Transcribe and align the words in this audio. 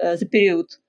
э, 0.00 0.16
за 0.16 0.26
период 0.26 0.80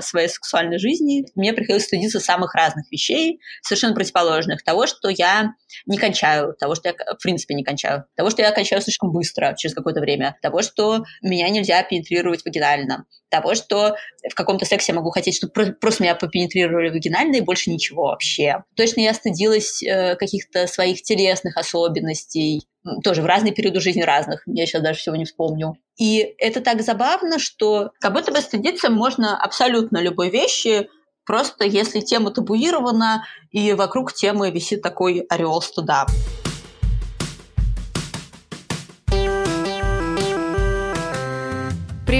своей 0.00 0.28
сексуальной 0.28 0.78
жизни, 0.78 1.26
мне 1.34 1.52
приходилось 1.52 1.84
стыдиться 1.84 2.18
самых 2.18 2.54
разных 2.54 2.90
вещей, 2.90 3.40
совершенно 3.62 3.94
противоположных. 3.94 4.62
Того, 4.62 4.86
что 4.86 5.08
я 5.10 5.54
не 5.86 5.98
кончаю, 5.98 6.54
того, 6.58 6.74
что 6.74 6.88
я 6.88 6.94
в 6.94 7.22
принципе 7.22 7.54
не 7.54 7.62
кончаю, 7.62 8.04
того, 8.16 8.30
что 8.30 8.42
я 8.42 8.52
кончаю 8.52 8.80
слишком 8.80 9.12
быстро, 9.12 9.54
через 9.56 9.74
какое-то 9.74 10.00
время, 10.00 10.36
того, 10.40 10.62
что 10.62 11.04
меня 11.22 11.48
нельзя 11.50 11.82
пенетрировать 11.82 12.44
вагинально, 12.44 13.06
того, 13.28 13.54
что 13.54 13.96
в 14.28 14.34
каком-то 14.34 14.64
сексе 14.64 14.92
я 14.92 14.96
могу 14.96 15.10
хотеть, 15.10 15.36
чтобы 15.36 15.72
просто 15.74 16.02
меня 16.02 16.14
попенетрировали 16.14 16.88
вагинально 16.88 17.36
и 17.36 17.42
больше 17.42 17.70
ничего 17.70 18.04
вообще. 18.04 18.64
Точно 18.76 19.00
я 19.00 19.14
стыдилась 19.14 19.82
э, 19.82 20.16
каких-то 20.16 20.66
своих 20.66 21.02
телесных 21.02 21.56
особенностей, 21.56 22.66
тоже 23.02 23.22
в 23.22 23.26
разные 23.26 23.52
периоды 23.52 23.80
жизни 23.80 24.02
разных. 24.02 24.42
Я 24.46 24.66
сейчас 24.66 24.82
даже 24.82 24.98
всего 24.98 25.16
не 25.16 25.24
вспомню. 25.24 25.76
И 25.98 26.34
это 26.38 26.60
так 26.60 26.82
забавно, 26.82 27.38
что 27.38 27.90
как 28.00 28.12
будто 28.12 28.32
бы 28.32 28.40
стыдиться 28.40 28.90
можно 28.90 29.36
абсолютно 29.36 29.98
любой 29.98 30.30
вещи, 30.30 30.88
просто 31.26 31.64
если 31.64 32.00
тема 32.00 32.30
табуирована, 32.30 33.24
и 33.50 33.72
вокруг 33.72 34.12
темы 34.12 34.50
висит 34.50 34.82
такой 34.82 35.20
ореол 35.28 35.60
стыда. 35.60 36.06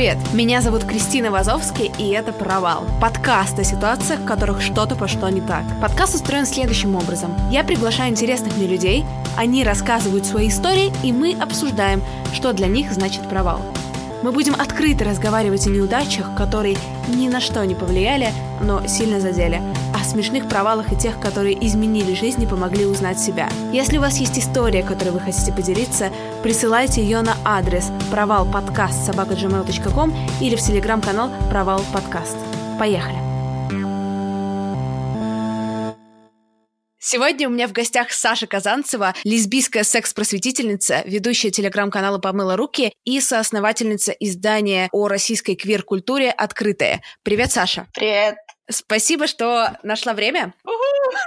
Привет, 0.01 0.17
меня 0.33 0.63
зовут 0.63 0.85
Кристина 0.85 1.31
Вазовский, 1.31 1.93
и 1.99 2.09
это 2.09 2.33
«Провал»— 2.33 2.87
подкаст 3.03 3.59
о 3.59 3.65
ситуациях, 3.65 4.21
в 4.21 4.25
которых 4.25 4.63
что-то 4.63 4.97
пошло 4.97 5.29
не 5.29 5.43
так. 5.43 5.63
Подкаст 5.79 6.15
устроен 6.15 6.47
следующим 6.47 6.97
образом. 6.97 7.37
Я 7.51 7.65
приглашаю 7.65 8.11
интересных 8.11 8.57
мне 8.57 8.67
людей, 8.67 9.05
они 9.37 9.63
рассказывают 9.63 10.25
свои 10.25 10.49
истории, 10.49 10.91
и 11.03 11.13
мы 11.13 11.37
обсуждаем, 11.39 12.03
что 12.33 12.55
для 12.55 12.67
них 12.67 12.91
значит 12.91 13.29
провал. 13.29 13.61
Мы 14.23 14.33
будем 14.33 14.55
открыто 14.55 15.05
разговаривать 15.05 15.67
о 15.67 15.71
неудачах, 15.71 16.35
которые 16.35 16.79
ни 17.07 17.29
на 17.29 17.43
что 17.43 17.63
не 17.67 17.75
повлияли, 17.75 18.33
но 18.63 18.87
сильно 18.87 19.21
задели, 19.21 19.61
о 20.01 20.05
смешных 20.05 20.49
провалах 20.49 20.93
и 20.93 20.97
тех, 20.97 21.21
которые 21.21 21.55
изменили 21.67 22.15
жизнь 22.15 22.43
и 22.43 22.47
помогли 22.47 22.87
узнать 22.87 23.21
себя. 23.21 23.49
Если 23.73 23.99
у 23.99 24.01
вас 24.01 24.19
есть 24.19 24.39
история, 24.39 24.83
которой 24.83 25.11
вы 25.11 25.21
хотите 25.21 25.53
поделиться, 25.53 26.11
присылайте 26.43 27.03
ее 27.03 27.21
на 27.23 27.37
адрес 27.45 27.91
провалподкаст 28.11 29.07
собака.gmail.com 29.07 30.15
или 30.41 30.57
в 30.57 30.61
телеграм-канал 30.61 31.31
Провал 31.51 31.83
Подкаст. 31.93 32.37
Поехали! 32.79 33.31
Сегодня 37.03 37.49
у 37.49 37.51
меня 37.51 37.67
в 37.67 37.73
гостях 37.73 38.13
Саша 38.13 38.47
Казанцева, 38.47 39.15
лесбийская 39.25 39.83
секс-просветительница, 39.85 41.03
ведущая 41.07 41.51
телеграм-канала 41.51 42.19
«Помыла 42.19 42.57
руки» 42.57 42.93
и 43.05 43.21
соосновательница 43.21 44.13
издания 44.13 44.89
о 44.93 45.09
российской 45.09 45.57
квир-культуре 45.57 46.31
«Открытая». 46.31 47.03
Привет, 47.25 47.53
Саша. 47.53 47.89
Привет. 47.95 48.37
Спасибо, 48.71 49.27
что 49.27 49.77
нашла 49.83 50.13
время. 50.13 50.55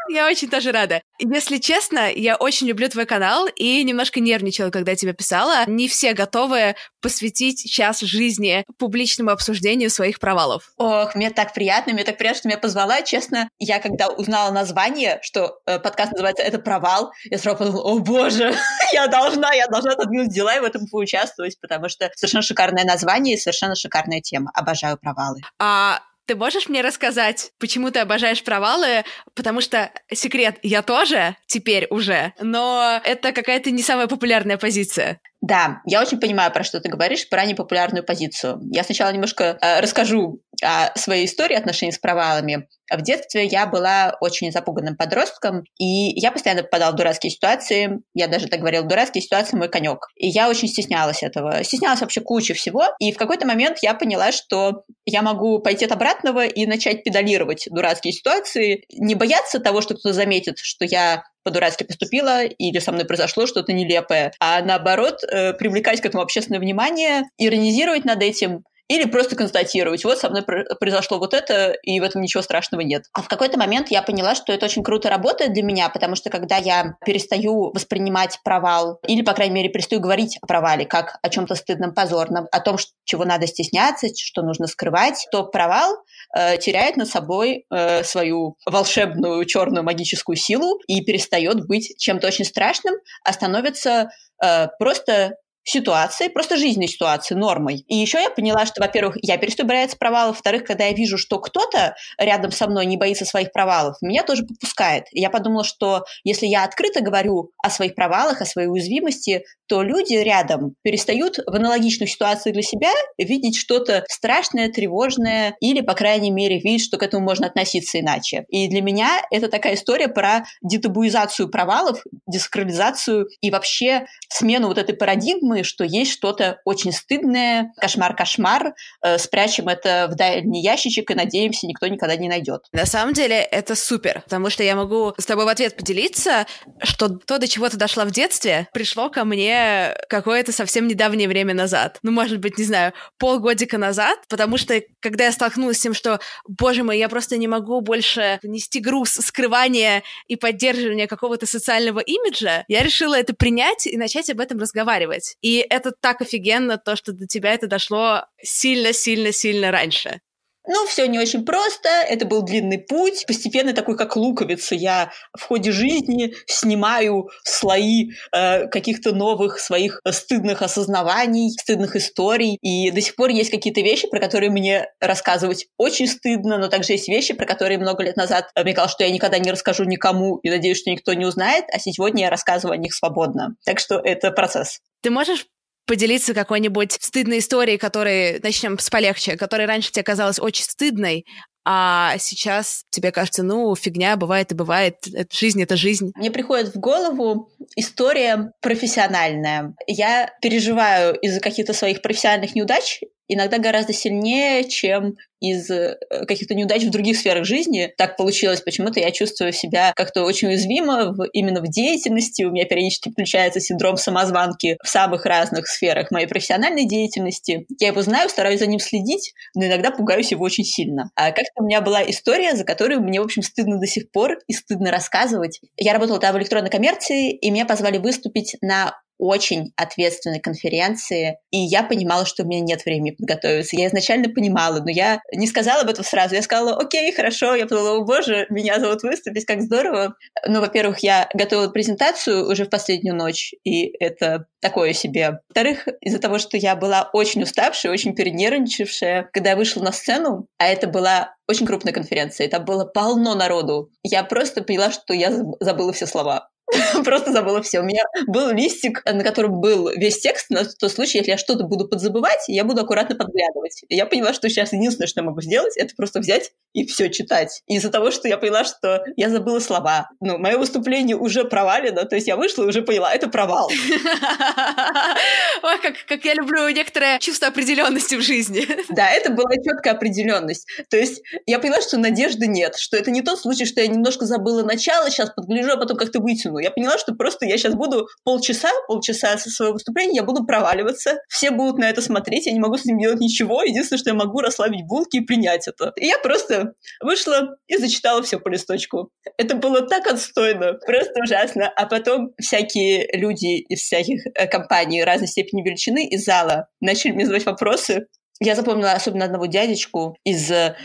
Я 0.10 0.28
очень 0.28 0.50
тоже 0.50 0.72
рада. 0.72 1.02
Если 1.20 1.58
честно, 1.58 2.12
я 2.12 2.36
очень 2.36 2.68
люблю 2.68 2.90
твой 2.90 3.06
канал 3.06 3.48
и 3.56 3.84
немножко 3.84 4.20
нервничала, 4.20 4.70
когда 4.70 4.96
тебя 4.96 5.14
писала. 5.14 5.64
Не 5.68 5.88
все 5.88 6.14
готовы 6.14 6.76
посвятить 7.02 7.70
час 7.70 8.00
жизни 8.00 8.64
публичному 8.78 9.32
обсуждению 9.32 9.90
своих 9.90 10.20
провалов. 10.20 10.72
Ох, 10.78 11.16
мне 11.16 11.30
так 11.32 11.54
приятно, 11.54 11.94
мне 11.94 12.04
так 12.04 12.18
приятно, 12.18 12.40
что 12.40 12.48
меня 12.48 12.58
позвала. 12.58 13.02
Честно, 13.02 13.50
я 13.60 13.80
когда 13.80 14.08
узнала 14.08 14.52
название, 14.52 15.20
что 15.22 15.60
э, 15.66 15.80
подкаст 15.80 16.14
называется 16.14 16.44
«Это 16.44 16.60
провал», 16.60 17.12
я 17.26 17.38
сразу 17.38 17.58
подумала, 17.58 17.84
о 17.84 18.00
боже, 18.00 18.56
я 18.94 19.08
должна, 19.08 19.54
я 19.54 19.68
должна 19.68 19.92
отодвинуть 19.92 20.30
дела 20.30 20.56
и 20.56 20.60
в 20.60 20.64
этом 20.64 20.88
поучаствовать, 20.88 21.60
потому 21.60 21.90
что 21.90 22.10
совершенно 22.16 22.42
шикарное 22.42 22.86
название 22.86 23.36
и 23.36 23.40
совершенно 23.40 23.76
шикарная 23.76 24.22
тема. 24.22 24.52
Обожаю 24.54 24.98
провалы. 24.98 25.42
А 25.60 26.02
ты 26.26 26.36
можешь 26.36 26.70
мне 26.70 26.82
рассказать, 26.82 27.52
почему 27.60 27.92
ты 27.92 28.00
обожаешь 28.00 28.44
провалы? 28.44 29.04
Потому 29.36 29.62
что 29.62 29.92
секрет, 30.12 30.58
я 30.64 30.82
тоже 30.82 31.36
теперь 31.48 31.88
уже, 31.90 32.34
но 32.40 33.02
это 33.04 33.32
какая-то 33.32 33.72
не 33.72 33.84
самая 33.84 34.08
популярная 34.08 34.58
позиция. 34.58 35.20
Да, 35.44 35.82
я 35.86 36.02
очень 36.02 36.22
понимаю, 36.22 36.54
про 36.54 36.64
что 36.64 36.80
ты 36.80 36.88
говоришь, 36.88 37.28
про 37.28 37.46
непопулярную 37.46 38.02
позицию. 38.02 38.62
Я 38.72 38.82
сначала 38.86 39.12
немножко 39.12 39.58
э, 39.60 39.82
расскажу 39.82 40.40
о 40.64 40.98
своей 40.98 41.26
истории 41.26 41.58
отношений 41.58 41.92
с 41.92 41.98
провалами. 41.98 42.70
В 42.90 43.02
детстве 43.02 43.46
я 43.46 43.66
была 43.66 44.16
очень 44.22 44.54
запуганным 44.54 44.96
подростком, 44.96 45.66
и 45.78 46.18
я 46.18 46.32
постоянно 46.32 46.64
попадала 46.64 46.94
в 46.94 46.96
дурацкие 46.96 47.30
ситуации. 47.30 48.00
Я 48.14 48.30
даже 48.30 48.48
так 48.48 48.62
говорила, 48.62 48.86
дурацкие 48.86 49.22
ситуации 49.22 49.58
мой 49.58 49.68
конек. 49.68 50.08
И 50.16 50.30
я 50.30 50.48
очень 50.48 50.70
стеснялась 50.70 51.24
этого. 51.24 51.62
Стеснялась 51.66 52.00
вообще 52.00 52.22
куча 52.22 52.54
всего. 52.54 52.86
И 53.00 53.12
в 53.12 53.18
какой-то 53.18 53.46
момент 53.46 53.80
я 53.82 53.96
поняла, 53.96 54.32
что 54.32 54.86
я 55.04 55.22
могу 55.24 55.60
пойти 55.60 55.84
от 55.84 55.92
обратного 55.92 56.46
и 56.46 56.66
начать 56.66 57.04
педалировать 57.04 57.68
дурацкие 57.70 58.14
ситуации, 58.14 58.86
не 58.94 59.16
бояться 59.16 59.60
того, 59.60 59.82
что 59.82 59.96
кто-то 59.96 60.14
заметит, 60.14 60.60
что 60.60 60.86
я 60.86 61.26
по-дурацки 61.44 61.84
поступила 61.84 62.44
или 62.44 62.80
со 62.80 62.92
мной 62.92 63.06
произошло 63.06 63.46
что-то 63.46 63.74
нелепое, 63.74 64.34
а 64.40 64.62
наоборот 64.62 65.24
э, 65.24 65.54
привлекать 65.54 66.02
к 66.02 66.06
этому 66.06 66.24
общественное 66.24 66.60
внимание, 66.60 67.24
иронизировать 67.38 68.06
над 68.06 68.22
этим, 68.22 68.64
или 68.88 69.06
просто 69.06 69.36
констатировать, 69.36 70.04
вот 70.04 70.20
со 70.20 70.30
мной 70.30 70.44
произошло 70.44 71.18
вот 71.18 71.34
это, 71.34 71.72
и 71.84 72.00
в 72.00 72.04
этом 72.04 72.22
ничего 72.22 72.44
страшного 72.44 72.82
нет. 72.82 73.04
А 73.14 73.22
в 73.22 73.28
какой-то 73.28 73.58
момент 73.58 73.90
я 73.90 74.02
поняла, 74.02 74.36
что 74.36 74.52
это 74.52 74.66
очень 74.66 74.84
круто 74.84 75.10
работает 75.10 75.54
для 75.54 75.64
меня, 75.64 75.90
потому 75.90 76.16
что 76.16 76.30
когда 76.30 76.58
я 76.58 76.96
перестаю 77.06 77.72
воспринимать 77.74 78.40
провал, 78.44 79.00
или, 79.08 79.22
по 79.22 79.34
крайней 79.34 79.56
мере, 79.56 79.70
перестаю 79.70 80.02
говорить 80.02 80.38
о 80.42 80.48
провале, 80.48 80.86
как 80.86 81.18
о 81.22 81.30
чем-то 81.30 81.56
стыдном, 81.56 81.94
позорном, 81.94 82.48
о 82.52 82.60
том, 82.60 82.78
чего 83.06 83.26
надо 83.26 83.48
стесняться, 83.48 84.08
что 84.16 84.42
нужно 84.42 84.68
скрывать, 84.68 85.28
то 85.32 85.44
провал 85.44 85.96
э, 86.36 86.58
теряет 86.58 86.98
над 86.98 87.08
собой 87.08 87.66
э, 87.70 88.04
свою 88.04 88.58
волшебную 88.66 89.46
черную 89.46 89.84
магическую 89.84 90.36
силу 90.36 90.80
и 90.88 91.02
перестает 91.02 91.66
быть 91.68 91.96
чем-то 91.98 92.28
очень 92.28 92.46
страшным, 92.46 92.96
а 93.24 93.34
становится 93.34 94.10
э, 94.44 94.68
просто 94.78 95.38
ситуации, 95.64 96.28
просто 96.28 96.58
жизненной 96.58 96.88
ситуации, 96.88 97.36
нормой. 97.36 97.84
И 97.88 97.96
еще 97.96 98.22
я 98.22 98.30
поняла, 98.30 98.66
что, 98.66 98.82
во-первых, 98.82 99.18
я 99.22 99.38
перестаю 99.38 99.68
бояться 99.68 99.98
провалов, 99.98 100.36
во-вторых, 100.36 100.64
когда 100.64 100.86
я 100.86 100.94
вижу, 100.94 101.18
что 101.18 101.40
кто-то 101.40 101.96
рядом 102.18 102.52
со 102.52 102.68
мной 102.68 102.86
не 102.86 102.98
боится 102.98 103.26
своих 103.26 103.52
провалов, 103.52 103.98
меня 104.02 104.24
тоже 104.24 104.46
подпускает. 104.46 105.06
И 105.12 105.22
я 105.22 105.30
подумала, 105.30 105.64
что 105.64 106.04
если 106.24 106.46
я 106.46 106.64
открыто 106.64 107.02
говорю 107.02 107.52
о 107.64 107.70
своих 107.70 107.96
провалах, 107.96 108.42
о 108.42 108.46
своей 108.46 108.68
уязвимости, 108.68 109.44
то 109.68 109.82
люди 109.82 110.16
рядом 110.16 110.76
перестают 110.82 111.38
в 111.38 111.56
аналогичных 111.56 112.10
ситуациях 112.10 112.54
для 112.54 112.64
себя 112.64 112.92
видеть 113.18 113.58
что-то 113.58 114.04
страшное, 114.10 114.70
тревожное, 114.70 115.56
или, 115.62 115.82
по 115.82 115.94
крайней 115.94 116.32
мере, 116.32 116.60
видеть, 116.60 116.86
что 116.86 116.98
к 116.98 117.04
этому 117.04 117.24
можно 117.24 117.48
относиться 117.48 118.00
иначе. 118.00 118.46
И 118.50 118.68
для 118.68 118.82
меня 118.82 119.22
это 119.32 119.48
такая 119.48 119.76
история 119.76 120.08
про 120.08 120.44
детабуизацию 120.62 121.50
провалов, 121.50 122.04
дискрализацию 122.28 123.28
и 123.42 123.52
вообще 123.52 124.06
смену 124.30 124.68
вот 124.68 124.78
этой 124.78 124.96
парадигмы, 124.96 125.53
думаешь, 125.54 125.68
что 125.68 125.84
есть 125.84 126.12
что-то 126.12 126.60
очень 126.66 126.92
стыдное, 126.92 127.72
кошмар-кошмар, 127.80 128.74
э, 129.04 129.20
спрячем 129.20 129.68
это 129.68 130.08
в 130.10 130.16
дальний 130.16 130.64
ящичек 130.64 131.12
и 131.12 131.14
надеемся, 131.14 131.68
никто 131.68 131.86
никогда 131.86 132.16
не 132.16 132.28
найдет. 132.28 132.64
На 132.72 132.88
самом 132.88 133.14
деле 133.14 133.36
это 133.36 133.76
супер, 133.76 134.22
потому 134.22 134.50
что 134.50 134.64
я 134.64 134.76
могу 134.76 135.14
с 135.16 135.26
тобой 135.28 135.46
в 135.46 135.50
ответ 135.50 135.78
поделиться, 135.78 136.48
что 136.82 137.10
то, 137.10 137.38
до 137.38 137.48
чего 137.48 137.70
ты 137.70 137.78
дошла 137.78 138.06
в 138.06 138.12
детстве, 138.12 138.68
пришло 138.74 139.12
ко 139.12 139.26
мне 139.26 139.96
какое-то 140.10 140.52
совсем 140.52 140.88
недавнее 140.88 141.28
время 141.28 141.54
назад. 141.54 142.00
Ну, 142.02 142.12
может 142.12 142.40
быть, 142.40 142.58
не 142.58 142.64
знаю, 142.64 142.94
полгодика 143.20 143.78
назад, 143.78 144.18
потому 144.30 144.58
что 144.58 144.82
когда 145.02 145.26
я 145.26 145.32
столкнулась 145.32 145.78
с 145.78 145.82
тем, 145.82 145.94
что, 145.94 146.20
боже 146.48 146.82
мой, 146.84 146.98
я 146.98 147.10
просто 147.10 147.38
не 147.38 147.48
могу 147.48 147.82
больше 147.82 148.40
нести 148.42 148.80
груз 148.80 149.12
скрывания 149.12 150.02
и 150.28 150.36
поддерживания 150.36 151.06
какого-то 151.06 151.46
социального 151.46 152.00
имиджа, 152.00 152.66
я 152.68 152.82
решила 152.82 153.14
это 153.14 153.36
принять 153.36 153.86
и 153.86 153.98
начать 153.98 154.32
об 154.32 154.40
этом 154.40 154.58
разговаривать. 154.58 155.36
И 155.44 155.58
это 155.70 155.92
так 155.92 156.22
офигенно, 156.22 156.78
то, 156.78 156.96
что 156.96 157.12
до 157.12 157.28
тебя 157.28 157.54
это 157.54 157.68
дошло 157.68 158.26
сильно-сильно-сильно 158.42 159.72
раньше. 159.72 160.22
Ну, 160.66 160.86
все 160.88 161.08
не 161.08 161.20
очень 161.20 161.46
просто, 161.46 161.90
это 161.90 162.26
был 162.26 162.42
длинный 162.42 162.78
путь. 162.78 163.26
Постепенно 163.28 163.74
такой, 163.74 163.98
как 163.98 164.16
луковица, 164.16 164.76
я 164.76 165.12
в 165.38 165.44
ходе 165.44 165.72
жизни 165.72 166.36
снимаю 166.46 167.30
слои 167.44 168.12
э, 168.32 168.68
каких-то 168.68 169.14
новых 169.14 169.60
своих 169.60 170.00
стыдных 170.10 170.62
осознаваний, 170.62 171.52
стыдных 171.52 171.96
историй. 171.96 172.58
И 172.62 172.92
до 172.92 173.02
сих 173.02 173.16
пор 173.16 173.30
есть 173.30 173.52
какие-то 173.52 173.82
вещи, 173.82 174.08
про 174.08 174.20
которые 174.20 174.50
мне 174.50 174.88
рассказывать 175.02 175.68
очень 175.78 176.08
стыдно, 176.08 176.58
но 176.58 176.70
также 176.70 176.94
есть 176.94 177.10
вещи, 177.10 177.34
про 177.34 177.46
которые 177.46 177.78
много 177.78 178.04
лет 178.04 178.16
назад 178.16 178.50
мне 178.56 178.74
казалось, 178.74 178.94
что 178.94 179.04
я 179.04 179.12
никогда 179.12 179.40
не 179.40 179.52
расскажу 179.52 179.84
никому 179.84 180.38
и 180.38 180.50
надеюсь, 180.50 180.80
что 180.80 180.92
никто 180.92 181.14
не 181.14 181.26
узнает, 181.26 181.66
а 181.74 181.80
сегодня 181.80 182.24
я 182.24 182.30
рассказываю 182.30 182.76
о 182.76 182.78
них 182.78 182.94
свободно. 182.94 183.56
Так 183.66 183.80
что 183.80 183.96
это 183.96 184.32
процесс. 184.32 184.80
Ты 185.02 185.10
можешь 185.10 185.46
поделиться 185.86 186.34
какой-нибудь 186.34 186.94
стыдной 186.94 187.40
историей, 187.40 187.78
которой, 187.78 188.40
начнем 188.42 188.80
с 188.80 188.90
полегче, 188.90 189.36
которая 189.38 189.68
раньше 189.68 189.92
тебе 189.92 190.04
казалась 190.04 190.40
очень 190.40 190.64
стыдной, 190.66 191.26
а 191.66 192.18
сейчас 192.20 192.84
тебе 192.90 193.12
кажется, 193.12 193.42
ну, 193.42 193.74
фигня, 193.76 194.18
бывает 194.18 194.52
и 194.52 194.56
бывает, 194.56 194.98
это 195.14 195.36
жизнь— 195.36 195.62
это 195.64 195.78
жизнь. 195.78 196.12
Мне 196.16 196.30
приходит 196.30 196.76
в 196.76 196.80
голову 196.80 197.50
история 197.78 198.52
профессиональная. 198.62 199.74
Я 199.88 200.34
переживаю 200.42 201.16
из-за 201.16 201.40
каких-то 201.40 201.74
своих 201.74 202.02
профессиональных 202.02 202.56
неудач 202.56 203.02
иногда 203.28 203.58
гораздо 203.58 203.94
сильнее, 203.94 204.64
чем 204.66 205.16
из 205.44 205.70
э, 205.70 205.98
каких-то 206.26 206.56
неудач 206.56 206.84
в 206.84 206.90
других 206.90 207.18
сферах 207.18 207.46
жизни. 207.46 207.94
Так 207.98 208.16
получилось 208.16 208.62
почему-то. 208.62 209.02
Я 209.02 209.12
чувствую 209.12 209.52
себя 209.52 209.92
как-то 209.94 210.24
очень 210.24 210.48
уязвимо 210.48 211.12
в, 211.12 211.26
именно 211.34 211.60
в 211.60 211.68
деятельности. 211.68 212.44
У 212.44 212.52
меня 212.52 212.64
периодически 212.64 213.10
включается 213.10 213.60
синдром 213.60 213.98
самозванки 213.98 214.78
в 214.82 214.88
самых 214.88 215.26
разных 215.26 215.68
сферах 215.68 216.12
моей 216.12 216.28
профессиональной 216.28 216.86
деятельности. 216.86 217.66
Я 217.78 217.88
его 217.88 218.02
знаю, 218.02 218.30
стараюсь 218.30 218.60
за 218.60 218.68
ним 218.68 218.80
следить, 218.80 219.34
но 219.54 219.66
иногда 219.66 219.92
пугаюсь 219.92 220.32
его 220.32 220.46
очень 220.46 220.64
сильно. 220.64 221.12
А 221.16 221.32
как-то 221.32 221.62
у 221.62 221.66
меня 221.66 221.82
была 221.82 222.10
история, 222.10 222.56
за 222.56 222.64
которую 222.64 223.02
мне, 223.02 223.20
в 223.20 223.26
общем, 223.26 223.42
стыдно 223.42 223.80
до 223.80 223.86
сих 223.86 224.12
пор 224.12 224.40
и 224.48 224.54
стыдно 224.54 224.92
рассказывать. 224.92 225.60
Я 225.76 225.92
работала 225.92 226.22
тогда 226.22 226.38
в 226.38 226.40
электронной 226.40 226.70
коммерции, 226.70 227.32
и 227.32 227.52
меня 227.52 227.66
позвали 227.66 227.98
выступить 227.98 228.56
на 228.62 228.94
очень 229.24 229.72
ответственной 229.78 230.42
конференции, 230.42 231.38
и 231.50 231.58
я 231.58 231.84
понимала, 231.84 232.26
что 232.26 232.44
у 232.44 232.46
меня 232.46 232.60
нет 232.60 232.84
времени 232.84 233.12
подготовиться. 233.12 233.78
Я 233.78 233.88
изначально 233.88 234.28
понимала, 234.28 234.80
но 234.80 234.90
я 234.90 235.22
не 235.34 235.48
сказала 235.48 235.84
об 235.84 235.90
этом 235.90 236.04
сразу. 236.04 236.36
Я 236.36 236.42
сказала, 236.42 236.76
окей, 236.78 237.12
хорошо. 237.14 237.56
Я 237.56 237.64
подумала, 237.64 237.98
о 237.98 238.04
боже, 238.04 238.46
меня 238.50 238.80
зовут 238.80 239.04
выступить, 239.04 239.46
как 239.46 239.62
здорово. 239.62 240.16
Ну, 240.46 240.60
во-первых, 240.60 241.00
я 241.00 241.30
готовила 241.34 241.70
презентацию 241.70 242.50
уже 242.50 242.66
в 242.66 242.70
последнюю 242.70 243.16
ночь, 243.16 243.54
и 243.64 243.96
это 244.00 244.46
такое 244.60 244.92
себе. 244.94 245.40
Во-вторых, 245.48 245.88
из-за 246.02 246.20
того, 246.20 246.38
что 246.38 246.58
я 246.58 246.76
была 246.76 247.10
очень 247.14 247.44
уставшая, 247.44 247.94
очень 247.94 248.16
перенервничавшая, 248.16 249.30
когда 249.32 249.52
я 249.52 249.56
вышла 249.56 249.82
на 249.84 249.94
сцену, 249.94 250.48
а 250.58 250.68
это 250.68 250.88
была 250.88 251.34
очень 251.48 251.66
крупная 251.66 251.94
конференция, 251.94 252.48
и 252.48 252.50
там 252.50 252.66
было 252.66 252.86
полно 252.86 253.36
народу, 253.36 253.90
я 254.04 254.24
просто 254.24 254.64
поняла, 254.64 254.92
что 254.92 255.14
я 255.14 255.32
забыла 255.60 255.94
все 255.94 256.06
слова. 256.06 256.50
Просто 257.04 257.32
забыла 257.32 257.62
все. 257.62 257.80
У 257.80 257.84
меня 257.84 258.04
был 258.28 258.52
листик, 258.52 259.04
на 259.06 259.24
котором 259.24 259.60
был 259.60 259.90
весь 259.90 260.20
текст 260.20 260.50
на 260.50 260.64
тот 260.66 260.92
случай, 260.92 261.18
если 261.20 261.32
я 261.32 261.38
что-то 261.38 261.64
буду 261.64 261.88
подзабывать, 261.88 262.48
я 262.48 262.64
буду 262.64 262.82
аккуратно 262.82 263.16
подглядывать. 263.16 263.84
И 263.90 263.96
я 263.96 264.06
поняла, 264.06 264.34
что 264.34 264.50
сейчас 264.50 264.74
единственное, 264.74 265.08
что 265.08 265.22
я 265.22 265.26
могу 265.26 265.42
сделать, 265.42 265.78
это 265.78 265.96
просто 265.96 266.20
взять 266.20 266.52
и 266.74 266.86
все 266.86 267.10
читать. 267.10 267.62
из-за 267.68 267.90
того, 267.90 268.12
что 268.12 268.28
я 268.28 268.38
поняла, 268.38 268.64
что 268.64 269.04
я 269.16 269.30
забыла 269.30 269.60
слова. 269.60 270.10
Ну, 270.20 270.38
мое 270.38 270.58
выступление 270.58 271.16
уже 271.16 271.44
провалено, 271.44 272.06
то 272.06 272.16
есть 272.16 272.28
я 272.28 272.36
вышла 272.36 272.64
и 272.64 272.68
уже 272.68 272.82
поняла, 272.82 273.14
это 273.14 273.30
провал. 273.30 273.70
Ой, 275.64 275.80
как, 275.82 275.96
как 276.08 276.26
я 276.26 276.34
люблю 276.34 276.68
некоторое 276.70 277.20
чувство 277.20 277.48
определенности 277.48 278.16
в 278.16 278.22
жизни. 278.22 278.68
Да, 278.94 279.10
это 279.10 279.32
была 279.32 279.52
четкая 279.56 279.94
определенность. 279.94 280.68
То 280.90 280.98
есть 280.98 281.22
я 281.48 281.58
поняла, 281.60 281.82
что 281.82 281.98
надежды 281.98 282.48
нет, 282.48 282.76
что 282.76 282.96
это 282.96 283.12
не 283.12 283.22
тот 283.22 283.40
случай, 283.40 283.66
что 283.66 283.82
я 283.82 283.88
немножко 283.88 284.26
забыла 284.26 284.64
начало, 284.64 285.10
сейчас 285.10 285.32
подгляжу, 285.32 285.72
а 285.72 285.78
потом 285.78 285.98
как-то 285.98 286.20
вытяну. 286.20 286.53
Я 286.60 286.72
поняла, 286.72 286.98
что 286.98 287.14
просто 287.14 287.46
я 287.46 287.58
сейчас 287.58 287.76
буду 287.76 288.08
полчаса, 288.24 288.70
полчаса 288.88 289.38
со 289.38 289.50
своего 289.50 289.74
выступления, 289.74 290.18
я 290.18 290.24
буду 290.24 290.46
проваливаться, 290.46 291.20
все 291.28 291.52
будут 291.52 291.78
на 291.78 291.90
это 291.90 292.02
смотреть, 292.02 292.46
я 292.46 292.52
не 292.52 292.60
могу 292.60 292.78
с 292.78 292.86
ним 292.86 293.00
делать 293.00 293.20
ничего, 293.20 293.64
единственное, 293.64 294.00
что 294.00 294.10
я 294.10 294.16
могу 294.16 294.40
расслабить 294.40 294.86
булки 294.86 295.18
и 295.18 295.22
принять 295.22 295.68
это. 295.68 295.94
И 295.98 296.06
я 296.06 296.18
просто 296.18 296.74
вышла 297.02 297.56
и 297.68 297.78
зачитала 297.78 298.22
все 298.24 298.40
по 298.40 298.50
листочку. 298.50 299.10
Это 299.38 299.56
было 299.56 299.82
так 299.82 300.08
отстойно, 300.08 300.74
просто 300.86 301.14
ужасно. 301.22 301.72
А 301.76 301.86
потом 301.86 302.34
всякие 302.40 303.10
люди 303.14 303.60
из 303.60 303.82
всяких 303.82 304.26
э, 304.26 304.48
компаний 304.48 305.04
разной 305.04 305.28
степени 305.28 305.62
величины 305.62 306.08
из 306.08 306.26
зала 306.26 306.68
начали 306.80 307.12
мне 307.12 307.26
задавать 307.26 307.46
вопросы, 307.46 308.08
я 308.40 308.56
запомнила 308.56 308.92
особенно 308.92 309.26
одного 309.26 309.46
дядечку 309.46 310.18
из 310.24 310.52
э, 310.52 310.76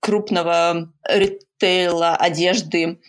крупного 0.00 0.92
ритейла 1.08 2.14
одежды 2.16 3.00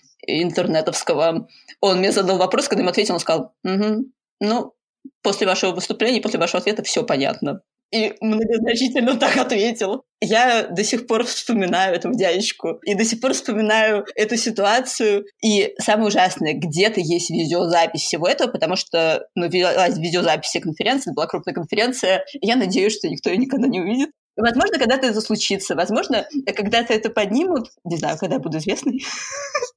интернетовского. 0.42 1.48
Он 1.82 1.98
мне 2.00 2.12
задал 2.12 2.38
вопрос, 2.38 2.68
когда 2.68 2.82
ему 2.82 2.90
ответил, 2.90 3.16
он 3.16 3.20
сказал, 3.20 3.54
угу, 3.64 4.06
ну, 4.40 4.74
после 5.22 5.48
вашего 5.48 5.72
выступления, 5.72 6.22
после 6.22 6.40
вашего 6.40 6.60
ответа 6.60 6.84
все 6.84 7.04
понятно. 7.04 7.62
И 7.92 8.14
многозначительно 8.22 9.18
так 9.18 9.36
ответил. 9.38 10.04
Я 10.22 10.68
до 10.68 10.84
сих 10.84 11.08
пор 11.08 11.24
вспоминаю 11.26 11.96
этого 11.96 12.14
дядечку. 12.14 12.80
И 12.84 12.94
до 12.94 13.04
сих 13.04 13.20
пор 13.20 13.34
вспоминаю 13.34 14.06
эту 14.16 14.38
ситуацию. 14.38 15.26
И 15.44 15.74
самое 15.80 16.10
ужасное, 16.10 16.54
где-то 16.54 17.00
есть 17.00 17.32
видеозапись 17.32 18.02
всего 18.02 18.28
этого, 18.28 18.52
потому 18.52 18.76
что 18.76 19.28
ну, 19.34 19.50
велась 19.50 19.98
видеозапись 19.98 20.62
конференции, 20.62 21.14
была 21.14 21.26
крупная 21.26 21.56
конференция. 21.56 22.24
И 22.34 22.46
я 22.46 22.56
надеюсь, 22.56 22.96
что 22.96 23.10
никто 23.10 23.32
ее 23.32 23.38
никогда 23.38 23.68
не 23.68 23.82
увидит. 23.82 24.12
Возможно, 24.40 24.80
когда-то 24.80 25.08
это 25.08 25.22
случится. 25.22 25.76
Возможно, 25.76 26.28
когда-то 26.56 26.94
это 26.94 27.10
поднимут. 27.10 27.70
Не 27.84 27.98
знаю, 27.98 28.18
когда 28.18 28.36
я 28.36 28.42
буду 28.42 28.58
известной. 28.58 29.04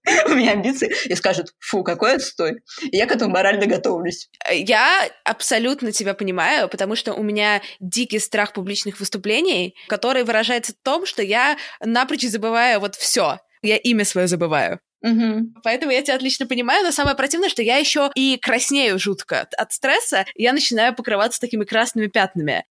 У 0.26 0.30
меня 0.30 0.52
амбиции. 0.52 0.92
И 1.06 1.14
скажут, 1.14 1.54
фу, 1.58 1.82
какой 1.82 2.14
отстой. 2.14 2.62
И 2.82 2.96
я 2.96 3.06
к 3.06 3.12
этому 3.12 3.32
морально 3.32 3.66
готовлюсь. 3.66 4.28
Я 4.50 5.08
абсолютно 5.24 5.92
тебя 5.92 6.14
понимаю, 6.14 6.68
потому 6.68 6.96
что 6.96 7.14
у 7.14 7.22
меня 7.22 7.60
дикий 7.80 8.18
страх 8.18 8.52
публичных 8.52 9.00
выступлений, 9.00 9.74
который 9.88 10.24
выражается 10.24 10.72
в 10.72 10.76
том, 10.82 11.06
что 11.06 11.22
я 11.22 11.56
напрочь 11.80 12.22
забываю 12.22 12.80
вот 12.80 12.94
все. 12.94 13.38
Я 13.62 13.76
имя 13.76 14.04
свое 14.04 14.26
забываю. 14.26 14.80
Угу. 15.02 15.60
Поэтому 15.64 15.90
я 15.92 16.02
тебя 16.02 16.14
отлично 16.14 16.46
понимаю, 16.46 16.84
но 16.84 16.92
самое 16.92 17.16
противное, 17.16 17.48
что 17.48 17.62
я 17.62 17.76
еще 17.76 18.10
и 18.14 18.38
краснею 18.40 18.98
жутко 18.98 19.40
от, 19.40 19.54
от 19.54 19.72
стресса, 19.72 20.24
я 20.36 20.52
начинаю 20.52 20.94
покрываться 20.94 21.40
такими 21.40 21.64
красными 21.64 22.06
пятнами. 22.06 22.64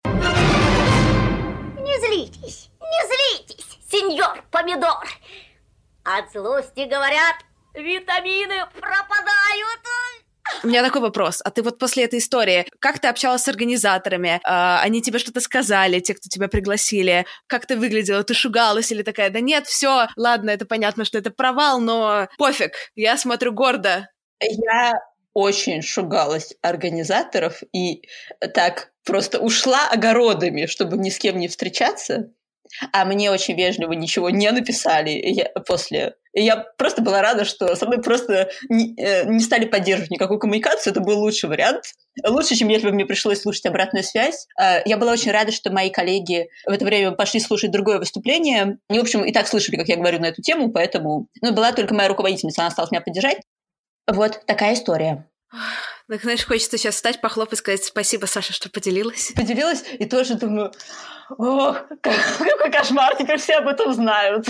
Не 2.92 3.08
злитесь, 3.08 3.66
сеньор 3.90 4.44
помидор. 4.52 5.08
От 6.04 6.32
злости, 6.34 6.82
говорят, 6.90 7.36
витамины 7.74 8.66
пропадают. 8.80 9.82
У 10.64 10.68
меня 10.68 10.84
такой 10.84 11.02
вопрос. 11.02 11.42
А 11.44 11.52
ты 11.52 11.64
вот 11.64 11.80
после 11.80 12.04
этой 12.04 12.20
истории, 12.20 12.68
как 12.80 13.00
ты 13.00 13.08
общалась 13.08 13.44
с 13.44 13.48
организаторами? 13.48 14.42
А, 14.44 14.82
они 14.82 15.02
тебе 15.02 15.20
что-то 15.20 15.40
сказали, 15.40 16.00
те, 16.00 16.14
кто 16.14 16.28
тебя 16.28 16.50
пригласили? 16.50 17.26
Как 17.48 17.66
ты 17.66 17.78
выглядела? 17.78 18.24
Ты 18.24 18.34
шугалась 18.34 18.92
или 18.92 19.04
такая, 19.04 19.30
да 19.30 19.40
нет, 19.40 19.68
все, 19.68 20.08
ладно, 20.18 20.50
это 20.50 20.66
понятно, 20.66 21.06
что 21.06 21.18
это 21.18 21.32
провал, 21.32 21.80
но 21.80 22.28
пофиг, 22.38 22.74
я 22.96 23.18
смотрю 23.18 23.54
гордо. 23.54 24.10
Я 24.42 24.94
очень 25.34 25.82
шугалась 25.82 26.54
организаторов 26.62 27.64
и 27.72 28.04
так 28.54 28.92
просто 29.06 29.40
ушла 29.40 29.88
огородами, 29.90 30.66
чтобы 30.66 30.98
ни 30.98 31.10
с 31.10 31.18
кем 31.18 31.38
не 31.38 31.48
встречаться. 31.48 32.32
А 32.92 33.06
мне 33.06 33.32
очень 33.32 33.56
вежливо 33.56 33.94
ничего 33.94 34.30
не 34.30 34.50
написали 34.52 35.12
я, 35.12 35.50
после. 35.66 36.16
И 36.34 36.44
я 36.44 36.58
просто 36.78 37.02
была 37.02 37.22
рада, 37.22 37.44
что 37.44 37.76
со 37.76 37.86
мной 37.86 38.02
просто 38.02 38.50
не, 38.70 38.96
э, 38.98 39.26
не 39.26 39.42
стали 39.42 39.66
поддерживать 39.66 40.12
никакую 40.12 40.40
коммуникацию. 40.40 40.92
Это 40.92 41.02
был 41.02 41.20
лучший 41.20 41.50
вариант. 41.50 41.84
Лучше, 42.26 42.56
чем 42.56 42.70
если 42.70 42.88
бы 42.88 42.94
мне 42.94 43.06
пришлось 43.06 43.42
слушать 43.42 43.66
обратную 43.66 44.04
связь. 44.04 44.48
А, 44.58 44.82
я 44.86 44.98
была 44.98 45.12
очень 45.12 45.32
рада, 45.32 45.52
что 45.52 45.72
мои 45.72 45.90
коллеги 45.90 46.48
в 46.66 46.72
это 46.72 46.86
время 46.86 47.12
пошли 47.12 47.40
слушать 47.40 47.72
другое 47.72 48.00
выступление. 48.00 48.78
Они, 48.88 49.00
в 49.00 49.02
общем, 49.02 49.26
и 49.26 49.34
так 49.34 49.48
слышали, 49.48 49.76
как 49.76 49.88
я 49.88 49.98
говорю 49.98 50.20
на 50.20 50.28
эту 50.28 50.42
тему, 50.42 50.72
поэтому... 50.72 51.28
Ну, 51.42 51.54
была 51.54 51.74
только 51.74 51.94
моя 51.94 52.08
руководительница, 52.08 52.62
она 52.62 52.70
осталась 52.70 52.92
меня 52.92 53.02
поддержать. 53.02 53.40
Вот 54.08 54.42
такая 54.46 54.74
история. 54.74 55.28
Так, 56.08 56.22
знаешь, 56.22 56.46
хочется 56.46 56.78
сейчас 56.78 56.96
встать, 56.96 57.22
похлопать 57.22 57.54
и 57.54 57.56
сказать 57.58 57.84
спасибо, 57.84 58.26
Саша, 58.26 58.54
что 58.54 58.70
поделилась. 58.70 59.34
Поделилась, 59.36 59.84
и 60.00 60.06
тоже 60.06 60.36
думаю, 60.36 60.72
о, 61.38 61.74
какой 62.02 62.72
кошмар, 62.72 63.16
теперь 63.18 63.38
все 63.38 63.56
об 63.56 63.68
этом 63.68 63.94
знают. 63.94 64.48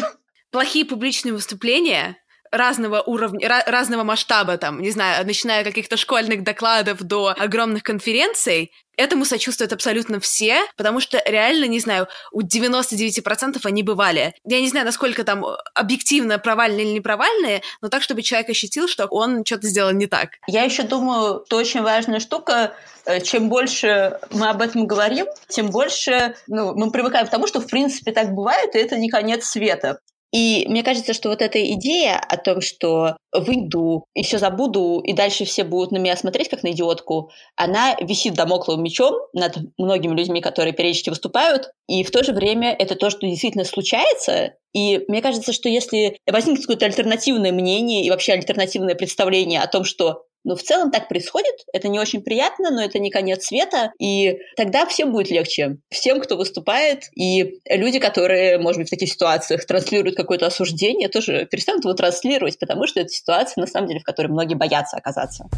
Плохие 0.51 0.85
публичные 0.85 1.33
выступления 1.33 2.17
разного 2.51 3.01
уровня, 3.01 3.63
разного 3.65 4.03
масштаба, 4.03 4.57
там, 4.57 4.81
не 4.81 4.91
знаю, 4.91 5.25
начиная 5.25 5.61
от 5.61 5.67
каких-то 5.67 5.97
школьных 5.97 6.43
докладов 6.43 7.01
до 7.01 7.29
огромных 7.29 7.83
конференций, 7.83 8.71
этому 9.01 9.25
сочувствуют 9.25 9.73
абсолютно 9.73 10.19
все, 10.19 10.61
потому 10.77 10.99
что 10.99 11.21
реально, 11.25 11.65
не 11.65 11.79
знаю, 11.79 12.07
у 12.31 12.41
99% 12.41 13.59
они 13.63 13.83
бывали. 13.83 14.33
Я 14.45 14.61
не 14.61 14.69
знаю, 14.69 14.85
насколько 14.85 15.23
там 15.23 15.45
объективно 15.73 16.39
провальные 16.39 16.85
или 16.85 16.93
непровальные, 16.93 17.61
но 17.81 17.89
так, 17.89 18.01
чтобы 18.03 18.21
человек 18.21 18.49
ощутил, 18.49 18.87
что 18.87 19.05
он 19.07 19.45
что-то 19.45 19.67
сделал 19.67 19.91
не 19.91 20.07
так. 20.07 20.31
Я 20.47 20.63
еще 20.63 20.83
думаю, 20.83 21.43
что 21.45 21.57
очень 21.57 21.81
важная 21.81 22.19
штука, 22.19 22.73
э, 23.05 23.21
чем 23.21 23.49
больше 23.49 24.19
мы 24.31 24.49
об 24.49 24.61
этом 24.61 24.87
говорим, 24.87 25.25
тем 25.47 25.69
больше 25.69 26.35
ну, 26.47 26.73
мы 26.75 26.91
привыкаем 26.91 27.27
к 27.27 27.29
тому, 27.29 27.47
что 27.47 27.59
в 27.59 27.67
принципе 27.67 28.11
так 28.11 28.33
бывает, 28.33 28.75
и 28.75 28.79
это 28.79 28.97
не 28.97 29.09
конец 29.09 29.45
света. 29.45 29.99
И 30.31 30.65
мне 30.69 30.81
кажется, 30.83 31.13
что 31.13 31.29
вот 31.29 31.41
эта 31.41 31.61
идея 31.73 32.17
о 32.17 32.37
том, 32.37 32.61
что 32.61 33.17
выйду 33.33 34.05
и 34.13 34.23
все 34.23 34.37
забуду, 34.37 35.01
и 35.03 35.13
дальше 35.13 35.45
все 35.45 35.63
будут 35.63 35.91
на 35.91 35.97
меня 35.97 36.15
смотреть 36.15 36.49
как 36.49 36.63
на 36.63 36.71
идиотку, 36.71 37.31
она 37.55 37.95
висит 37.99 38.33
домокловым 38.33 38.83
мечом 38.83 39.15
над 39.33 39.57
многими 39.77 40.15
людьми, 40.15 40.41
которые 40.41 40.73
периодически 40.73 41.09
выступают. 41.09 41.71
И 41.87 42.03
в 42.03 42.11
то 42.11 42.23
же 42.23 42.33
время 42.33 42.73
это 42.77 42.95
то, 42.95 43.09
что 43.09 43.27
действительно 43.27 43.65
случается. 43.65 44.53
И 44.73 45.03
мне 45.07 45.21
кажется, 45.21 45.51
что 45.51 45.67
если 45.67 46.17
возникнет 46.25 46.65
какое-то 46.65 46.85
альтернативное 46.85 47.51
мнение 47.51 48.05
и 48.05 48.09
вообще 48.09 48.33
альтернативное 48.33 48.95
представление 48.95 49.61
о 49.61 49.67
том, 49.67 49.83
что 49.83 50.23
но 50.43 50.55
в 50.55 50.63
целом 50.63 50.91
так 50.91 51.07
происходит, 51.07 51.55
это 51.73 51.87
не 51.87 51.99
очень 51.99 52.21
приятно, 52.21 52.71
но 52.71 52.83
это 52.83 52.99
не 52.99 53.09
конец 53.09 53.45
света, 53.45 53.91
и 53.99 54.39
тогда 54.55 54.85
всем 54.85 55.11
будет 55.11 55.29
легче. 55.29 55.77
Всем, 55.89 56.19
кто 56.21 56.37
выступает, 56.37 57.09
и 57.15 57.59
люди, 57.69 57.99
которые, 57.99 58.57
может 58.57 58.79
быть, 58.79 58.87
в 58.87 58.91
таких 58.91 59.11
ситуациях 59.11 59.65
транслируют 59.65 60.15
какое-то 60.15 60.47
осуждение, 60.47 61.09
тоже 61.09 61.47
перестанут 61.49 61.83
его 61.85 61.93
транслировать, 61.93 62.59
потому 62.59 62.87
что 62.87 62.99
это 62.99 63.09
ситуация, 63.09 63.61
на 63.61 63.67
самом 63.67 63.87
деле, 63.87 63.99
в 63.99 64.03
которой 64.03 64.27
многие 64.27 64.55
боятся 64.55 64.97
оказаться. 64.97 65.49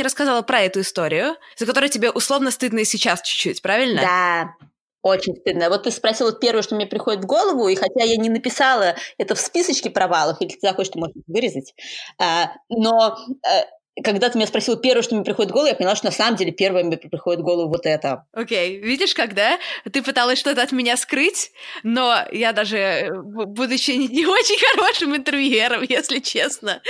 мне 0.00 0.06
рассказала 0.06 0.40
про 0.40 0.60
эту 0.62 0.80
историю, 0.80 1.36
за 1.58 1.66
которую 1.66 1.90
тебе 1.90 2.10
условно 2.10 2.50
стыдно 2.50 2.78
и 2.78 2.84
сейчас 2.84 3.20
чуть-чуть, 3.20 3.60
правильно? 3.60 4.00
Да, 4.00 4.68
очень 5.02 5.36
стыдно. 5.36 5.68
Вот 5.68 5.84
ты 5.84 5.90
спросила 5.90 6.32
первое, 6.32 6.62
что 6.62 6.74
мне 6.74 6.86
приходит 6.86 7.24
в 7.24 7.26
голову, 7.26 7.68
и 7.68 7.74
хотя 7.74 8.04
я 8.04 8.16
не 8.16 8.28
написала 8.28 8.94
это 9.18 9.34
в 9.34 9.40
списочке 9.40 9.90
провалов, 9.90 10.40
или 10.40 10.50
ты 10.50 10.58
захочешь, 10.60 10.92
ты 10.92 10.98
можешь 10.98 11.14
вырезать, 11.26 11.74
а, 12.18 12.52
но 12.68 13.16
э, 13.46 13.64
когда 14.02 14.28
ты 14.28 14.38
меня 14.38 14.46
спросил 14.46 14.76
первое, 14.76 15.02
что 15.02 15.14
мне 15.14 15.24
приходит 15.24 15.50
в 15.50 15.54
голову, 15.54 15.68
я 15.68 15.74
поняла, 15.74 15.96
что 15.96 16.06
на 16.06 16.12
самом 16.12 16.36
деле 16.36 16.52
первое 16.52 16.84
мне 16.84 16.96
приходит 16.96 17.40
в 17.40 17.44
голову 17.44 17.68
вот 17.68 17.86
это. 17.86 18.26
Окей, 18.32 18.78
okay. 18.78 18.80
видишь, 18.80 19.14
когда 19.14 19.58
ты 19.90 20.02
пыталась 20.02 20.38
что-то 20.38 20.62
от 20.62 20.72
меня 20.72 20.96
скрыть, 20.96 21.52
но 21.82 22.24
я 22.32 22.52
даже, 22.52 22.76
э, 22.76 23.12
будучи 23.20 23.90
не 23.92 24.26
очень 24.26 24.58
хорошим 24.74 25.16
интервьюером, 25.16 25.82
если 25.88 26.20
честно, 26.20 26.82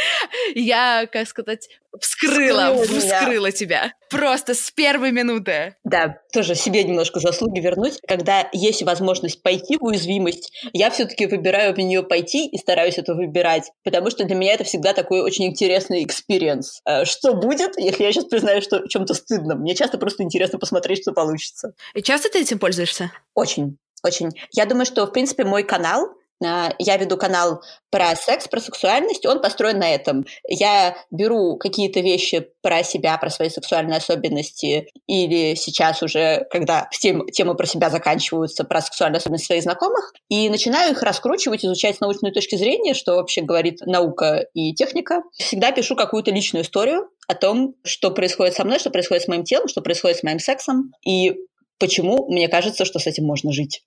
я, 0.55 1.07
как 1.11 1.26
сказать, 1.26 1.69
вскрыла, 1.99 2.75
вскрыла, 2.82 3.00
вскрыла 3.00 3.52
тебя. 3.52 3.92
Просто 4.11 4.54
с 4.54 4.70
первой 4.70 5.12
минуты. 5.12 5.76
Да, 5.85 6.18
тоже 6.32 6.54
себе 6.54 6.85
немножко 6.85 7.20
заслуги 7.20 7.61
вернуть. 7.61 7.99
Когда 8.06 8.49
есть 8.52 8.82
возможность 8.82 9.42
пойти 9.42 9.76
в 9.76 9.85
уязвимость, 9.85 10.52
я 10.73 10.90
все-таки 10.90 11.26
выбираю 11.26 11.75
в 11.75 11.78
нее 11.78 12.02
пойти 12.02 12.47
и 12.47 12.59
стараюсь 12.59 12.99
это 12.99 13.14
выбирать, 13.14 13.70
потому 13.85 14.11
что 14.11 14.25
для 14.25 14.35
меня 14.35 14.54
это 14.54 14.64
всегда 14.64 14.92
такой 14.92 15.20
очень 15.20 15.47
интересный 15.47 16.04
experience. 16.04 16.80
Э, 16.85 17.04
что 17.04 17.35
будет, 17.35 17.78
если 17.78 18.04
я 18.04 18.12
сейчас 18.12 18.25
признаю, 18.25 18.62
что 18.62 18.87
чем-то 18.88 19.14
стыдно? 19.14 19.54
Мне 19.54 19.75
часто 19.75 19.99
просто 19.99 20.23
интересно 20.23 20.59
посмотреть, 20.59 21.02
что 21.02 21.12
получится. 21.12 21.73
И 21.94 22.02
часто 22.02 22.28
ты 22.30 22.40
этим 22.40 22.59
пользуешься? 22.59 23.12
Очень. 23.35 23.78
Очень. 24.02 24.30
Я 24.52 24.66
думаю, 24.66 24.87
что, 24.87 25.06
в 25.06 25.12
принципе, 25.12 25.44
мой 25.44 25.62
канал 25.62 26.09
я 26.40 26.97
веду 26.97 27.16
канал 27.16 27.62
про 27.90 28.14
секс, 28.16 28.49
про 28.49 28.61
сексуальность, 28.61 29.26
он 29.26 29.42
построен 29.42 29.78
на 29.78 29.94
этом. 29.94 30.25
Я 30.49 30.97
беру 31.11 31.56
какие-то 31.56 32.00
вещи 32.00 32.49
про 32.62 32.82
себя, 32.82 33.18
про 33.18 33.30
свои 33.30 33.50
сексуальные 33.50 33.99
особенности, 33.99 34.88
или 35.06 35.54
сейчас 35.54 36.02
уже, 36.02 36.47
когда 36.50 36.88
тем, 36.92 37.26
темы 37.26 37.56
про 37.56 37.66
себя 37.66 37.90
заканчиваются, 37.90 38.64
про 38.64 38.80
сексуальные 38.80 39.18
особенности 39.18 39.47
своих 39.47 39.62
знакомых, 39.64 40.12
и 40.28 40.49
начинаю 40.49 40.92
их 40.92 41.02
раскручивать, 41.02 41.64
изучать 41.64 41.97
с 41.97 42.00
научной 42.00 42.32
точки 42.32 42.56
зрения, 42.56 42.94
что 42.94 43.16
вообще 43.16 43.42
говорит 43.42 43.80
наука 43.85 44.47
и 44.54 44.73
техника. 44.75 45.23
Всегда 45.32 45.73
пишу 45.73 45.97
какую-то 45.97 46.30
личную 46.30 46.64
историю 46.64 47.09
о 47.28 47.35
том, 47.35 47.75
что 47.85 48.11
происходит 48.11 48.54
со 48.54 48.64
мной, 48.64 48.78
что 48.78 48.90
происходит 48.90 49.25
с 49.25 49.28
моим 49.28 49.44
телом, 49.44 49.68
что 49.68 49.82
происходит 49.82 50.18
с 50.18 50.23
моим 50.23 50.38
сексом, 50.38 50.92
и 51.04 51.35
почему 51.78 52.26
мне 52.28 52.49
кажется, 52.49 52.85
что 52.85 52.99
с 52.99 53.06
этим 53.06 53.25
можно 53.25 53.52
жить 53.52 53.82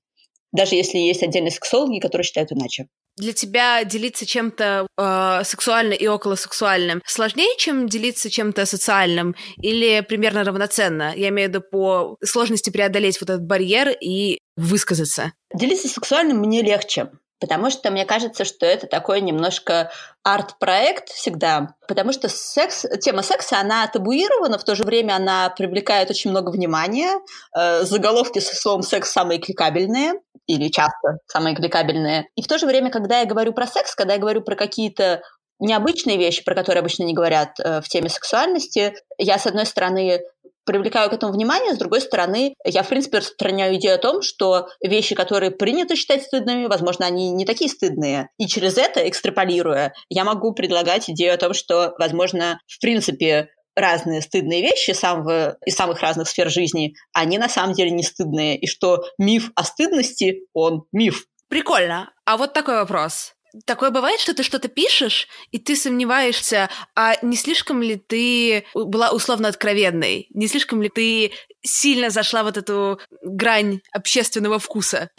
даже 0.54 0.76
если 0.76 0.98
есть 1.00 1.24
отдельные 1.24 1.52
сексологи, 1.52 2.00
которые 2.00 2.24
считают 2.24 2.52
иначе. 2.52 2.88
Для 3.16 3.34
тебя 3.34 3.84
делиться 3.84 4.26
чем-то 4.26 4.88
э, 4.98 5.42
сексуальным 5.44 5.98
и 5.98 6.08
околосексуальным 6.08 7.02
сложнее, 7.06 7.56
чем 7.58 7.88
делиться 7.88 8.30
чем-то 8.30 8.66
социальным, 8.66 9.36
или 9.62 10.02
примерно 10.02 10.44
равноценно? 10.44 11.14
Я 11.16 11.30
имею 11.30 11.50
в 11.50 11.54
виду 11.54 11.62
по 11.62 12.18
сложности 12.24 12.72
преодолеть 12.72 13.20
вот 13.22 13.30
этот 13.30 13.44
барьер 13.46 13.90
и 13.90 14.40
высказаться. 14.56 15.34
Делиться 15.54 15.88
сексуальным 15.88 16.38
мне 16.38 16.64
легче, 16.64 17.12
потому 17.40 17.70
что 17.70 17.92
мне 17.92 18.06
кажется, 18.06 18.46
что 18.46 18.66
это 18.66 18.88
такой 18.88 19.22
немножко 19.22 19.92
арт-проект 20.24 21.10
всегда, 21.10 21.76
потому 21.88 22.14
что 22.14 22.30
секс, 22.30 22.86
тема 23.02 23.22
секса, 23.22 23.60
она 23.60 23.86
табуирована, 23.86 24.58
в 24.58 24.64
то 24.64 24.74
же 24.74 24.84
время 24.84 25.14
она 25.14 25.50
привлекает 25.50 26.10
очень 26.10 26.32
много 26.32 26.50
внимания. 26.50 27.20
Э, 27.56 27.84
заголовки 27.84 28.40
со 28.40 28.56
словом 28.56 28.82
«секс» 28.82 29.12
самые 29.12 29.40
кликабельные, 29.40 30.14
или 30.48 30.70
часто 30.70 31.20
самые 31.28 31.56
кликабельные. 31.56 32.28
И 32.36 32.42
в 32.42 32.48
то 32.48 32.58
же 32.58 32.66
время, 32.66 32.92
когда 32.92 33.20
я 33.20 33.26
говорю 33.26 33.54
про 33.54 33.68
секс, 33.68 33.96
когда 33.96 34.14
я 34.14 34.20
говорю 34.20 34.42
про 34.42 34.56
какие-то 34.56 35.22
необычные 35.60 36.18
вещи, 36.18 36.44
про 36.44 36.56
которые 36.56 36.82
обычно 36.82 37.04
не 37.04 37.14
говорят 37.14 37.60
э, 37.60 37.82
в 37.82 37.88
теме 37.88 38.10
сексуальности, 38.10 38.96
я, 39.18 39.38
с 39.38 39.48
одной 39.48 39.66
стороны, 39.66 40.22
привлекаю 40.66 41.10
к 41.10 41.14
этому 41.14 41.34
внимание, 41.34 41.74
с 41.74 41.78
другой 41.78 42.02
стороны, 42.02 42.56
я, 42.64 42.84
в 42.84 42.90
принципе, 42.90 43.20
распространяю 43.20 43.76
идею 43.76 43.96
о 43.96 44.00
том, 44.00 44.22
что 44.22 44.68
вещи, 44.82 45.16
которые 45.16 45.52
принято 45.52 45.96
считать 45.96 46.24
стыдными, 46.24 46.68
возможно, 46.68 47.06
они 47.06 47.32
не 47.32 47.46
такие 47.46 47.70
стыдные. 47.70 48.30
И 48.38 48.48
через 48.48 48.78
это, 48.78 49.08
экстраполируя, 49.08 49.94
я 50.10 50.24
могу 50.24 50.54
предлагать 50.54 51.10
идею 51.10 51.34
о 51.34 51.38
том, 51.38 51.54
что, 51.54 51.94
возможно, 51.98 52.60
в 52.68 52.80
принципе, 52.80 53.50
разные 53.76 54.22
стыдные 54.22 54.62
вещи 54.62 54.92
самого, 54.92 55.58
из 55.66 55.76
самых 55.76 56.02
разных 56.02 56.28
сфер 56.28 56.50
жизни, 56.50 56.96
они 57.14 57.38
на 57.38 57.50
самом 57.50 57.74
деле 57.74 57.92
не 57.92 58.04
стыдные, 58.04 58.58
и 58.58 58.68
что 58.68 59.04
миф 59.18 59.52
о 59.56 59.64
стыдности, 59.64 60.42
он 60.54 60.84
миф. 60.92 61.26
Прикольно. 61.48 62.12
А 62.26 62.38
вот 62.38 62.54
такой 62.54 62.76
вопрос. 62.76 63.34
Такое 63.66 63.92
бывает, 63.92 64.20
что 64.20 64.34
ты 64.34 64.42
что-то 64.42 64.68
пишешь, 64.68 65.28
и 65.52 65.60
ты 65.60 65.76
сомневаешься, 65.76 66.70
а 66.96 67.16
не 67.22 67.38
слишком 67.38 67.84
ли 67.84 67.98
ты 67.98 68.66
была 68.74 69.12
условно 69.12 69.48
откровенной? 69.48 70.26
Не 70.34 70.48
слишком 70.48 70.82
ли 70.82 70.90
ты 70.90 71.32
сильно 71.62 72.10
зашла 72.10 72.42
в 72.44 72.48
эту 72.48 73.00
грань 73.22 73.82
общественного 73.92 74.58
вкуса? 74.58 75.12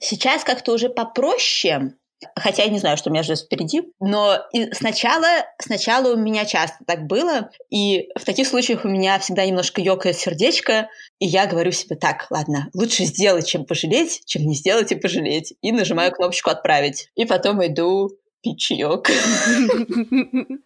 Сейчас 0.00 0.44
как-то 0.44 0.72
уже 0.72 0.88
попроще, 0.88 1.94
Хотя 2.36 2.64
я 2.64 2.70
не 2.70 2.78
знаю, 2.78 2.96
что 2.96 3.10
меня 3.10 3.22
ждет 3.22 3.40
впереди. 3.40 3.82
Но 4.00 4.38
сначала, 4.72 5.26
сначала 5.60 6.14
у 6.14 6.16
меня 6.16 6.44
часто 6.44 6.78
так 6.86 7.06
было. 7.06 7.50
И 7.70 8.08
в 8.18 8.24
таких 8.24 8.46
случаях 8.46 8.84
у 8.84 8.88
меня 8.88 9.18
всегда 9.18 9.44
немножко 9.44 9.80
ёкает 9.80 10.16
сердечко. 10.16 10.88
И 11.18 11.26
я 11.26 11.46
говорю 11.46 11.72
себе, 11.72 11.96
так, 11.96 12.26
ладно, 12.30 12.68
лучше 12.74 13.04
сделать, 13.04 13.46
чем 13.46 13.64
пожалеть, 13.64 14.22
чем 14.26 14.46
не 14.46 14.54
сделать 14.54 14.92
и 14.92 14.96
пожалеть. 14.96 15.54
И 15.60 15.72
нажимаю 15.72 16.12
кнопочку 16.12 16.50
«Отправить». 16.50 17.08
И 17.14 17.24
потом 17.24 17.64
иду 17.64 18.10
пичок. 18.44 19.08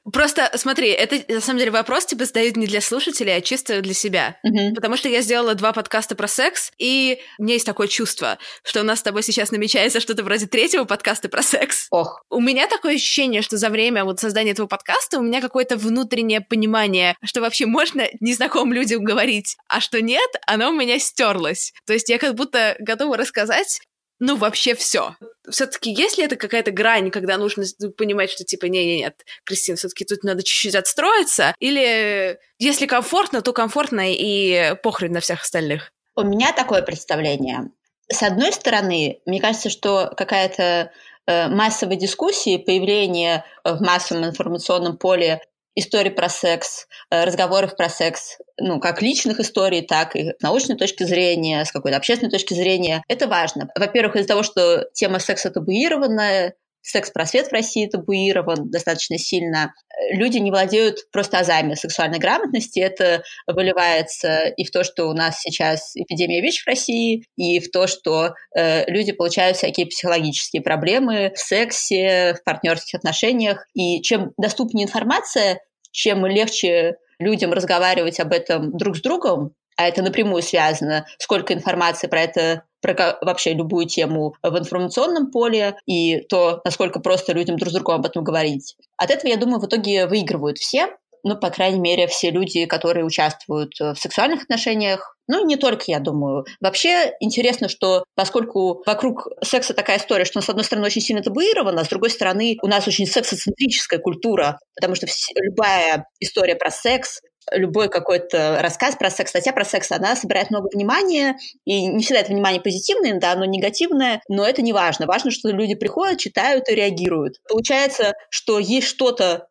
Просто 0.13 0.51
смотри, 0.57 0.89
это 0.89 1.33
на 1.33 1.41
самом 1.41 1.61
деле 1.61 1.71
вопрос 1.71 2.07
тебе 2.07 2.27
задают 2.27 2.57
не 2.57 2.67
для 2.67 2.81
слушателей, 2.81 3.37
а 3.37 3.41
чисто 3.41 3.81
для 3.81 3.95
себя. 3.95 4.37
Потому 4.75 4.97
что 4.97 5.09
я 5.09 5.23
сделала 5.23 5.55
два 5.55 5.73
подкаста 5.73 6.17
про 6.17 6.27
секс, 6.27 6.73
и 6.79 7.21
у 7.39 7.45
меня 7.45 7.55
есть 7.55 7.67
такое 7.67 7.87
чувство, 7.87 8.39
что 8.65 8.81
у 8.81 8.85
нас 8.85 8.99
с 8.99 9.03
тобой 9.03 9.23
сейчас 9.23 9.53
намечается 9.53 10.01
что-то 10.01 10.25
вроде 10.25 10.47
третьего 10.47 10.85
подкаста 10.85 11.29
про 11.29 11.43
секс. 11.43 11.87
Ох. 11.91 12.25
У 12.31 12.41
меня 12.41 12.67
такое 12.67 12.97
ощущение, 12.97 13.43
что 13.43 13.57
за 13.57 13.71
время 13.71 14.05
вот 14.05 14.19
создания 14.19 14.51
этого 14.51 14.67
подкаста 14.67 15.19
у 15.19 15.23
меня 15.23 15.41
какое-то 15.41 15.77
внутреннее 15.77 16.41
понимание, 16.41 17.17
что 17.23 17.41
вообще 17.41 17.67
можно 17.67 18.09
незнакомым 18.21 18.73
людям 18.73 19.05
говорить, 19.05 19.57
а 19.69 19.81
что 19.81 20.03
нет, 20.03 20.31
оно 20.47 20.71
у 20.71 20.75
меня 20.75 20.99
стерлось. 20.99 21.73
То 21.87 21.93
есть 21.93 22.09
я 22.09 22.19
как 22.19 22.35
будто 22.35 22.75
готова 22.81 23.17
рассказать 23.17 23.81
ну, 24.21 24.37
вообще 24.37 24.75
все. 24.75 25.17
Все-таки 25.49 25.93
есть 25.93 26.19
ли 26.19 26.25
это 26.25 26.37
какая-то 26.37 26.71
грань, 26.71 27.11
когда 27.11 27.39
нужно 27.39 27.65
понимать, 27.97 28.31
что 28.31 28.45
типа, 28.45 28.67
не-не, 28.67 28.99
нет, 28.99 29.25
Кристина, 29.45 29.77
все-таки 29.77 30.05
тут 30.05 30.25
надо 30.25 30.43
чуть-чуть 30.43 30.75
отстроиться, 30.75 31.55
или 31.59 32.39
если 32.59 32.87
комфортно, 32.87 33.43
то 33.43 33.53
комфортно 33.53 34.13
и 34.13 34.75
похрен 34.83 35.13
на 35.13 35.21
всех 35.21 35.43
остальных? 35.43 35.93
У 36.17 36.23
меня 36.23 36.53
такое 36.53 36.83
представление. 36.83 37.71
С 38.11 38.23
одной 38.23 38.53
стороны, 38.53 39.21
мне 39.27 39.41
кажется, 39.41 39.71
что 39.71 40.13
какая-то 40.17 40.91
э, 41.27 41.49
массовая 41.49 41.97
дискуссия, 41.97 42.59
появление 42.59 43.45
в 43.63 43.81
массовом 43.81 44.25
информационном 44.25 44.97
поле 44.97 45.41
историй 45.79 46.11
про 46.11 46.29
секс, 46.29 46.87
э, 47.11 47.25
разговоров 47.25 47.77
про 47.77 47.89
секс, 47.89 48.39
ну, 48.59 48.81
как 48.81 49.03
личных 49.03 49.41
историй, 49.41 49.83
так 49.83 50.17
и 50.17 50.31
с 50.31 50.43
научной 50.43 50.77
точки 50.77 51.05
зрения, 51.05 51.65
с 51.65 51.73
какой-то 51.73 51.97
общественной 51.97 52.31
точки 52.31 52.55
зрения. 52.55 53.03
Это 53.09 53.27
важно. 53.27 53.71
Во-первых, 53.77 54.17
из-за 54.17 54.29
того, 54.29 54.43
что 54.43 54.89
тема 54.93 55.19
секса 55.19 55.51
табуирована, 55.51 56.53
секс-просвет 56.89 57.49
в 57.49 57.53
России 57.53 57.87
табуирован 57.87 58.71
достаточно 58.71 59.19
сильно. 59.19 59.75
Люди 60.13 60.39
не 60.39 60.51
владеют 60.51 61.11
просто 61.13 61.39
азами 61.39 61.75
сексуальной 61.75 62.19
грамотности. 62.19 62.81
Это 62.81 63.23
выливается 63.47 64.47
и 64.57 64.65
в 64.65 64.71
то, 64.71 64.85
что 64.85 65.07
у 65.07 65.13
нас 65.13 65.41
сейчас 65.41 65.95
эпидемия 65.97 66.41
ВИЧ 66.41 66.63
в 66.63 66.67
России, 66.67 67.25
и 67.37 67.61
в 67.61 67.71
то, 67.71 67.87
что 67.87 68.35
э, 68.57 68.91
люди 68.91 69.13
получают 69.13 69.57
всякие 69.57 69.87
психологические 69.87 70.63
проблемы 70.63 71.33
в 71.35 71.39
сексе, 71.39 72.35
в 72.41 72.45
партнерских 72.45 72.95
отношениях. 72.99 73.67
И 73.75 74.01
чем 74.03 74.33
доступнее 74.39 74.87
информация, 74.87 75.61
чем 75.91 76.27
легче 76.27 76.97
людям 77.19 77.53
разговаривать 77.53 78.21
об 78.21 78.33
этом 78.33 78.77
друг 78.77 78.97
с 78.97 79.01
другом, 79.01 79.53
а 79.77 79.87
это 79.87 80.03
напрямую 80.03 80.43
связано, 80.43 81.07
сколько 81.19 81.55
информации 81.55 82.09
про 82.09 82.23
это 82.23 82.63
про 82.81 83.19
вообще 83.23 83.55
любую 83.55 83.87
тему 83.87 84.35
в 84.43 84.57
информационном 84.57 85.31
поле 85.31 85.77
и 85.87 86.21
то, 86.29 86.61
насколько 86.65 87.01
просто 87.01 87.33
людям 87.33 87.57
друг 87.57 87.71
с 87.71 87.75
другом 87.75 87.97
об 87.97 88.07
этом 88.07 88.23
говорить. 88.23 88.77
От 88.97 89.11
этого, 89.11 89.31
я 89.31 89.37
думаю, 89.37 89.61
в 89.61 89.67
итоге 89.67 90.07
выигрывают 90.07 90.59
все, 90.59 90.97
ну, 91.25 91.37
по 91.37 91.51
крайней 91.51 91.81
мере, 91.81 92.07
все 92.07 92.31
люди, 92.31 92.67
которые 92.67 93.05
участвуют 93.05 93.73
в 93.79 93.97
сексуальных 93.97 94.43
отношениях, 94.43 95.15
ну, 95.29 95.45
не 95.45 95.57
только, 95.57 95.85
я 95.89 96.01
думаю. 96.01 96.47
Вообще 96.61 97.13
интересно, 97.21 97.69
что 97.69 98.05
поскольку 98.15 98.83
вокруг 98.87 99.29
секса 99.45 99.75
такая 99.75 99.99
история, 99.99 100.25
что, 100.25 100.41
с 100.41 100.49
одной 100.49 100.65
стороны, 100.65 100.87
очень 100.87 101.03
сильно 101.03 101.23
табуирована, 101.23 101.85
с 101.85 101.89
другой 101.89 102.11
стороны, 102.11 102.57
у 102.63 102.67
нас 102.67 102.89
очень 102.89 103.07
сексоцентрическая 103.07 104.01
культура, 104.01 104.59
потому 104.75 104.95
что 104.95 105.07
любая 105.37 106.07
история 106.19 106.57
про 106.57 106.71
секс, 106.71 107.21
любой 107.53 107.89
какой-то 107.89 108.59
рассказ 108.61 108.97
про 108.97 109.11
секс, 109.11 109.31
статья 109.31 109.53
про 109.53 109.65
секс, 109.65 109.91
она 109.93 110.17
собирает 110.17 110.51
много 110.51 110.69
внимания, 110.73 111.37
и 111.65 111.87
не 111.87 112.03
всегда 112.03 112.21
это 112.21 112.33
внимание 112.33 112.61
позитивное, 112.61 113.19
да, 113.19 113.33
оно 113.33 113.45
негативное, 113.45 114.23
но 114.29 114.47
это 114.47 114.63
не 114.63 114.73
важно. 114.73 115.07
Важно, 115.07 115.31
что 115.31 115.51
люди 115.51 115.75
приходят, 115.75 116.19
читают 116.19 116.69
и 116.69 116.75
реагируют. 116.75 117.37
Получается, 117.49 118.15
что 118.31 118.59
есть 118.59 118.87
что-то 118.87 119.49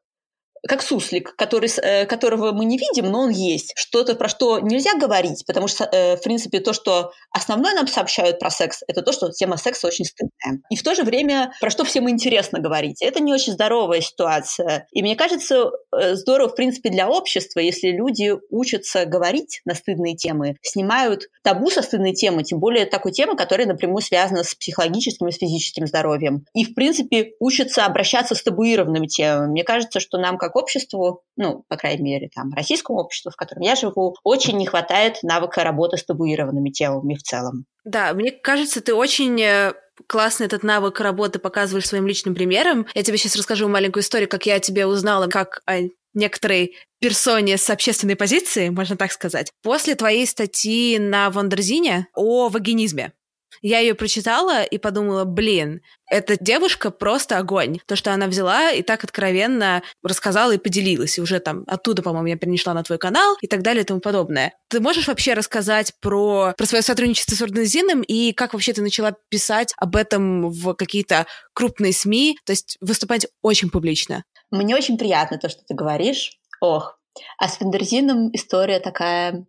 как 0.67 0.81
суслик, 0.81 1.35
который, 1.35 1.69
э, 1.81 2.05
которого 2.05 2.51
мы 2.51 2.65
не 2.65 2.77
видим, 2.77 3.11
но 3.11 3.21
он 3.21 3.29
есть. 3.29 3.73
Что-то, 3.75 4.15
про 4.15 4.29
что 4.29 4.59
нельзя 4.59 4.95
говорить, 4.95 5.43
потому 5.45 5.67
что, 5.67 5.85
э, 5.85 6.17
в 6.17 6.21
принципе, 6.21 6.59
то, 6.59 6.73
что 6.73 7.11
основное 7.31 7.73
нам 7.73 7.87
сообщают 7.87 8.39
про 8.39 8.49
секс, 8.49 8.83
это 8.87 9.01
то, 9.01 9.11
что 9.11 9.31
тема 9.31 9.57
секса 9.57 9.87
очень 9.87 10.05
стыдная. 10.05 10.61
И 10.69 10.75
в 10.75 10.83
то 10.83 10.95
же 10.95 11.03
время, 11.03 11.51
про 11.59 11.69
что 11.69 11.83
всем 11.83 12.09
интересно 12.09 12.59
говорить. 12.59 13.01
Это 13.01 13.19
не 13.19 13.33
очень 13.33 13.53
здоровая 13.53 14.01
ситуация. 14.01 14.87
И 14.91 15.01
мне 15.01 15.15
кажется, 15.15 15.71
э, 15.95 16.15
здорово, 16.15 16.49
в 16.49 16.55
принципе, 16.55 16.89
для 16.89 17.09
общества, 17.09 17.59
если 17.59 17.89
люди 17.89 18.33
учатся 18.49 19.05
говорить 19.05 19.61
на 19.65 19.75
стыдные 19.75 20.15
темы, 20.15 20.55
снимают 20.61 21.27
табу 21.43 21.69
со 21.69 21.81
стыдной 21.81 22.13
темы, 22.13 22.43
тем 22.43 22.59
более 22.59 22.85
такой 22.85 23.11
темы, 23.11 23.35
которая 23.35 23.67
напрямую 23.67 24.01
связана 24.01 24.43
с 24.43 24.55
психологическим 24.55 25.27
и 25.27 25.31
с 25.31 25.37
физическим 25.37 25.87
здоровьем. 25.87 26.45
И, 26.53 26.65
в 26.65 26.73
принципе, 26.73 27.31
учатся 27.39 27.85
обращаться 27.85 28.35
с 28.35 28.43
табуированными 28.43 29.07
темами. 29.07 29.51
Мне 29.51 29.63
кажется, 29.63 29.99
что 29.99 30.17
нам, 30.17 30.37
как 30.37 30.46
обществу, 30.55 31.23
ну, 31.35 31.63
по 31.67 31.77
крайней 31.77 32.03
мере, 32.03 32.29
там, 32.33 32.53
российскому 32.53 32.99
обществу, 32.99 33.31
в 33.31 33.35
котором 33.35 33.61
я 33.61 33.75
живу, 33.75 34.15
очень 34.23 34.57
не 34.57 34.65
хватает 34.65 35.17
навыка 35.23 35.63
работы 35.63 35.97
с 35.97 36.05
табуированными 36.05 36.69
темами 36.69 37.15
в 37.15 37.23
целом. 37.23 37.65
Да, 37.83 38.13
мне 38.13 38.31
кажется, 38.31 38.81
ты 38.81 38.93
очень 38.93 39.41
э, 39.41 39.73
классно 40.07 40.43
этот 40.43 40.63
навык 40.63 40.99
работы 40.99 41.39
показываешь 41.39 41.87
своим 41.87 42.07
личным 42.07 42.35
примером. 42.35 42.85
Я 42.93 43.03
тебе 43.03 43.17
сейчас 43.17 43.35
расскажу 43.35 43.67
маленькую 43.67 44.03
историю, 44.03 44.29
как 44.29 44.45
я 44.45 44.59
тебе 44.59 44.85
узнала, 44.85 45.27
как 45.27 45.61
о 45.65 45.81
некоторой 46.13 46.75
персоне 46.99 47.57
с 47.57 47.69
общественной 47.69 48.15
позиции, 48.15 48.69
можно 48.69 48.97
так 48.97 49.11
сказать, 49.11 49.51
после 49.61 49.95
твоей 49.95 50.25
статьи 50.25 50.97
на 50.99 51.29
Wonderzine 51.29 52.07
о 52.15 52.49
вагинизме. 52.49 53.13
Я 53.61 53.79
ее 53.79 53.95
прочитала 53.95 54.63
и 54.63 54.77
подумала, 54.77 55.25
блин, 55.25 55.81
эта 56.09 56.37
девушка 56.41 56.91
просто 56.91 57.37
огонь. 57.37 57.79
То, 57.85 57.95
что 57.95 58.13
она 58.13 58.27
взяла 58.27 58.71
и 58.71 58.81
так 58.81 59.03
откровенно 59.03 59.83
рассказала 60.03 60.53
и 60.53 60.57
поделилась. 60.57 61.17
И 61.17 61.21
уже 61.21 61.39
там 61.39 61.63
оттуда, 61.67 62.01
по-моему, 62.01 62.27
я 62.27 62.37
перенесла 62.37 62.73
на 62.73 62.83
твой 62.83 62.97
канал 62.97 63.35
и 63.41 63.47
так 63.47 63.61
далее 63.61 63.83
и 63.83 63.85
тому 63.85 63.99
подобное. 63.99 64.53
Ты 64.69 64.79
можешь 64.79 65.07
вообще 65.07 65.33
рассказать 65.33 65.93
про, 65.99 66.53
про 66.57 66.65
свое 66.65 66.81
сотрудничество 66.81 67.35
с 67.35 67.41
Ордензином 67.41 68.01
и 68.01 68.31
как 68.33 68.53
вообще 68.53 68.73
ты 68.73 68.81
начала 68.81 69.15
писать 69.29 69.73
об 69.77 69.95
этом 69.95 70.49
в 70.49 70.73
какие-то 70.75 71.25
крупные 71.53 71.93
СМИ, 71.93 72.37
то 72.45 72.51
есть 72.51 72.77
выступать 72.81 73.27
очень 73.41 73.69
публично? 73.69 74.23
Мне 74.51 74.75
очень 74.75 74.97
приятно 74.97 75.37
то, 75.37 75.49
что 75.49 75.61
ты 75.67 75.73
говоришь. 75.73 76.37
Ох, 76.61 76.97
а 77.37 77.47
с 77.47 77.59
Вендерзином 77.59 78.29
история 78.33 78.79
такая 78.79 79.45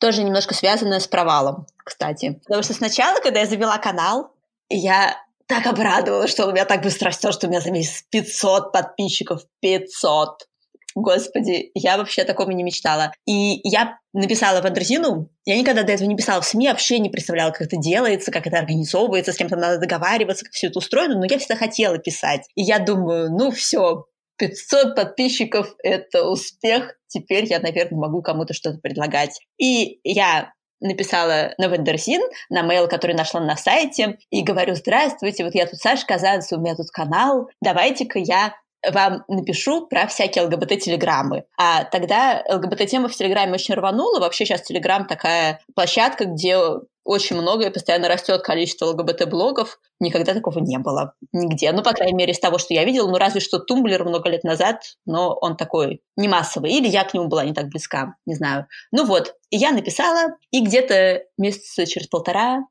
тоже 0.00 0.24
немножко 0.24 0.54
связанная 0.54 0.98
с 0.98 1.06
провалом, 1.06 1.66
кстати. 1.76 2.40
Потому 2.44 2.62
что 2.62 2.74
сначала, 2.74 3.20
когда 3.20 3.40
я 3.40 3.46
завела 3.46 3.78
канал, 3.78 4.32
я 4.68 5.16
так 5.46 5.66
обрадовалась, 5.66 6.30
что 6.30 6.44
он 6.44 6.50
у 6.50 6.52
меня 6.52 6.64
так 6.64 6.82
быстро 6.82 7.08
растет, 7.08 7.34
что 7.34 7.46
у 7.46 7.50
меня 7.50 7.60
за 7.60 7.70
месяц 7.70 8.04
500 8.10 8.72
подписчиков. 8.72 9.42
500! 9.60 10.46
Господи, 10.94 11.70
я 11.74 11.98
вообще 11.98 12.24
такого 12.24 12.50
не 12.50 12.64
мечтала. 12.64 13.12
И 13.26 13.60
я 13.68 13.98
написала 14.12 14.60
в 14.60 14.66
Андрезину, 14.66 15.28
я 15.44 15.56
никогда 15.56 15.82
до 15.82 15.92
этого 15.92 16.08
не 16.08 16.16
писала 16.16 16.40
в 16.40 16.46
СМИ, 16.46 16.68
вообще 16.68 16.98
не 16.98 17.10
представляла, 17.10 17.50
как 17.52 17.62
это 17.62 17.76
делается, 17.76 18.32
как 18.32 18.46
это 18.46 18.58
организовывается, 18.58 19.32
с 19.32 19.36
кем-то 19.36 19.56
надо 19.56 19.78
договариваться, 19.78 20.44
как 20.44 20.52
все 20.52 20.66
это 20.66 20.78
устроено, 20.78 21.16
но 21.16 21.26
я 21.26 21.38
всегда 21.38 21.54
хотела 21.54 21.98
писать. 21.98 22.48
И 22.56 22.62
я 22.62 22.80
думаю, 22.80 23.30
ну 23.30 23.52
все, 23.52 24.06
500 24.40 24.96
подписчиков– 24.96 25.74
это 25.82 26.26
успех. 26.26 26.96
Теперь 27.08 27.44
я, 27.44 27.60
наверное, 27.60 27.98
могу 27.98 28.22
кому-то 28.22 28.54
что-то 28.54 28.78
предлагать. 28.78 29.38
И 29.58 30.00
я 30.02 30.52
написала 30.80 31.52
на 31.58 31.66
Wonderzine, 31.68 32.22
на 32.48 32.62
mail, 32.66 32.88
который 32.88 33.14
нашла 33.14 33.40
на 33.40 33.56
сайте, 33.56 34.18
и 34.30 34.42
говорю, 34.42 34.74
здравствуйте, 34.74 35.44
вот 35.44 35.54
я 35.54 35.66
тут 35.66 35.78
Саша 35.78 36.06
Казанцева, 36.06 36.58
у 36.58 36.62
меня 36.62 36.74
тут 36.74 36.90
канал, 36.90 37.50
давайте-ка 37.60 38.18
я 38.18 38.54
вам 38.88 39.24
напишу 39.28 39.86
про 39.86 40.06
всякие 40.06 40.44
ЛГБТ-телеграммы. 40.44 41.44
А 41.58 41.84
тогда 41.84 42.42
ЛГБТ-тема 42.48 43.08
в 43.08 43.14
Телеграме 43.14 43.54
очень 43.54 43.74
рванула. 43.74 44.20
Вообще 44.20 44.46
сейчас 44.46 44.62
Телеграм 44.62 45.06
такая 45.06 45.60
площадка, 45.74 46.24
где 46.24 46.58
очень 47.04 47.36
много 47.36 47.66
и 47.66 47.70
постоянно 47.70 48.08
растет 48.08 48.42
количество 48.42 48.86
ЛГБТ-блогов. 48.86 49.78
Никогда 50.00 50.34
такого 50.34 50.60
не 50.60 50.78
было 50.78 51.14
нигде. 51.32 51.72
Ну, 51.72 51.82
по 51.82 51.92
крайней 51.92 52.14
мере, 52.14 52.32
из 52.32 52.38
того, 52.38 52.58
что 52.58 52.74
я 52.74 52.84
видела. 52.84 53.08
Ну, 53.08 53.18
разве 53.18 53.40
что 53.40 53.58
Tumblr 53.58 54.04
много 54.04 54.28
лет 54.28 54.44
назад, 54.44 54.82
но 55.06 55.34
он 55.34 55.56
такой 55.56 56.02
не 56.16 56.28
массовый. 56.28 56.72
Или 56.72 56.88
я 56.88 57.04
к 57.04 57.14
нему 57.14 57.28
была 57.28 57.44
не 57.44 57.52
так 57.52 57.66
близка, 57.68 58.14
не 58.26 58.34
знаю. 58.34 58.66
Ну 58.92 59.04
вот, 59.04 59.34
и 59.50 59.56
я 59.56 59.72
написала, 59.72 60.36
и 60.50 60.64
где-то 60.64 61.24
месяца 61.36 61.86
через 61.86 62.06
полтора 62.06 62.66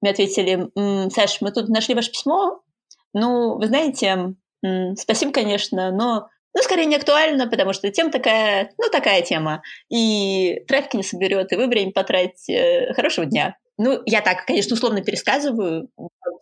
мне 0.00 0.10
ответили, 0.10 0.70
Саш, 1.10 1.40
мы 1.40 1.52
тут 1.52 1.68
нашли 1.68 1.94
ваше 1.94 2.10
письмо, 2.10 2.60
ну, 3.14 3.58
вы 3.58 3.66
знаете, 3.66 4.34
спасибо, 4.96 5.32
конечно, 5.32 5.90
но 5.90 6.28
ну, 6.54 6.62
скорее 6.62 6.84
не 6.84 6.96
актуально, 6.96 7.48
потому 7.48 7.72
что 7.72 7.90
тема 7.90 8.10
такая, 8.10 8.72
ну, 8.78 8.90
такая 8.90 9.22
тема. 9.22 9.62
И 9.90 10.62
трафик 10.68 10.94
не 10.94 11.02
соберет, 11.02 11.52
и 11.52 11.56
вы 11.56 11.66
время 11.66 11.92
потратите. 11.92 12.92
Хорошего 12.94 13.26
дня. 13.26 13.56
Ну, 13.78 14.02
я 14.04 14.20
так, 14.20 14.44
конечно, 14.44 14.74
условно 14.74 15.02
пересказываю. 15.02 15.88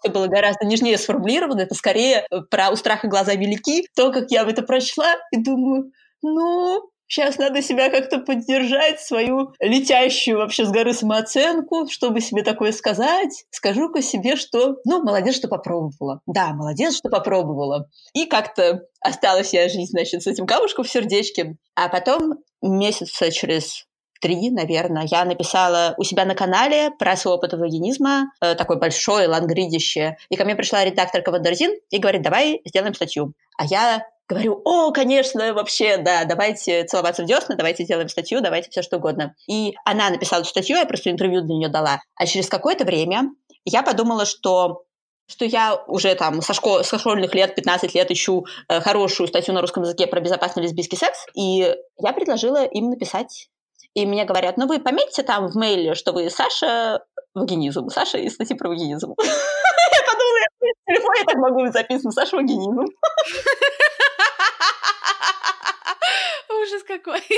Это 0.02 0.12
было 0.12 0.26
гораздо 0.26 0.66
нежнее 0.66 0.98
сформулировано. 0.98 1.60
Это 1.60 1.74
скорее 1.74 2.26
про 2.50 2.70
«У 2.70 2.76
страха 2.76 3.06
глаза 3.06 3.34
велики». 3.34 3.86
То, 3.94 4.10
как 4.10 4.30
я 4.30 4.42
это 4.42 4.62
прочла, 4.62 5.14
и 5.30 5.36
думаю, 5.36 5.92
ну, 6.22 6.90
Сейчас 7.10 7.38
надо 7.38 7.60
себя 7.60 7.90
как-то 7.90 8.20
поддержать, 8.20 9.00
свою 9.00 9.52
летящую 9.58 10.38
вообще 10.38 10.64
с 10.64 10.70
горы 10.70 10.94
самооценку, 10.94 11.88
чтобы 11.90 12.20
себе 12.20 12.44
такое 12.44 12.70
сказать. 12.70 13.46
Скажу-ка 13.50 14.00
себе, 14.00 14.36
что, 14.36 14.76
ну, 14.84 15.02
молодец, 15.02 15.34
что 15.34 15.48
попробовала. 15.48 16.20
Да, 16.26 16.54
молодец, 16.54 16.96
что 16.96 17.08
попробовала. 17.08 17.88
И 18.14 18.26
как-то 18.26 18.82
осталась 19.00 19.52
я 19.52 19.68
жить, 19.68 19.90
значит, 19.90 20.22
с 20.22 20.28
этим 20.28 20.46
камушком 20.46 20.84
в 20.84 20.88
сердечке. 20.88 21.56
А 21.74 21.88
потом 21.88 22.34
месяца 22.62 23.32
через 23.32 23.86
три, 24.20 24.50
наверное, 24.50 25.08
я 25.10 25.24
написала 25.24 25.94
у 25.98 26.04
себя 26.04 26.24
на 26.24 26.36
канале 26.36 26.92
про 26.96 27.16
свой 27.16 27.34
опыт 27.34 27.54
вагинизма, 27.54 28.30
э, 28.40 28.54
такой 28.54 28.78
большой, 28.78 29.26
лонгридище. 29.26 30.16
И 30.28 30.36
ко 30.36 30.44
мне 30.44 30.54
пришла 30.54 30.84
редакторка 30.84 31.32
Wonderzine 31.32 31.72
и 31.90 31.98
говорит, 31.98 32.22
давай 32.22 32.60
сделаем 32.64 32.94
статью. 32.94 33.32
А 33.56 33.64
я 33.64 34.06
говорю, 34.30 34.60
о, 34.64 34.92
конечно, 34.92 35.52
вообще, 35.54 35.96
да, 35.98 36.24
давайте 36.24 36.84
целоваться 36.84 37.22
в 37.22 37.26
десна, 37.26 37.56
давайте 37.56 37.84
сделаем 37.84 38.08
статью, 38.08 38.40
давайте 38.40 38.70
все 38.70 38.82
что 38.82 38.98
угодно. 38.98 39.34
И 39.48 39.74
она 39.84 40.08
написала 40.10 40.44
статью, 40.44 40.76
я 40.76 40.86
просто 40.86 41.10
интервью 41.10 41.42
для 41.42 41.56
нее 41.56 41.68
дала. 41.68 42.00
А 42.14 42.26
через 42.26 42.48
какое-то 42.48 42.84
время 42.84 43.30
я 43.64 43.82
подумала, 43.82 44.24
что 44.24 44.84
что 45.26 45.44
я 45.44 45.76
уже 45.86 46.16
там 46.16 46.42
со, 46.42 46.52
школ, 46.54 46.82
со 46.82 46.98
школьных 46.98 47.34
лет, 47.36 47.54
15 47.54 47.94
лет 47.94 48.10
ищу 48.10 48.46
э, 48.68 48.80
хорошую 48.80 49.28
статью 49.28 49.54
на 49.54 49.60
русском 49.60 49.84
языке 49.84 50.08
про 50.08 50.20
безопасный 50.20 50.64
лесбийский 50.64 50.98
секс, 50.98 51.24
и 51.34 51.72
я 51.98 52.12
предложила 52.12 52.64
им 52.64 52.90
написать. 52.90 53.48
И 53.94 54.06
мне 54.06 54.24
говорят, 54.24 54.56
ну 54.56 54.66
вы 54.66 54.80
пометьте 54.80 55.22
там 55.22 55.46
в 55.46 55.54
мейле, 55.54 55.94
что 55.94 56.12
вы 56.12 56.30
Саша 56.30 57.04
вагинизм, 57.34 57.90
Саша 57.90 58.18
из 58.18 58.34
статьи 58.34 58.56
про 58.56 58.68
вагинизм. 58.68 59.14
Подумала, 60.86 61.14
я 61.18 61.24
так 61.24 61.36
могу 61.36 61.66
записывать, 61.72 62.14
Саша 62.14 62.36
вагинизм. 62.36 62.80
Ужас 66.62 66.82
какой. 66.86 67.20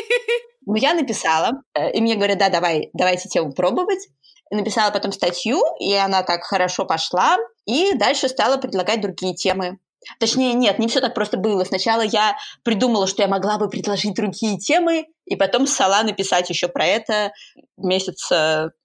Ну, 0.65 0.77
я 0.77 0.95
написала, 0.95 1.65
э, 1.75 1.91
и 1.91 2.01
мне 2.01 2.15
говорят, 2.15 2.39
да, 2.39 2.49
давай, 2.49 2.89
давайте 2.93 3.29
тему 3.29 3.53
пробовать. 3.53 4.07
Написала 4.53 4.93
потом 4.93 5.11
статью, 5.11 5.61
и 5.81 5.93
она 5.93 6.23
так 6.23 6.45
хорошо 6.45 6.85
пошла, 6.85 7.37
и 7.67 7.95
дальше 7.95 8.29
стала 8.29 8.59
предлагать 8.59 9.01
другие 9.01 9.35
темы. 9.35 9.81
Точнее, 10.21 10.55
нет, 10.55 10.79
не 10.79 10.87
все 10.87 11.01
так 11.01 11.15
просто 11.15 11.37
было. 11.37 11.65
Сначала 11.65 12.03
я 12.03 12.37
придумала, 12.63 13.09
что 13.09 13.23
я 13.23 13.29
могла 13.29 13.59
бы 13.59 13.69
предложить 13.69 14.15
другие 14.15 14.57
темы, 14.57 15.07
и 15.25 15.35
потом 15.35 15.67
сала 15.67 16.05
написать 16.05 16.49
еще 16.49 16.69
про 16.69 16.87
это 16.87 17.33
месяц, 17.77 18.31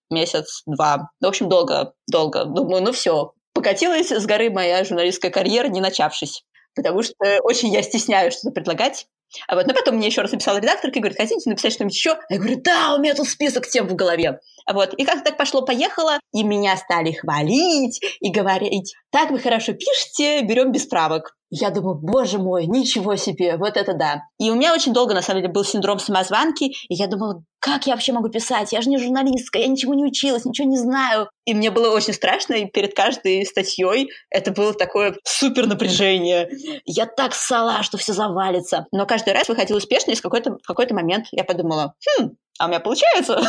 месяц-два. 0.09 1.11
В 1.21 1.25
общем, 1.27 1.47
долго, 1.47 1.93
долго. 2.07 2.45
Думаю, 2.45 2.81
ну 2.81 2.91
все, 2.91 3.33
покатилась 3.57 4.11
с 4.11 4.25
горы 4.27 4.51
моя 4.51 4.83
журналистская 4.83 5.31
карьера, 5.31 5.67
не 5.67 5.81
начавшись. 5.81 6.43
Потому 6.75 7.01
что 7.01 7.39
очень 7.41 7.73
я 7.73 7.81
стесняюсь 7.81 8.35
что-то 8.35 8.53
предлагать. 8.53 9.07
А 9.47 9.55
вот, 9.55 9.65
но 9.65 9.73
потом 9.73 9.95
мне 9.95 10.07
еще 10.07 10.21
раз 10.21 10.31
написала 10.31 10.59
редакторка 10.59 10.99
и 10.99 11.01
говорит, 11.01 11.17
хотите 11.17 11.49
написать 11.49 11.73
что-нибудь 11.73 11.95
еще? 11.95 12.19
Я 12.29 12.37
говорю, 12.37 12.61
да, 12.61 12.93
у 12.93 12.99
меня 12.99 13.15
тут 13.15 13.27
список 13.27 13.67
тем 13.67 13.87
в 13.87 13.95
голове. 13.95 14.39
А 14.67 14.73
вот, 14.73 14.93
и 14.93 15.03
как 15.03 15.23
так 15.23 15.37
пошло-поехало, 15.37 16.19
и 16.33 16.43
меня 16.43 16.77
стали 16.77 17.13
хвалить 17.13 17.99
и 18.19 18.31
говорить, 18.31 18.93
так 19.09 19.31
вы 19.31 19.39
хорошо 19.39 19.73
пишете, 19.73 20.43
берем 20.43 20.71
без 20.71 20.85
правок. 20.85 21.35
Я 21.49 21.69
думаю, 21.69 21.95
боже 21.95 22.39
мой, 22.39 22.65
ничего 22.65 23.15
себе, 23.15 23.55
вот 23.57 23.77
это 23.77 23.93
да. 23.93 24.23
И 24.37 24.49
у 24.49 24.55
меня 24.55 24.73
очень 24.73 24.93
долго, 24.93 25.13
на 25.13 25.21
самом 25.21 25.41
деле, 25.41 25.53
был 25.53 25.63
синдром 25.63 25.99
самозванки, 25.99 26.65
и 26.65 26.93
я 26.93 27.07
думала, 27.07 27.43
как 27.59 27.87
я 27.87 27.93
вообще 27.93 28.11
могу 28.11 28.29
писать? 28.29 28.73
Я 28.73 28.81
же 28.81 28.89
не 28.89 28.97
журналистка, 28.97 29.59
я 29.59 29.67
ничего 29.67 29.93
не 29.93 30.03
училась, 30.03 30.45
ничего 30.45 30.67
не 30.67 30.77
знаю. 30.77 31.29
И 31.45 31.53
мне 31.53 31.71
было 31.71 31.95
очень 31.95 32.13
страшно, 32.13 32.53
и 32.55 32.65
перед 32.65 32.93
каждой 32.93 33.45
статьей 33.45 34.09
это 34.29 34.51
было 34.51 34.73
такое 34.73 35.15
супер 35.23 35.67
напряжение. 35.67 36.49
Я 36.85 37.05
так 37.05 37.33
ссала, 37.33 37.81
что 37.83 37.97
все 37.97 38.13
завалится. 38.13 38.85
Но 38.91 39.05
каждый 39.05 39.33
раз 39.33 39.47
выходил 39.47 39.77
успешно, 39.77 40.11
и 40.11 40.15
в 40.15 40.21
какой-то, 40.21 40.57
в 40.61 40.67
какой-то 40.67 40.93
момент 40.93 41.27
я 41.31 41.43
подумала, 41.43 41.93
хм, 42.19 42.31
а 42.59 42.65
у 42.65 42.67
меня 42.69 42.79
получается. 42.79 43.41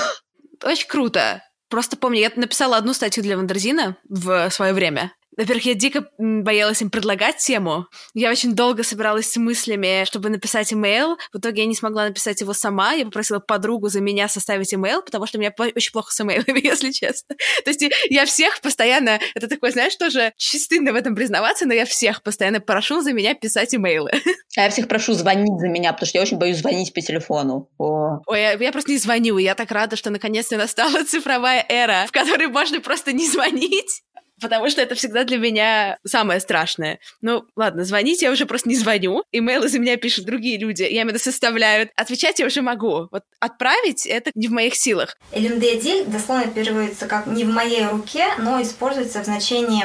Очень 0.64 0.88
круто. 0.88 1.42
Просто 1.68 1.96
помню, 1.96 2.20
я 2.20 2.30
написала 2.34 2.76
одну 2.76 2.94
статью 2.94 3.22
для 3.22 3.36
Вандерзина 3.36 3.96
в 4.08 4.50
свое 4.50 4.72
время. 4.72 5.12
Во-первых, 5.38 5.66
я 5.66 5.74
дико 5.74 6.08
боялась 6.18 6.82
им 6.82 6.90
предлагать 6.90 7.36
тему. 7.36 7.86
Я 8.12 8.30
очень 8.30 8.56
долго 8.56 8.82
собиралась 8.82 9.30
с 9.30 9.36
мыслями, 9.36 10.04
чтобы 10.04 10.30
написать 10.30 10.72
имейл. 10.72 11.16
В 11.32 11.38
итоге 11.38 11.62
я 11.62 11.68
не 11.68 11.76
смогла 11.76 12.08
написать 12.08 12.40
его 12.40 12.52
сама. 12.52 12.92
Я 12.92 13.04
попросила 13.04 13.38
подругу 13.38 13.88
за 13.88 14.00
меня 14.00 14.26
составить 14.28 14.74
имейл, 14.74 15.00
потому 15.00 15.26
что 15.26 15.38
у 15.38 15.40
меня 15.40 15.54
очень 15.56 15.92
плохо 15.92 16.12
с 16.12 16.20
имейлами, 16.20 16.60
если 16.64 16.90
честно. 16.90 17.36
То 17.64 17.70
есть 17.70 17.84
я 18.10 18.26
всех 18.26 18.60
постоянно... 18.60 19.20
Это 19.36 19.46
такое, 19.46 19.70
знаешь, 19.70 19.94
тоже 19.94 20.32
чистынно 20.36 20.92
в 20.92 20.96
этом 20.96 21.14
признаваться, 21.14 21.66
но 21.66 21.72
я 21.72 21.84
всех 21.86 22.24
постоянно 22.24 22.58
прошу 22.60 23.00
за 23.00 23.12
меня 23.12 23.34
писать 23.34 23.74
имейлы. 23.74 24.10
А 24.56 24.62
я 24.62 24.70
всех 24.70 24.88
прошу 24.88 25.12
звонить 25.12 25.60
за 25.60 25.68
меня, 25.68 25.92
потому 25.92 26.08
что 26.08 26.18
я 26.18 26.22
очень 26.22 26.36
боюсь 26.36 26.56
звонить 26.56 26.92
по 26.92 27.00
телефону. 27.00 27.70
О. 27.78 28.22
Ой, 28.26 28.40
я, 28.40 28.52
я 28.54 28.72
просто 28.72 28.90
не 28.90 28.98
звоню. 28.98 29.38
Я 29.38 29.54
так 29.54 29.70
рада, 29.70 29.94
что 29.94 30.10
наконец-то 30.10 30.56
настала 30.56 31.04
цифровая 31.08 31.64
эра, 31.68 32.06
в 32.08 32.12
которой 32.12 32.48
можно 32.48 32.80
просто 32.80 33.12
не 33.12 33.28
звонить 33.28 34.02
потому 34.40 34.68
что 34.70 34.80
это 34.80 34.94
всегда 34.94 35.24
для 35.24 35.38
меня 35.38 35.98
самое 36.04 36.40
страшное. 36.40 36.98
Ну, 37.20 37.44
ладно, 37.56 37.84
звонить 37.84 38.22
я 38.22 38.30
уже 38.30 38.46
просто 38.46 38.68
не 38.68 38.76
звоню, 38.76 39.24
имейлы 39.32 39.68
за 39.68 39.78
меня 39.78 39.96
пишут 39.96 40.24
другие 40.24 40.58
люди, 40.58 40.82
я 40.82 41.02
именно 41.02 41.18
составляют. 41.18 41.90
Отвечать 41.96 42.38
я 42.38 42.46
уже 42.46 42.62
могу. 42.62 43.08
Вот 43.10 43.24
отправить— 43.40 44.06
это 44.06 44.30
не 44.34 44.48
в 44.48 44.52
моих 44.52 44.74
силах. 44.74 45.16
LMD 45.32 46.10
дословно 46.10 46.46
переводится 46.48 47.06
как 47.06 47.26
«не 47.26 47.44
в 47.44 47.48
моей 47.48 47.86
руке», 47.86 48.26
но 48.38 48.60
используется 48.62 49.22
в 49.22 49.24
значении 49.24 49.84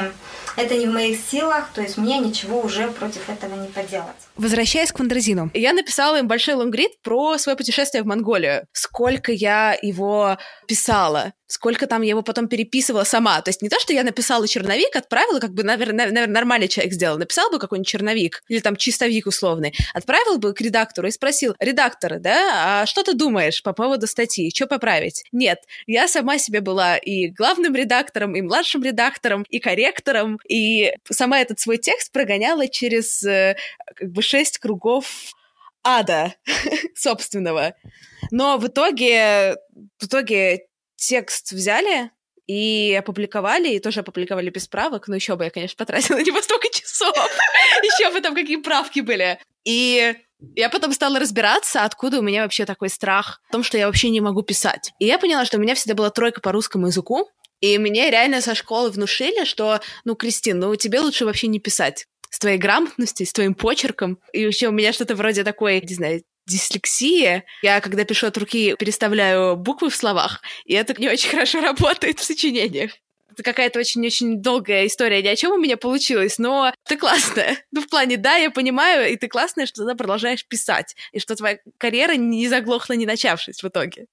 это 0.56 0.76
не 0.76 0.86
в 0.86 0.92
моих 0.92 1.18
силах, 1.18 1.70
то 1.74 1.82
есть 1.82 1.96
мне 1.96 2.18
ничего 2.18 2.60
уже 2.60 2.88
против 2.88 3.28
этого 3.28 3.54
не 3.60 3.68
поделать. 3.68 4.16
Возвращаясь 4.36 4.92
к 4.92 4.98
Вандразину, 4.98 5.50
я 5.54 5.72
написала 5.72 6.18
им 6.18 6.28
большой 6.28 6.54
лонгрид 6.54 7.00
про 7.02 7.38
свое 7.38 7.56
путешествие 7.56 8.02
в 8.02 8.06
Монголию. 8.06 8.66
Сколько 8.72 9.32
я 9.32 9.76
его 9.80 10.38
писала, 10.66 11.32
сколько 11.46 11.86
там 11.86 12.02
я 12.02 12.10
его 12.10 12.22
потом 12.22 12.48
переписывала 12.48 13.04
сама. 13.04 13.40
То 13.40 13.50
есть 13.50 13.62
не 13.62 13.68
то, 13.68 13.78
что 13.78 13.92
я 13.92 14.02
написала 14.02 14.46
черновик, 14.48 14.96
отправила, 14.96 15.38
как 15.38 15.52
бы, 15.52 15.62
наверное, 15.62 16.06
наверное 16.06 16.34
нормальный 16.34 16.68
человек 16.68 16.94
сделал, 16.94 17.18
написал 17.18 17.50
бы 17.50 17.58
какой-нибудь 17.58 17.88
черновик, 17.88 18.42
или 18.48 18.60
там 18.60 18.76
чистовик 18.76 19.26
условный, 19.26 19.74
отправил 19.94 20.38
бы 20.38 20.52
к 20.52 20.60
редактору 20.60 21.08
и 21.08 21.12
спросил, 21.12 21.54
редактор, 21.60 22.18
да, 22.18 22.82
а 22.82 22.86
что 22.86 23.02
ты 23.02 23.14
думаешь 23.14 23.62
по 23.62 23.72
поводу 23.72 24.06
статьи, 24.06 24.50
что 24.54 24.66
поправить? 24.66 25.24
Нет, 25.32 25.58
я 25.86 26.08
сама 26.08 26.38
себе 26.38 26.60
была 26.60 26.96
и 26.96 27.28
главным 27.28 27.74
редактором, 27.74 28.34
и 28.34 28.42
младшим 28.42 28.82
редактором, 28.82 29.44
и 29.48 29.58
корректором, 29.58 30.38
и 30.48 30.92
сама 31.10 31.40
этот 31.40 31.60
свой 31.60 31.78
текст 31.78 32.12
прогоняла 32.12 32.68
через 32.68 33.22
э, 33.22 33.56
как 33.94 34.10
бы 34.10 34.22
шесть 34.22 34.58
кругов 34.58 35.34
ада 35.82 36.34
собственного. 36.94 37.74
Но 38.30 38.58
в 38.58 38.66
итоге, 38.66 39.56
в 39.98 40.06
итоге 40.06 40.66
текст 40.96 41.52
взяли 41.52 42.10
и 42.46 42.94
опубликовали, 42.98 43.70
и 43.70 43.78
тоже 43.78 44.00
опубликовали 44.00 44.50
без 44.50 44.66
правок. 44.68 45.08
Ну, 45.08 45.14
еще 45.14 45.36
бы 45.36 45.44
я, 45.44 45.50
конечно, 45.50 45.76
потратила 45.76 46.18
не 46.22 46.32
по 46.32 46.42
столько 46.42 46.68
часов. 46.70 47.14
Еще 47.82 48.10
бы 48.12 48.20
там 48.20 48.34
какие 48.34 48.56
правки 48.56 49.00
были. 49.00 49.38
И 49.64 50.14
я 50.54 50.68
потом 50.68 50.92
стала 50.92 51.18
разбираться, 51.18 51.84
откуда 51.84 52.18
у 52.18 52.22
меня 52.22 52.42
вообще 52.42 52.66
такой 52.66 52.90
страх 52.90 53.40
в 53.48 53.52
том, 53.52 53.62
что 53.62 53.78
я 53.78 53.86
вообще 53.86 54.10
не 54.10 54.20
могу 54.20 54.42
писать. 54.42 54.92
И 54.98 55.06
я 55.06 55.18
поняла, 55.18 55.44
что 55.46 55.56
у 55.56 55.60
меня 55.60 55.74
всегда 55.74 55.94
была 55.94 56.10
тройка 56.10 56.40
по 56.40 56.52
русскому 56.52 56.88
языку, 56.88 57.30
и 57.64 57.78
мне 57.78 58.10
реально 58.10 58.42
со 58.42 58.54
школы 58.54 58.90
внушили, 58.90 59.46
что, 59.46 59.80
ну, 60.04 60.14
Кристин, 60.16 60.58
ну, 60.58 60.76
тебе 60.76 61.00
лучше 61.00 61.24
вообще 61.24 61.46
не 61.46 61.60
писать 61.60 62.04
с 62.28 62.38
твоей 62.38 62.58
грамотностью, 62.58 63.26
с 63.26 63.32
твоим 63.32 63.54
почерком. 63.54 64.18
И 64.34 64.42
еще 64.42 64.68
у 64.68 64.72
меня 64.72 64.92
что-то 64.92 65.14
вроде 65.14 65.44
такой, 65.44 65.80
не 65.80 65.94
знаю, 65.94 66.22
дислексия. 66.46 67.44
Я, 67.62 67.80
когда 67.80 68.04
пишу 68.04 68.26
от 68.26 68.36
руки, 68.36 68.74
переставляю 68.78 69.56
буквы 69.56 69.88
в 69.88 69.96
словах, 69.96 70.42
и 70.66 70.74
это 70.74 71.00
не 71.00 71.08
очень 71.08 71.30
хорошо 71.30 71.62
работает 71.62 72.18
в 72.20 72.24
сочинениях. 72.24 72.90
Это 73.32 73.42
какая-то 73.42 73.78
очень-очень 73.78 74.42
долгая 74.42 74.86
история, 74.86 75.22
ни 75.22 75.28
о 75.28 75.34
чем 75.34 75.52
у 75.52 75.58
меня 75.58 75.78
получилось, 75.78 76.38
но 76.38 76.70
ты 76.86 76.98
классная. 76.98 77.56
Ну, 77.72 77.80
в 77.80 77.88
плане, 77.88 78.18
да, 78.18 78.36
я 78.36 78.50
понимаю, 78.50 79.10
и 79.10 79.16
ты 79.16 79.26
классная, 79.26 79.64
что 79.64 79.86
ты 79.86 79.94
продолжаешь 79.94 80.46
писать, 80.46 80.94
и 81.12 81.18
что 81.18 81.34
твоя 81.34 81.58
карьера 81.78 82.12
не 82.12 82.46
заглохла, 82.46 82.92
не 82.92 83.06
начавшись 83.06 83.62
в 83.62 83.68
итоге. 83.68 84.04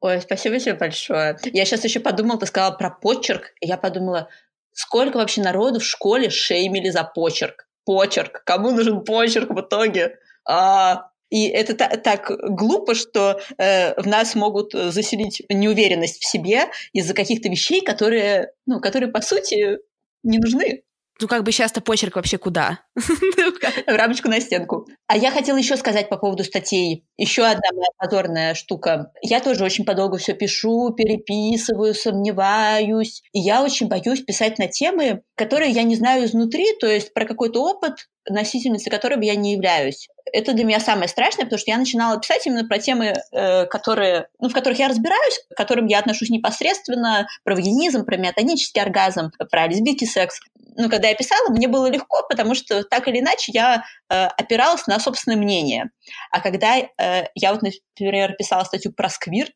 Ой, 0.00 0.20
спасибо 0.20 0.58
тебе 0.58 0.74
большое. 0.74 1.36
Я 1.52 1.64
сейчас 1.64 1.84
еще 1.84 2.00
подумала, 2.00 2.38
ты 2.38 2.46
сказала 2.46 2.74
про 2.76 2.90
почерк, 2.90 3.52
я 3.60 3.76
подумала, 3.76 4.28
сколько 4.72 5.16
вообще 5.16 5.42
народу 5.42 5.80
в 5.80 5.84
школе 5.84 6.30
шеймили 6.30 6.90
за 6.90 7.02
почерк. 7.04 7.68
Почерк. 7.84 8.42
Кому 8.44 8.70
нужен 8.70 9.04
почерк 9.04 9.50
в 9.50 9.60
итоге? 9.60 10.18
А, 10.46 11.10
и 11.30 11.48
это 11.48 11.74
та- 11.74 11.96
так 11.96 12.30
глупо, 12.30 12.94
что 12.94 13.40
э, 13.58 14.00
в 14.00 14.06
нас 14.06 14.34
могут 14.34 14.72
заселить 14.72 15.42
неуверенность 15.48 16.22
в 16.22 16.28
себе 16.28 16.66
из-за 16.92 17.14
каких-то 17.14 17.48
вещей, 17.48 17.80
которые, 17.80 18.52
ну, 18.66 18.80
которые 18.80 19.10
по 19.10 19.20
сути 19.20 19.78
не 20.22 20.38
нужны. 20.38 20.84
Ну, 21.20 21.26
как 21.26 21.42
бы 21.42 21.50
сейчас-то 21.50 21.80
почерк 21.80 22.14
вообще 22.14 22.38
куда? 22.38 22.80
В 22.94 23.88
рамочку 23.88 24.28
на 24.28 24.40
стенку. 24.40 24.86
А 25.08 25.16
я 25.16 25.32
хотела 25.32 25.56
еще 25.56 25.76
сказать 25.76 26.08
по 26.08 26.16
поводу 26.16 26.44
статей. 26.44 27.06
Еще 27.16 27.42
одна 27.42 27.68
моя 27.74 27.88
позорная 27.96 28.54
штука. 28.54 29.10
Я 29.20 29.40
тоже 29.40 29.64
очень 29.64 29.84
подолгу 29.84 30.18
все 30.18 30.34
пишу, 30.34 30.94
переписываю, 30.96 31.94
сомневаюсь. 31.94 33.22
И 33.32 33.40
я 33.40 33.64
очень 33.64 33.88
боюсь 33.88 34.22
писать 34.22 34.58
на 34.58 34.68
темы, 34.68 35.22
которые 35.34 35.72
я 35.72 35.82
не 35.82 35.96
знаю 35.96 36.24
изнутри, 36.24 36.66
то 36.78 36.86
есть 36.86 37.12
про 37.12 37.26
какой-то 37.26 37.64
опыт, 37.64 38.08
носительницей 38.28 38.90
которого 38.90 39.22
я 39.22 39.34
не 39.34 39.54
являюсь. 39.54 40.08
Это 40.32 40.52
для 40.52 40.64
меня 40.64 40.80
самое 40.80 41.08
страшное, 41.08 41.44
потому 41.44 41.58
что 41.58 41.70
я 41.70 41.78
начинала 41.78 42.18
писать 42.20 42.46
именно 42.46 42.66
про 42.66 42.78
темы, 42.78 43.14
э, 43.32 43.66
которые, 43.66 44.28
ну, 44.40 44.48
в 44.48 44.52
которых 44.52 44.78
я 44.78 44.88
разбираюсь, 44.88 45.40
к 45.50 45.56
которым 45.56 45.86
я 45.86 45.98
отношусь 45.98 46.30
непосредственно, 46.30 47.26
про 47.44 47.54
вагинизм, 47.54 48.04
про 48.04 48.16
миотонический 48.16 48.80
оргазм, 48.80 49.30
про 49.50 49.66
лесбийский 49.66 50.06
секс. 50.06 50.40
Ну, 50.76 50.88
когда 50.88 51.08
я 51.08 51.14
писала, 51.14 51.50
мне 51.50 51.68
было 51.68 51.90
легко, 51.90 52.22
потому 52.28 52.54
что 52.54 52.84
так 52.84 53.08
или 53.08 53.20
иначе 53.20 53.52
я 53.52 53.84
э, 54.08 54.26
опиралась 54.26 54.86
на 54.86 55.00
собственное 55.00 55.36
мнение. 55.36 55.90
А 56.30 56.40
когда 56.40 56.78
э, 56.78 57.24
я 57.34 57.52
вот, 57.52 57.62
например, 57.62 58.34
писала 58.34 58.64
статью 58.64 58.92
про 58.92 59.08
сквирт, 59.08 59.52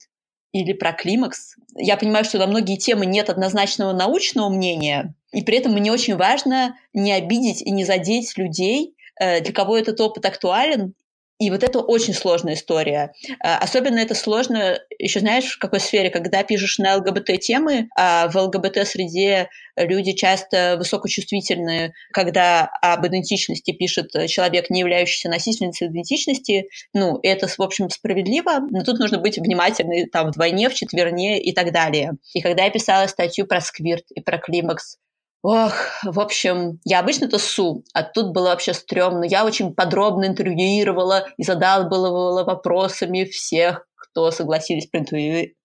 или 0.52 0.74
про 0.74 0.92
климакс. 0.92 1.56
Я 1.76 1.96
понимаю, 1.96 2.24
что 2.24 2.38
на 2.38 2.46
многие 2.46 2.76
темы 2.76 3.06
нет 3.06 3.30
однозначного 3.30 3.92
научного 3.92 4.50
мнения, 4.50 5.14
и 5.32 5.42
при 5.42 5.58
этом 5.58 5.72
мне 5.72 5.90
очень 5.90 6.16
важно 6.16 6.76
не 6.92 7.12
обидеть 7.12 7.62
и 7.62 7.70
не 7.70 7.84
задеть 7.84 8.36
людей, 8.36 8.94
для 9.18 9.52
кого 9.52 9.78
этот 9.78 10.00
опыт 10.00 10.24
актуален, 10.26 10.94
и 11.42 11.50
вот 11.50 11.64
это 11.64 11.80
очень 11.80 12.14
сложная 12.14 12.54
история. 12.54 13.12
А, 13.42 13.58
особенно 13.58 13.98
это 13.98 14.14
сложно, 14.14 14.78
еще 15.00 15.18
знаешь, 15.18 15.46
в 15.46 15.58
какой 15.58 15.80
сфере, 15.80 16.08
когда 16.08 16.44
пишешь 16.44 16.78
на 16.78 16.94
ЛГБТ-темы, 16.98 17.88
а 17.96 18.28
в 18.28 18.36
ЛГБТ-среде 18.36 19.48
люди 19.76 20.12
часто 20.12 20.76
высокочувствительны, 20.78 21.94
когда 22.12 22.70
об 22.80 23.04
идентичности 23.08 23.72
пишет 23.72 24.12
человек, 24.28 24.70
не 24.70 24.80
являющийся 24.80 25.28
носительницей 25.30 25.88
идентичности. 25.88 26.68
Ну, 26.94 27.18
это, 27.24 27.48
в 27.48 27.58
общем, 27.58 27.90
справедливо, 27.90 28.60
но 28.70 28.84
тут 28.84 29.00
нужно 29.00 29.18
быть 29.18 29.36
внимательным 29.36 30.08
там 30.10 30.28
вдвойне, 30.28 30.68
в 30.68 30.74
четверне 30.74 31.42
и 31.42 31.52
так 31.52 31.72
далее. 31.72 32.12
И 32.34 32.40
когда 32.40 32.66
я 32.66 32.70
писала 32.70 33.08
статью 33.08 33.48
про 33.48 33.60
сквирт 33.60 34.04
и 34.14 34.20
про 34.20 34.38
климакс, 34.38 34.98
Ох, 35.42 35.72
в 36.04 36.20
общем, 36.20 36.78
я 36.84 37.00
обычно-то 37.00 37.38
су, 37.38 37.84
а 37.92 38.04
тут 38.04 38.32
было 38.32 38.50
вообще 38.50 38.74
стрёмно. 38.74 39.24
Я 39.24 39.44
очень 39.44 39.74
подробно 39.74 40.26
интервьюировала 40.26 41.26
и 41.36 41.42
задалбывала 41.42 42.44
вопросами 42.44 43.24
всех, 43.24 43.84
кто 43.96 44.30
согласились 44.30 44.86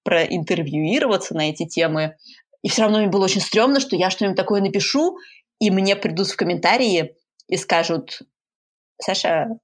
проинтервьюироваться 0.04 1.36
на 1.36 1.50
эти 1.52 1.68
темы. 1.68 2.16
И 2.64 2.70
все 2.70 2.84
равно 2.84 2.98
мне 2.98 3.08
было 3.08 3.26
очень 3.26 3.42
стрёмно, 3.42 3.80
что 3.80 3.96
я 3.96 4.10
что-нибудь 4.10 4.36
такое 4.36 4.62
напишу, 4.62 5.18
и 5.60 5.70
мне 5.70 5.96
придут 5.96 6.28
в 6.28 6.36
комментарии 6.36 7.16
и 7.48 7.56
скажут, 7.56 8.24
Саша, 9.00 9.60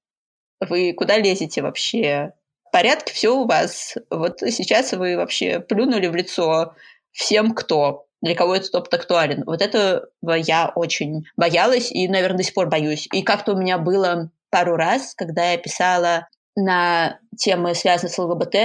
вы 0.59 0.93
куда 0.93 1.17
лезете 1.17 1.63
вообще? 1.63 2.33
В 2.67 2.71
порядке 2.71 3.13
все 3.13 3.35
у 3.35 3.47
вас. 3.47 3.95
Вот 4.11 4.41
сейчас 4.41 4.93
вы 4.93 5.17
вообще 5.17 5.59
плюнули 5.59 6.05
в 6.05 6.15
лицо 6.15 6.75
всем, 7.11 7.55
кто 7.55 8.05
для 8.23 8.35
кого 8.35 8.55
этот 8.55 8.73
опыт 8.73 8.93
актуален. 8.93 9.43
Вот 9.45 9.61
этого 9.61 10.07
я 10.23 10.71
очень 10.73 11.25
боялась 11.35 11.91
и, 11.91 12.07
наверное, 12.07 12.37
до 12.37 12.43
сих 12.43 12.53
пор 12.53 12.69
боюсь. 12.69 13.07
И 13.11 13.21
как-то 13.21 13.51
у 13.51 13.57
меня 13.57 13.77
было 13.77 14.31
пару 14.49 14.77
раз, 14.77 15.13
когда 15.13 15.51
я 15.51 15.57
писала 15.57 16.29
на 16.55 17.19
темы, 17.37 17.75
связанные 17.75 18.13
с 18.13 18.17
ЛГБТ 18.17 18.55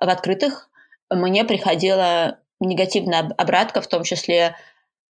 в 0.00 0.08
открытых, 0.08 0.68
мне 1.10 1.44
приходила 1.44 2.38
негативная 2.60 3.32
обратка, 3.38 3.80
в 3.80 3.86
том 3.86 4.02
числе 4.02 4.56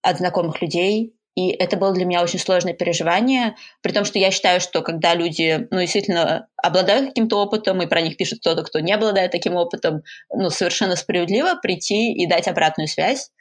от 0.01 0.17
знакомых 0.17 0.59
людей, 0.61 1.13
И 1.35 1.49
это 1.49 1.77
было 1.77 1.93
для 1.93 2.05
меня 2.05 2.21
очень 2.21 2.39
сложное 2.39 2.73
переживание, 2.73 3.55
при 3.81 3.91
том, 3.91 4.05
что 4.05 4.19
я 4.19 4.29
считаю, 4.29 4.61
что 4.61 4.81
когда 4.81 5.15
люди 5.15 5.67
ну, 5.71 5.79
действительно 5.79 6.47
обладают 6.57 7.09
каким-то 7.09 7.41
опытом, 7.41 7.81
и 7.81 7.87
про 7.87 8.01
них 8.01 8.17
пишет 8.17 8.39
кто-то, 8.39 8.63
кто 8.63 8.79
не 8.79 8.93
обладает 8.93 9.31
таким 9.31 9.55
опытом, 9.55 10.03
ну, 10.31 10.49
совершенно 10.49 10.95
справедливо 10.95 11.55
прийти 11.55 12.13
и 12.13 12.27
дать 12.27 12.47
обратную 12.47 12.87
связь. 12.87 13.31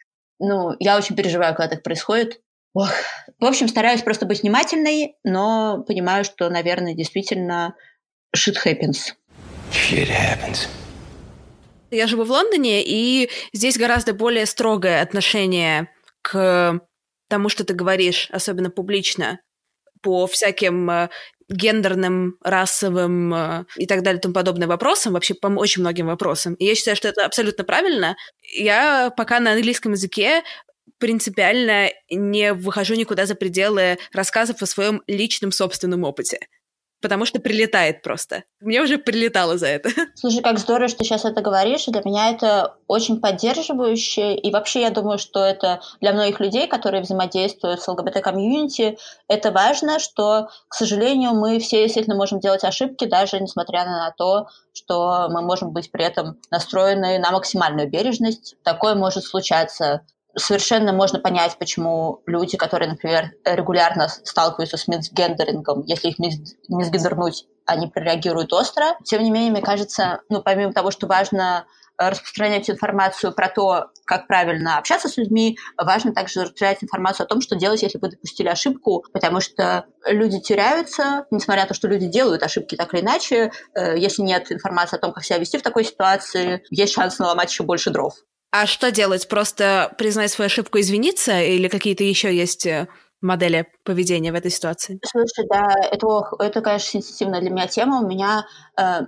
Ну, 0.45 0.75
я 0.81 0.99
очень 0.99 1.15
переживаю, 1.15 1.55
когда 1.55 1.77
так 1.77 1.85
происходит. 1.85 2.41
Ох. 2.75 2.91
В 3.39 3.45
общем, 3.45 3.69
стараюсь 3.69 4.03
просто 4.03 4.27
быть 4.27 4.43
внимательной, 4.43 5.15
но 5.23 5.85
понимаю, 5.87 6.25
что, 6.25 6.51
наверное, 6.51 6.95
действительно 6.95 7.77
shit 8.37 8.57
happens. 8.67 9.15
Shit 9.71 10.09
happens. 10.09 10.67
Я 11.93 12.09
живу 12.09 12.25
в 12.25 12.31
Лондоне, 12.33 12.83
и 12.85 13.31
здесь 13.53 13.79
гораздо 13.79 14.15
более 14.15 14.47
строгое 14.47 15.01
отношение 15.01 15.89
к 16.23 16.81
тому, 17.29 17.49
что 17.49 17.65
ты 17.65 17.75
говоришь, 17.75 18.29
особенно 18.33 18.69
публично, 18.69 19.39
по 20.03 20.27
всяким 20.27 20.91
э, 20.91 21.09
гендерным, 21.53 22.37
расовым 22.43 23.35
э, 23.35 23.65
и 23.77 23.87
так 23.87 24.03
далее 24.03 24.19
и 24.19 24.23
тому 24.23 24.35
подобным 24.35 24.69
вопросам, 24.69 25.13
вообще 25.13 25.35
по 25.35 25.47
очень 25.49 25.83
многим 25.83 26.07
вопросам. 26.07 26.55
И 26.55 26.65
я 26.65 26.75
считаю, 26.75 26.97
что 26.97 27.09
это 27.09 27.25
абсолютно 27.25 27.65
правильно. 27.65 28.17
Я 28.55 29.11
пока 29.17 29.41
на 29.41 29.53
английском 29.53 29.93
языке 29.93 30.43
принципиально 30.99 31.91
не 32.11 32.53
выхожу 32.53 32.95
никуда 32.95 33.27
за 33.27 33.35
пределы 33.35 33.99
рассказов 34.13 34.63
о 34.63 34.67
своем 34.67 35.03
личном 35.07 35.51
собственном 35.53 36.05
опыте 36.05 36.39
потому 37.03 37.27
что 37.27 37.41
прилетает 37.41 38.01
просто. 38.03 38.45
Мне 38.61 38.81
уже 38.81 38.97
прилетало 38.97 39.59
за 39.59 39.67
это. 39.67 39.91
Слушай, 40.15 40.43
как 40.43 40.59
здорово, 40.59 40.89
что 40.89 40.99
ты 40.99 41.05
сейчас 41.05 41.25
это 41.25 41.43
говоришь. 41.43 41.87
Для 41.87 42.01
меня 42.05 42.31
это 42.31 42.77
очень 42.87 43.21
поддерживающе. 43.21 44.35
И 44.37 44.51
вообще 44.51 44.83
я 44.83 44.91
думаю, 44.91 45.19
что 45.19 45.45
это 45.45 45.81
для 46.01 46.13
многих 46.13 46.41
людей, 46.41 46.69
которые 46.69 47.03
взаимодействуют 47.03 47.83
с 47.83 47.89
ЛГБТ-комьюнити, 47.89 48.97
это 49.29 49.51
важно, 49.51 49.99
что, 49.99 50.49
к 50.69 50.75
сожалению, 50.75 51.33
мы 51.33 51.59
все 51.59 51.83
действительно 51.83 52.17
можем 52.17 52.41
делать 52.41 52.65
ошибки, 52.65 53.05
даже 53.05 53.41
несмотря 53.41 53.85
на 53.85 54.13
то, 54.17 54.47
что 54.73 55.29
мы 55.29 55.43
можем 55.43 55.73
быть 55.73 55.91
при 55.91 56.05
этом 56.05 56.39
настроены 56.51 57.19
на 57.19 57.33
максимальную 57.33 57.91
бережность. 57.91 58.57
Такое 58.63 58.95
может 58.95 59.25
случаться 59.25 60.03
совершенно 60.37 60.93
можно 60.93 61.19
понять, 61.19 61.57
почему 61.59 62.23
люди, 62.27 62.57
которые, 62.57 62.91
например, 62.91 63.33
регулярно 63.45 64.09
сталкиваются 64.09 64.77
с 64.77 64.89
мисгендерингом, 64.89 65.83
если 65.87 66.09
их 66.09 66.19
мисгендернуть, 66.19 67.47
они 67.67 67.87
прореагируют 67.87 68.53
остро. 68.53 68.97
Тем 69.05 69.23
не 69.23 69.31
менее, 69.31 69.53
мне 69.53 69.63
кажется, 69.63 70.21
ну, 70.29 70.43
помимо 70.43 70.73
того, 70.73 70.91
что 70.91 71.07
важно 71.07 71.67
распространять 71.99 72.69
информацию 72.71 73.33
про 73.33 73.49
то, 73.49 73.91
как 74.07 74.27
правильно 74.27 74.79
общаться 74.79 75.09
с 75.09 75.17
людьми, 75.17 75.59
важно 75.77 76.13
также 76.13 76.43
распространять 76.43 76.83
информацию 76.83 77.25
о 77.25 77.29
том, 77.29 77.41
что 77.41 77.55
делать, 77.55 77.83
если 77.83 77.99
вы 77.99 78.11
допустили 78.11 78.49
ошибку, 78.49 79.05
потому 79.13 79.41
что 79.41 79.87
люди 80.07 80.41
теряются, 80.41 81.27
несмотря 81.31 81.63
на 81.63 81.69
то, 81.69 81.75
что 81.75 81.89
люди 81.89 82.07
делают 82.07 82.43
ошибки 82.43 82.77
так 82.77 82.93
или 82.95 83.03
иначе. 83.03 83.53
Э, 83.75 83.97
если 83.97 84.23
нет 84.23 84.51
информации 84.51 84.97
о 84.97 85.01
том, 85.01 85.13
как 85.13 85.25
себя 85.25 85.39
вести 85.39 85.59
в 85.59 85.63
такой 85.63 85.85
ситуации, 85.85 86.65
есть 86.71 86.95
шанс 86.95 87.19
наломать 87.19 87.51
еще 87.51 87.63
больше 87.63 87.91
дров. 87.91 88.15
А 88.53 88.67
что 88.67 88.91
делать? 88.91 89.29
Просто 89.29 89.95
признать 89.97 90.31
свою 90.31 90.47
ошибку, 90.47 90.79
извиниться? 90.79 91.41
Или 91.41 91.69
какие-то 91.69 92.05
еще 92.05 92.37
есть 92.37 92.67
э, 92.67 92.87
модели 93.23 93.67
поведения 93.83 94.31
в 94.31 94.35
этой 94.35 94.51
ситуации? 94.51 95.01
Слушай, 95.07 95.47
да, 95.49 95.75
это, 95.91 96.07
это 96.39 96.61
конечно, 96.61 97.01
сенситивная 97.01 97.41
для 97.41 97.49
меня 97.49 97.67
тема. 97.67 98.01
У 98.01 98.07
меня, 98.07 98.45
э, 98.79 99.07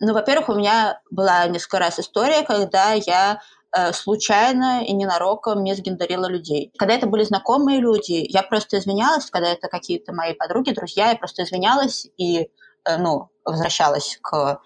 ну, 0.00 0.14
во-первых, 0.14 0.48
у 0.48 0.54
меня 0.54 1.02
была 1.10 1.46
несколько 1.46 1.78
раз 1.78 2.00
история, 2.00 2.42
когда 2.42 2.92
я 2.92 3.42
э, 3.76 3.92
случайно 3.92 4.82
и 4.82 4.94
ненароком 4.94 5.62
мисгендерила 5.62 6.26
людей. 6.26 6.72
Когда 6.78 6.94
это 6.94 7.06
были 7.06 7.24
знакомые 7.24 7.80
люди, 7.80 8.24
я 8.26 8.42
просто 8.42 8.78
извинялась, 8.78 9.30
когда 9.30 9.50
это 9.50 9.68
какие-то 9.68 10.14
мои 10.14 10.32
подруги, 10.32 10.70
друзья, 10.70 11.10
я 11.10 11.16
просто 11.16 11.42
извинялась 11.42 12.06
и, 12.16 12.48
э, 12.86 12.96
ну, 12.96 13.28
возвращалась 13.44 14.18
к 14.22 14.58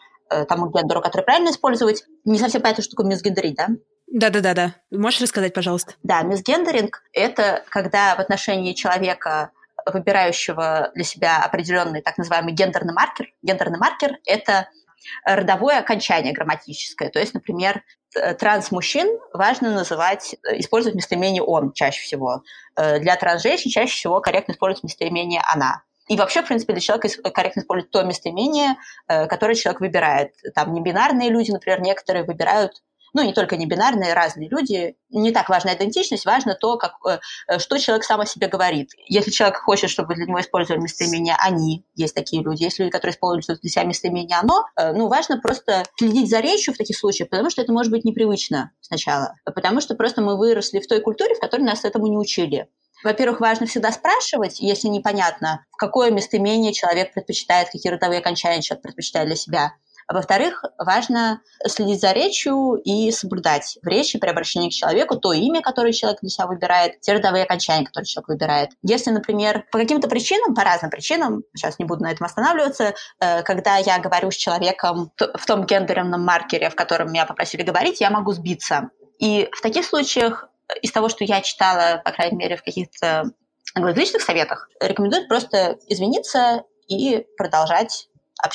тому 0.49 0.71
гендеру, 0.71 1.03
который 1.03 1.23
правильно 1.23 1.51
использовать. 1.51 2.05
Не 2.25 2.39
совсем 2.39 2.63
понятно, 2.63 2.85
что 2.85 2.93
такое 2.93 3.07
мисгендерить, 3.11 3.57
да? 3.57 3.67
Да-да-да-да. 4.11 4.75
Можешь 4.91 5.21
рассказать, 5.21 5.55
пожалуйста? 5.55 5.95
Да, 6.03 6.23
мисгендеринг– 6.23 7.03
это 7.13 7.65
когда 7.69 8.17
в 8.17 8.19
отношении 8.19 8.73
человека, 8.75 9.53
выбирающего 9.87 10.91
для 10.95 11.05
себя 11.05 11.43
определенный 11.43 12.03
так 12.03 12.19
называемый 12.19 12.53
гендерный 12.53 12.93
маркер, 12.93 13.33
гендерный 13.43 13.79
маркер– 13.79 14.19
это 14.27 14.69
родовое 15.25 15.79
окончание 15.79 16.33
грамматическое. 16.33 17.09
То 17.09 17.21
есть, 17.21 17.35
например, 17.35 17.83
транс-мужчин 18.39 19.19
важно 19.33 19.73
называть, 19.73 20.35
использовать 20.53 20.97
местоимение 20.97 21.43
«он» 21.43 21.73
чаще 21.73 22.03
всего. 22.03 22.43
Э, 22.77 22.99
для 22.99 23.17
транс-женщин 23.17 23.71
чаще 23.71 23.95
всего 23.95 24.21
корректно 24.21 24.53
использовать 24.53 24.83
местоимение 24.83 25.43
«она». 25.47 25.83
И 26.09 26.17
вообще, 26.17 26.43
в 26.43 26.49
принципе, 26.49 26.73
для 26.73 26.81
человека 26.81 27.31
корректно 27.31 27.61
использовать 27.61 27.93
то 27.93 28.03
местоимение, 28.03 28.75
э, 29.07 29.27
которое 29.27 29.55
человек 29.55 29.81
выбирает. 29.81 30.35
Там 30.55 30.75
небинарные 30.75 31.31
люди, 31.31 31.53
например, 31.53 31.81
некоторые 31.81 32.25
выбирают 32.25 32.83
ну, 33.13 33.23
не 33.23 33.33
только 33.33 33.57
не 33.57 33.67
бинарные, 33.67 34.15
разные 34.15 34.49
люди. 34.49 34.97
Не 35.11 35.33
так 35.33 35.49
важна 35.49 35.75
идентичность, 35.75 36.25
важно 36.25 36.55
то, 36.55 36.77
как, 36.77 36.95
э, 37.07 37.59
что 37.59 37.79
человек 37.79 38.05
сам 38.05 38.21
о 38.21 38.27
себе 38.27 38.47
говорит. 38.47 38.91
Если 39.07 39.31
человек 39.31 39.59
хочет, 39.59 39.91
чтобы 39.91 40.15
для 40.15 40.27
него 40.27 40.41
использовали 40.41 40.83
местоимение 40.83 41.37
«они», 41.39 41.85
есть 41.95 42.15
такие 42.15 42.43
люди, 42.43 42.63
есть 42.63 42.79
люди, 42.79 42.91
которые 42.91 43.15
используют 43.15 43.61
для 43.61 43.71
себя 43.71 43.85
местоимение 43.85 44.39
«оно», 44.39 44.65
э, 44.77 44.93
ну, 44.93 45.09
важно 45.09 45.41
просто 45.41 45.85
следить 45.97 46.31
за 46.31 46.41
речью 46.41 46.75
в 46.75 46.79
таких 46.79 46.97
случаях, 46.97 47.29
потому 47.31 47.51
что 47.51 47.63
это 47.63 47.73
может 47.73 47.91
быть 47.91 48.05
непривычно 48.05 48.73
сначала, 48.81 49.35
потому 49.45 49.81
что 49.81 49.95
просто 49.95 50.23
мы 50.23 50.37
выросли 50.37 50.81
в 50.81 50.87
той 50.87 51.01
культуре, 51.01 51.35
в 51.35 51.41
которой 51.41 51.63
нас 51.63 51.85
этому 51.85 52.07
не 52.07 52.17
учили. 52.17 52.69
Во-первых, 53.03 53.41
важно 53.41 53.67
всегда 53.67 53.93
спрашивать, 53.93 54.61
если 54.61 54.89
непонятно, 54.89 55.65
в 55.71 55.77
какое 55.77 56.11
местоимение 56.11 56.73
человек 56.73 57.15
предпочитает, 57.15 57.71
какие 57.71 57.93
родовые 57.93 58.21
окончания 58.21 58.61
человек 58.61 58.83
предпочитает 58.83 59.27
для 59.27 59.37
себя. 59.37 59.73
А 60.11 60.13
во-вторых, 60.13 60.65
важно 60.77 61.41
следить 61.69 62.01
за 62.01 62.11
речью 62.11 62.75
и 62.85 63.13
соблюдать 63.13 63.79
в 63.81 63.87
речи 63.87 64.19
при 64.19 64.29
обращении 64.29 64.69
к 64.69 64.73
человеку 64.73 65.15
то 65.15 65.33
имя, 65.33 65.63
которое 65.63 65.93
человек 65.93 66.19
для 66.21 66.31
себя 66.31 66.49
выбирает, 66.49 67.01
те 67.01 67.13
родовые 67.13 67.45
окончания, 67.45 67.87
которые 67.87 68.07
человек 68.07 68.29
выбирает. 68.29 68.71
Если, 68.83 69.11
например, 69.11 69.67
по 69.71 69.79
каким-то 69.79 70.09
причинам, 70.09 70.57
по 70.57 70.65
разным 70.65 70.91
причинам, 70.91 71.45
сейчас 71.55 71.79
не 71.79 71.85
буду 71.85 72.03
на 72.03 72.11
этом 72.11 72.27
останавливаться, 72.27 72.95
э, 73.21 73.45
когда 73.45 73.77
я 73.77 74.01
говорю 74.01 74.33
с 74.33 74.35
человеком 74.35 75.13
в 75.17 75.47
том 75.47 75.65
гендерном 75.65 76.25
маркере, 76.25 76.71
в 76.71 76.75
котором 76.75 77.13
меня 77.13 77.25
попросили 77.25 77.63
говорить, 77.63 78.01
я 78.01 78.11
могу 78.11 78.33
сбиться. 78.33 78.91
И 79.21 79.49
в 79.53 79.61
таких 79.61 79.87
случаях 79.87 80.49
из 80.83 80.91
того, 80.91 81.09
что 81.09 81.23
я 81.23 81.41
читала, 81.41 82.03
по 82.05 82.11
крайней 82.11 82.37
мере, 82.37 82.57
в 82.57 82.65
каких-то 82.65 83.31
англоязычных 83.77 84.23
советах, 84.23 84.71
рекомендуют 84.81 85.29
просто 85.29 85.79
извиниться 85.87 86.65
и 86.89 87.25
продолжать 87.37 88.09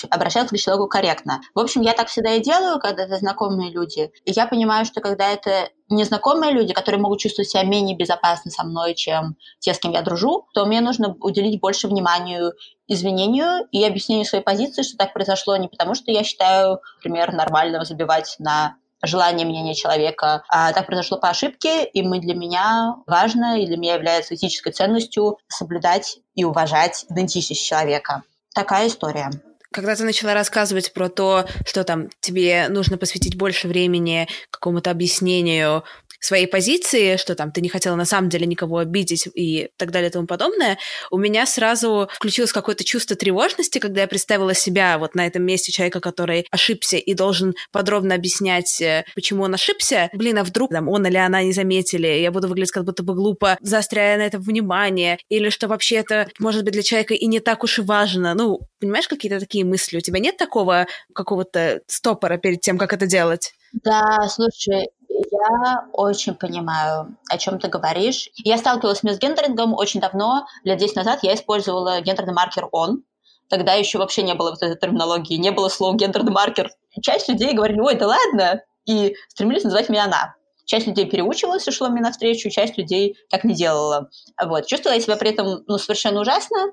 обращаться 0.09 0.55
к 0.55 0.59
человеку 0.59 0.87
корректно. 0.87 1.41
В 1.53 1.59
общем, 1.59 1.81
я 1.81 1.93
так 1.93 2.07
всегда 2.07 2.33
и 2.33 2.41
делаю, 2.41 2.79
когда 2.79 3.03
это 3.03 3.17
знакомые 3.17 3.71
люди. 3.71 4.11
И 4.25 4.31
я 4.31 4.47
понимаю, 4.47 4.85
что 4.85 5.01
когда 5.01 5.29
это 5.29 5.69
незнакомые 5.89 6.51
люди, 6.51 6.73
которые 6.73 6.99
могут 6.99 7.19
чувствовать 7.19 7.49
себя 7.49 7.63
менее 7.63 7.95
безопасно 7.95 8.51
со 8.51 8.63
мной, 8.63 8.95
чем 8.95 9.35
те, 9.59 9.73
с 9.73 9.79
кем 9.79 9.91
я 9.91 10.01
дружу, 10.01 10.47
то 10.53 10.65
мне 10.65 10.81
нужно 10.81 11.15
уделить 11.19 11.59
больше 11.59 11.87
вниманию 11.87 12.53
извинению 12.87 13.67
и 13.71 13.83
объяснению 13.83 14.25
своей 14.25 14.43
позиции, 14.43 14.83
что 14.83 14.97
так 14.97 15.13
произошло 15.13 15.57
не 15.57 15.67
потому, 15.67 15.95
что 15.95 16.11
я 16.11 16.23
считаю, 16.23 16.79
например, 16.97 17.33
нормального 17.33 17.85
забивать 17.85 18.35
на 18.39 18.75
желание 19.03 19.45
мнения 19.45 19.75
человека. 19.75 20.43
А 20.49 20.71
так 20.73 20.85
произошло 20.85 21.17
по 21.17 21.29
ошибке, 21.29 21.85
и 21.85 22.01
мы 22.01 22.19
для 22.19 22.35
меня 22.35 22.95
важно, 23.07 23.59
и 23.59 23.65
для 23.65 23.77
меня 23.77 23.95
является 23.95 24.35
этической 24.35 24.71
ценностью 24.71 25.37
соблюдать 25.47 26.19
и 26.33 26.43
уважать 26.43 27.05
идентичность 27.09 27.65
человека. 27.65 28.23
Такая 28.53 28.87
история 28.87 29.29
когда 29.75 29.93
ты 29.93 30.05
начала 30.05 30.33
рассказывать 30.33 30.93
про 30.93 31.09
то, 31.09 31.45
что 31.65 31.83
там 31.83 32.07
тебе 32.21 32.69
нужно 32.69 32.97
посвятить 32.97 33.35
больше 33.35 33.67
времени 33.67 34.25
какому-то 34.49 34.89
объяснению 34.89 35.83
своей 36.25 36.47
позиции, 36.47 37.17
что 37.17 37.35
там 37.35 37.51
ты 37.51 37.61
не 37.61 37.69
хотела 37.69 37.95
на 37.95 38.05
самом 38.05 38.29
деле 38.29 38.45
никого 38.45 38.79
обидеть 38.79 39.27
и 39.33 39.69
так 39.77 39.91
далее 39.91 40.09
и 40.09 40.11
тому 40.11 40.27
подобное, 40.27 40.77
у 41.11 41.17
меня 41.17 41.45
сразу 41.45 42.09
включилось 42.13 42.51
какое-то 42.51 42.83
чувство 42.83 43.15
тревожности, 43.15 43.79
когда 43.79 44.01
я 44.01 44.07
представила 44.07 44.53
себя 44.53 44.97
вот 44.97 45.15
на 45.15 45.25
этом 45.27 45.43
месте 45.43 45.71
человека, 45.71 45.99
который 45.99 46.45
ошибся 46.51 46.97
и 46.97 47.13
должен 47.13 47.53
подробно 47.71 48.15
объяснять, 48.15 48.81
э, 48.81 49.05
почему 49.15 49.43
он 49.43 49.53
ошибся. 49.53 50.09
Блин, 50.13 50.37
а 50.37 50.43
вдруг 50.43 50.71
там 50.71 50.89
он 50.89 51.05
или 51.05 51.17
она 51.17 51.43
не 51.43 51.53
заметили, 51.53 52.07
я 52.07 52.31
буду 52.31 52.47
выглядеть 52.47 52.71
как 52.71 52.85
будто 52.85 53.03
бы 53.03 53.13
глупо, 53.13 53.57
заостряя 53.61 54.17
на 54.17 54.23
это 54.23 54.39
внимание, 54.39 55.17
или 55.29 55.49
что 55.49 55.67
вообще 55.67 55.97
это 55.97 56.27
может 56.39 56.63
быть 56.63 56.73
для 56.73 56.83
человека 56.83 57.13
и 57.13 57.25
не 57.27 57.39
так 57.39 57.63
уж 57.63 57.79
и 57.79 57.81
важно. 57.81 58.33
Ну, 58.33 58.59
понимаешь, 58.79 59.07
какие-то 59.07 59.39
такие 59.39 59.65
мысли? 59.65 59.97
У 59.97 60.01
тебя 60.01 60.19
нет 60.19 60.37
такого 60.37 60.87
какого-то 61.13 61.81
стопора 61.87 62.37
перед 62.37 62.61
тем, 62.61 62.77
как 62.77 62.93
это 62.93 63.05
делать? 63.07 63.53
Да, 63.83 64.27
слушай, 64.29 64.87
я 65.31 65.87
очень 65.93 66.35
понимаю, 66.35 67.15
о 67.29 67.37
чем 67.37 67.59
ты 67.59 67.67
говоришь. 67.67 68.29
Я 68.35 68.57
сталкивалась 68.57 68.99
с 68.99 69.03
мисгендерингом 69.03 69.73
очень 69.73 69.99
давно, 69.99 70.45
лет 70.63 70.77
10 70.77 70.95
назад 70.95 71.19
я 71.23 71.33
использовала 71.33 72.01
гендерный 72.01 72.33
маркер 72.33 72.67
«он». 72.71 73.03
Тогда 73.47 73.73
еще 73.73 73.99
вообще 73.99 74.23
не 74.23 74.33
было 74.33 74.51
вот 74.51 74.63
этой 74.63 74.77
терминологии, 74.79 75.35
не 75.35 75.51
было 75.51 75.69
слова 75.69 75.95
гендерный 75.95 76.31
маркер. 76.31 76.71
Часть 77.01 77.29
людей 77.29 77.53
говорили, 77.53 77.79
ой, 77.79 77.95
да 77.95 78.07
ладно, 78.07 78.61
и 78.85 79.15
стремились 79.29 79.63
называть 79.63 79.89
меня 79.89 80.05
«она». 80.05 80.35
Часть 80.65 80.87
людей 80.87 81.05
переучивалась 81.05 81.67
и 81.67 81.71
шла 81.71 81.89
мне 81.89 82.01
навстречу, 82.01 82.49
часть 82.49 82.75
людей 82.75 83.17
так 83.29 83.43
не 83.43 83.53
делала. 83.53 84.09
Вот. 84.43 84.65
Чувствовала 84.65 84.95
я 84.95 85.01
себя 85.01 85.15
при 85.15 85.29
этом 85.29 85.63
ну, 85.67 85.77
совершенно 85.77 86.21
ужасно, 86.21 86.71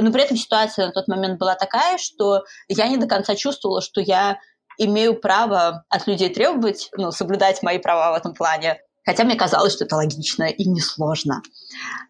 но 0.00 0.12
при 0.12 0.22
этом 0.22 0.36
ситуация 0.36 0.86
на 0.86 0.92
тот 0.92 1.08
момент 1.08 1.40
была 1.40 1.56
такая, 1.56 1.98
что 1.98 2.44
я 2.68 2.86
не 2.86 2.98
до 2.98 3.08
конца 3.08 3.34
чувствовала, 3.34 3.82
что 3.82 4.00
я 4.00 4.38
имею 4.78 5.18
право 5.18 5.84
от 5.88 6.06
людей 6.06 6.28
требовать, 6.28 6.90
ну, 6.96 7.10
соблюдать 7.12 7.62
мои 7.62 7.78
права 7.78 8.12
в 8.12 8.16
этом 8.16 8.34
плане. 8.34 8.80
Хотя 9.04 9.24
мне 9.24 9.34
казалось, 9.34 9.72
что 9.72 9.84
это 9.84 9.96
логично 9.96 10.44
и 10.44 10.68
несложно. 10.68 11.42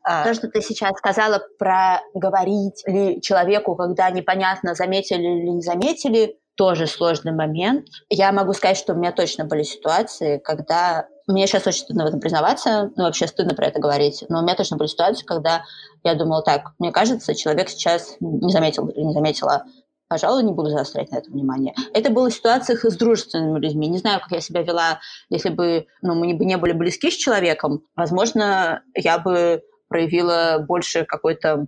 А, 0.05 0.25
то, 0.25 0.35
что 0.35 0.49
ты 0.49 0.61
сейчас 0.61 0.93
сказала 0.99 1.43
про 1.59 2.03
говорить 2.15 2.83
ли 2.87 3.21
человеку, 3.23 3.75
когда 3.77 4.11
непонятно, 4.11 4.75
заметили 4.75 5.23
или 5.23 5.49
не 5.49 5.63
заметили, 5.63 6.37
тоже 6.55 6.87
сложный 6.87 7.33
момент. 7.33 7.87
Я 8.11 8.31
могу 8.31 8.53
сказать, 8.53 8.77
что 8.77 8.93
у 8.93 8.97
меня 8.97 9.13
точно 9.13 9.45
были 9.45 9.63
ситуации, 9.63 10.39
когда... 10.39 11.07
Мне 11.29 11.47
сейчас 11.47 11.67
очень 11.69 11.83
стыдно 11.83 12.05
в 12.05 12.09
этом 12.09 12.19
признаваться, 12.19 12.91
ну, 12.97 13.05
вообще 13.05 13.29
стыдно 13.29 13.55
про 13.55 13.67
это 13.67 13.79
говорить, 13.79 14.25
но 14.29 14.41
у 14.41 14.43
меня 14.43 14.57
точно 14.57 14.77
были 14.77 14.89
ситуации, 14.89 15.25
когда 15.25 15.63
я 16.03 16.17
думала, 16.17 16.43
так, 16.43 16.73
мне 16.81 16.91
кажется, 16.91 17.37
человек 17.37 17.69
сейчас 17.69 18.17
не 18.19 18.51
заметил 18.51 18.89
или 18.89 19.05
не 19.05 19.13
заметила 19.13 19.65
пожалуй, 20.13 20.43
не 20.43 20.53
буду 20.53 20.69
заострять 20.69 21.11
на 21.11 21.17
это 21.17 21.31
внимание. 21.31 21.75
Это 21.95 22.11
было 22.11 22.29
в 22.29 22.35
ситуациях 22.35 22.85
с 22.85 22.97
дружественными 22.99 23.59
людьми. 23.59 23.89
Не 23.89 23.97
знаю, 23.97 24.21
как 24.21 24.31
я 24.31 24.43
себя 24.43 24.61
вела, 24.61 25.01
если 25.31 25.49
бы 25.49 25.87
ну, 26.03 26.15
мы 26.15 26.35
бы 26.35 26.45
не 26.45 26.59
были 26.59 26.73
близки 26.73 27.11
с 27.11 27.17
человеком. 27.17 27.85
Возможно, 27.97 28.83
я 28.95 29.17
бы 29.17 29.63
проявила 29.89 30.63
больше 30.69 31.07
какой-то 31.07 31.67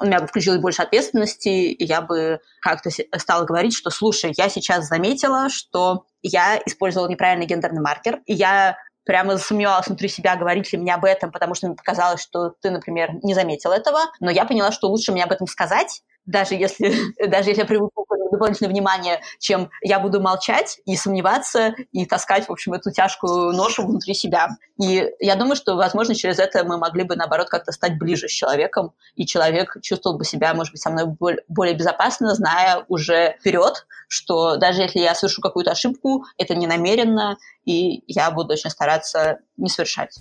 у 0.00 0.06
меня 0.06 0.20
бы 0.20 0.26
включилось 0.26 0.60
больше 0.60 0.80
ответственности, 0.80 1.48
и 1.48 1.84
я 1.84 2.00
бы 2.00 2.40
как-то 2.62 2.88
стала 3.18 3.44
говорить, 3.44 3.74
что, 3.74 3.90
слушай, 3.90 4.32
я 4.38 4.48
сейчас 4.48 4.86
заметила, 4.86 5.50
что 5.50 6.06
я 6.22 6.58
использовала 6.64 7.08
неправильный 7.08 7.46
гендерный 7.46 7.82
маркер, 7.82 8.20
и 8.26 8.32
я 8.32 8.78
прямо 9.04 9.36
засомневалась 9.36 9.88
внутри 9.88 10.08
себя, 10.08 10.36
говорить 10.36 10.72
ли 10.72 10.78
мне 10.78 10.94
об 10.94 11.04
этом, 11.04 11.32
потому 11.32 11.54
что 11.54 11.66
мне 11.66 11.76
показалось, 11.76 12.22
что 12.22 12.54
ты, 12.62 12.70
например, 12.70 13.10
не 13.22 13.34
заметил 13.34 13.72
этого, 13.72 13.98
но 14.20 14.30
я 14.30 14.44
поняла, 14.46 14.70
что 14.70 14.88
лучше 14.88 15.10
мне 15.10 15.24
об 15.24 15.32
этом 15.32 15.48
сказать, 15.48 16.02
даже 16.26 16.54
если, 16.54 16.94
даже 17.28 17.50
если 17.50 17.62
я 17.62 17.66
привыкну 17.66 18.04
к 18.04 18.12
дополнительное 18.32 18.70
внимание, 18.70 19.20
чем 19.38 19.70
я 19.82 20.00
буду 20.00 20.20
молчать 20.20 20.80
и 20.86 20.96
сомневаться, 20.96 21.74
и 21.92 22.06
таскать, 22.06 22.48
в 22.48 22.52
общем, 22.52 22.72
эту 22.72 22.90
тяжкую 22.90 23.52
ношу 23.52 23.86
внутри 23.86 24.14
себя. 24.14 24.48
И 24.82 25.10
я 25.20 25.36
думаю, 25.36 25.54
что, 25.54 25.76
возможно, 25.76 26.14
через 26.14 26.38
это 26.38 26.64
мы 26.64 26.78
могли 26.78 27.04
бы, 27.04 27.14
наоборот, 27.14 27.48
как-то 27.48 27.72
стать 27.72 27.98
ближе 27.98 28.28
с 28.28 28.32
человеком, 28.32 28.92
и 29.14 29.26
человек 29.26 29.76
чувствовал 29.82 30.18
бы 30.18 30.24
себя, 30.24 30.54
может 30.54 30.72
быть, 30.72 30.80
со 30.80 30.90
мной 30.90 31.14
более 31.48 31.74
безопасно, 31.74 32.34
зная 32.34 32.84
уже 32.88 33.36
вперед, 33.38 33.86
что 34.08 34.56
даже 34.56 34.82
если 34.82 35.00
я 35.00 35.14
совершу 35.14 35.42
какую-то 35.42 35.72
ошибку, 35.72 36.24
это 36.38 36.54
не 36.54 36.66
намеренно, 36.66 37.36
и 37.64 38.02
я 38.06 38.30
буду 38.30 38.54
очень 38.54 38.70
стараться 38.70 39.38
не 39.56 39.68
совершать. 39.68 40.18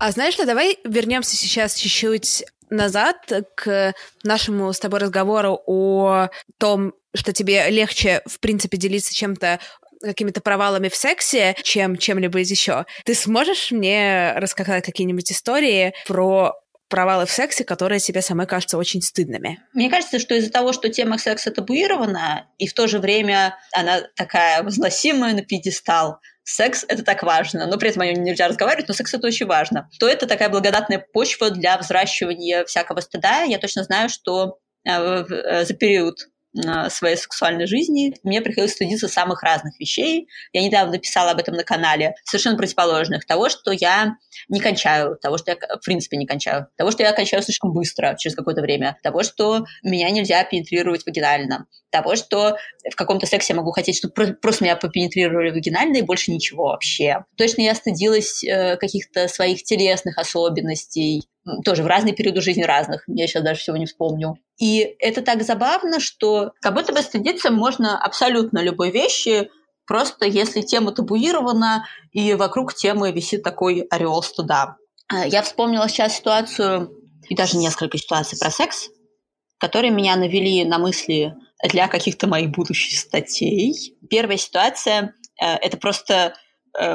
А 0.00 0.12
знаешь 0.12 0.32
что, 0.32 0.46
давай 0.46 0.78
вернемся 0.84 1.36
сейчас 1.36 1.74
чуть-чуть 1.74 2.44
назад 2.70 3.30
к 3.54 3.92
нашему 4.24 4.72
с 4.72 4.80
тобой 4.80 4.98
разговору 4.98 5.60
о 5.66 6.28
том, 6.56 6.94
что 7.14 7.34
тебе 7.34 7.68
легче, 7.68 8.22
в 8.24 8.40
принципе, 8.40 8.78
делиться 8.78 9.14
чем-то 9.14 9.60
какими-то 10.00 10.40
провалами 10.40 10.88
в 10.88 10.96
сексе, 10.96 11.54
чем 11.62 11.98
чем-либо 11.98 12.38
еще. 12.38 12.86
Ты 13.04 13.14
сможешь 13.14 13.72
мне 13.72 14.32
рассказать 14.36 14.86
какие-нибудь 14.86 15.30
истории 15.32 15.92
про 16.06 16.54
провалы 16.88 17.26
в 17.26 17.30
сексе, 17.30 17.64
которые 17.64 18.00
тебе 18.00 18.22
самой 18.22 18.46
кажутся 18.46 18.78
очень 18.78 19.02
стыдными? 19.02 19.60
Мне 19.74 19.90
кажется, 19.90 20.18
что 20.18 20.34
из-за 20.34 20.50
того, 20.50 20.72
что 20.72 20.88
тема 20.88 21.18
секса 21.18 21.50
табуирована, 21.50 22.48
и 22.56 22.66
в 22.66 22.72
то 22.72 22.88
же 22.88 23.00
время 23.00 23.58
она 23.72 24.00
такая 24.16 24.62
возносимая 24.62 25.34
на 25.34 25.42
пьедестал, 25.42 26.20
секс— 26.50 26.84
это 26.88 27.02
так 27.02 27.22
важно, 27.22 27.66
но 27.66 27.78
при 27.78 27.90
этом 27.90 28.02
о 28.02 28.06
нем 28.06 28.22
нельзя 28.22 28.48
разговаривать, 28.48 28.88
но 28.88 28.94
секс— 28.94 29.14
это 29.14 29.26
очень 29.26 29.46
важно, 29.46 29.88
то 29.98 30.08
это 30.08 30.26
такая 30.26 30.48
благодатная 30.48 31.04
почва 31.12 31.50
для 31.50 31.78
взращивания 31.78 32.64
всякого 32.64 33.00
стыда. 33.00 33.42
Я 33.42 33.58
точно 33.58 33.84
знаю, 33.84 34.08
что 34.08 34.58
э, 34.84 34.90
э, 34.90 35.64
за 35.64 35.74
период 35.74 36.29
своей 36.88 37.16
сексуальной 37.16 37.66
жизни 37.66 38.14
мне 38.22 38.40
приходилось 38.40 38.72
стыдиться 38.72 39.08
самых 39.08 39.42
разных 39.42 39.78
вещей. 39.78 40.28
Я 40.52 40.62
недавно 40.62 40.98
писала 40.98 41.30
об 41.30 41.38
этом 41.38 41.54
на 41.54 41.64
канале, 41.64 42.14
совершенно 42.24 42.56
противоположных. 42.56 43.24
Того, 43.26 43.48
что 43.48 43.70
я 43.70 44.16
не 44.48 44.60
кончаю, 44.60 45.16
того, 45.16 45.38
что 45.38 45.52
я 45.52 45.56
в 45.56 45.84
принципе 45.84 46.16
не 46.16 46.26
кончаю, 46.26 46.66
того, 46.76 46.90
что 46.90 47.02
я 47.02 47.12
кончаю 47.12 47.42
слишком 47.42 47.72
быстро, 47.72 48.16
через 48.18 48.34
какое-то 48.36 48.62
время, 48.62 48.98
того, 49.02 49.22
что 49.22 49.64
меня 49.82 50.10
нельзя 50.10 50.42
пенетрировать 50.44 51.06
вагинально, 51.06 51.66
того, 51.90 52.16
что 52.16 52.56
в 52.90 52.96
каком-то 52.96 53.26
сексе 53.26 53.52
я 53.52 53.56
могу 53.56 53.72
хотеть, 53.72 53.98
чтобы 53.98 54.34
просто 54.34 54.64
меня 54.64 54.76
попенетрировали 54.76 55.50
вагинально 55.50 55.98
и 55.98 56.02
больше 56.02 56.30
ничего 56.30 56.64
вообще. 56.64 57.24
Точно 57.36 57.62
я 57.62 57.74
стыдилась 57.74 58.42
э, 58.44 58.76
каких-то 58.76 59.28
своих 59.28 59.62
телесных 59.62 60.18
особенностей, 60.18 61.24
тоже 61.64 61.82
в 61.82 61.86
разные 61.86 62.14
периоды 62.14 62.40
жизни 62.40 62.62
разных, 62.62 63.04
я 63.06 63.26
сейчас 63.26 63.42
даже 63.42 63.60
всего 63.60 63.76
не 63.76 63.86
вспомню. 63.86 64.36
И 64.58 64.96
это 64.98 65.22
так 65.22 65.42
забавно, 65.42 66.00
что 66.00 66.52
как 66.60 66.74
будто 66.74 66.92
бы 66.92 67.00
стыдиться 67.00 67.50
можно 67.50 67.98
абсолютно 67.98 68.58
любой 68.62 68.90
вещи, 68.90 69.50
просто 69.86 70.26
если 70.26 70.60
тема 70.60 70.92
табуирована, 70.92 71.86
и 72.12 72.34
вокруг 72.34 72.74
темы 72.74 73.12
висит 73.12 73.42
такой 73.42 73.80
ореол 73.90 74.22
стыда. 74.22 74.76
Э, 75.12 75.26
я 75.26 75.42
вспомнила 75.42 75.88
сейчас 75.88 76.16
ситуацию, 76.16 76.90
и 77.28 77.34
даже 77.34 77.56
несколько 77.56 77.98
ситуаций 77.98 78.38
про 78.38 78.50
секс, 78.50 78.88
которые 79.58 79.90
меня 79.90 80.16
навели 80.16 80.64
на 80.64 80.78
мысли 80.78 81.34
для 81.68 81.88
каких-то 81.88 82.26
моих 82.26 82.50
будущих 82.50 82.98
статей. 82.98 83.96
Первая 84.08 84.36
ситуация 84.36 85.14
э,– 85.40 85.54
это 85.60 85.76
просто 85.76 86.34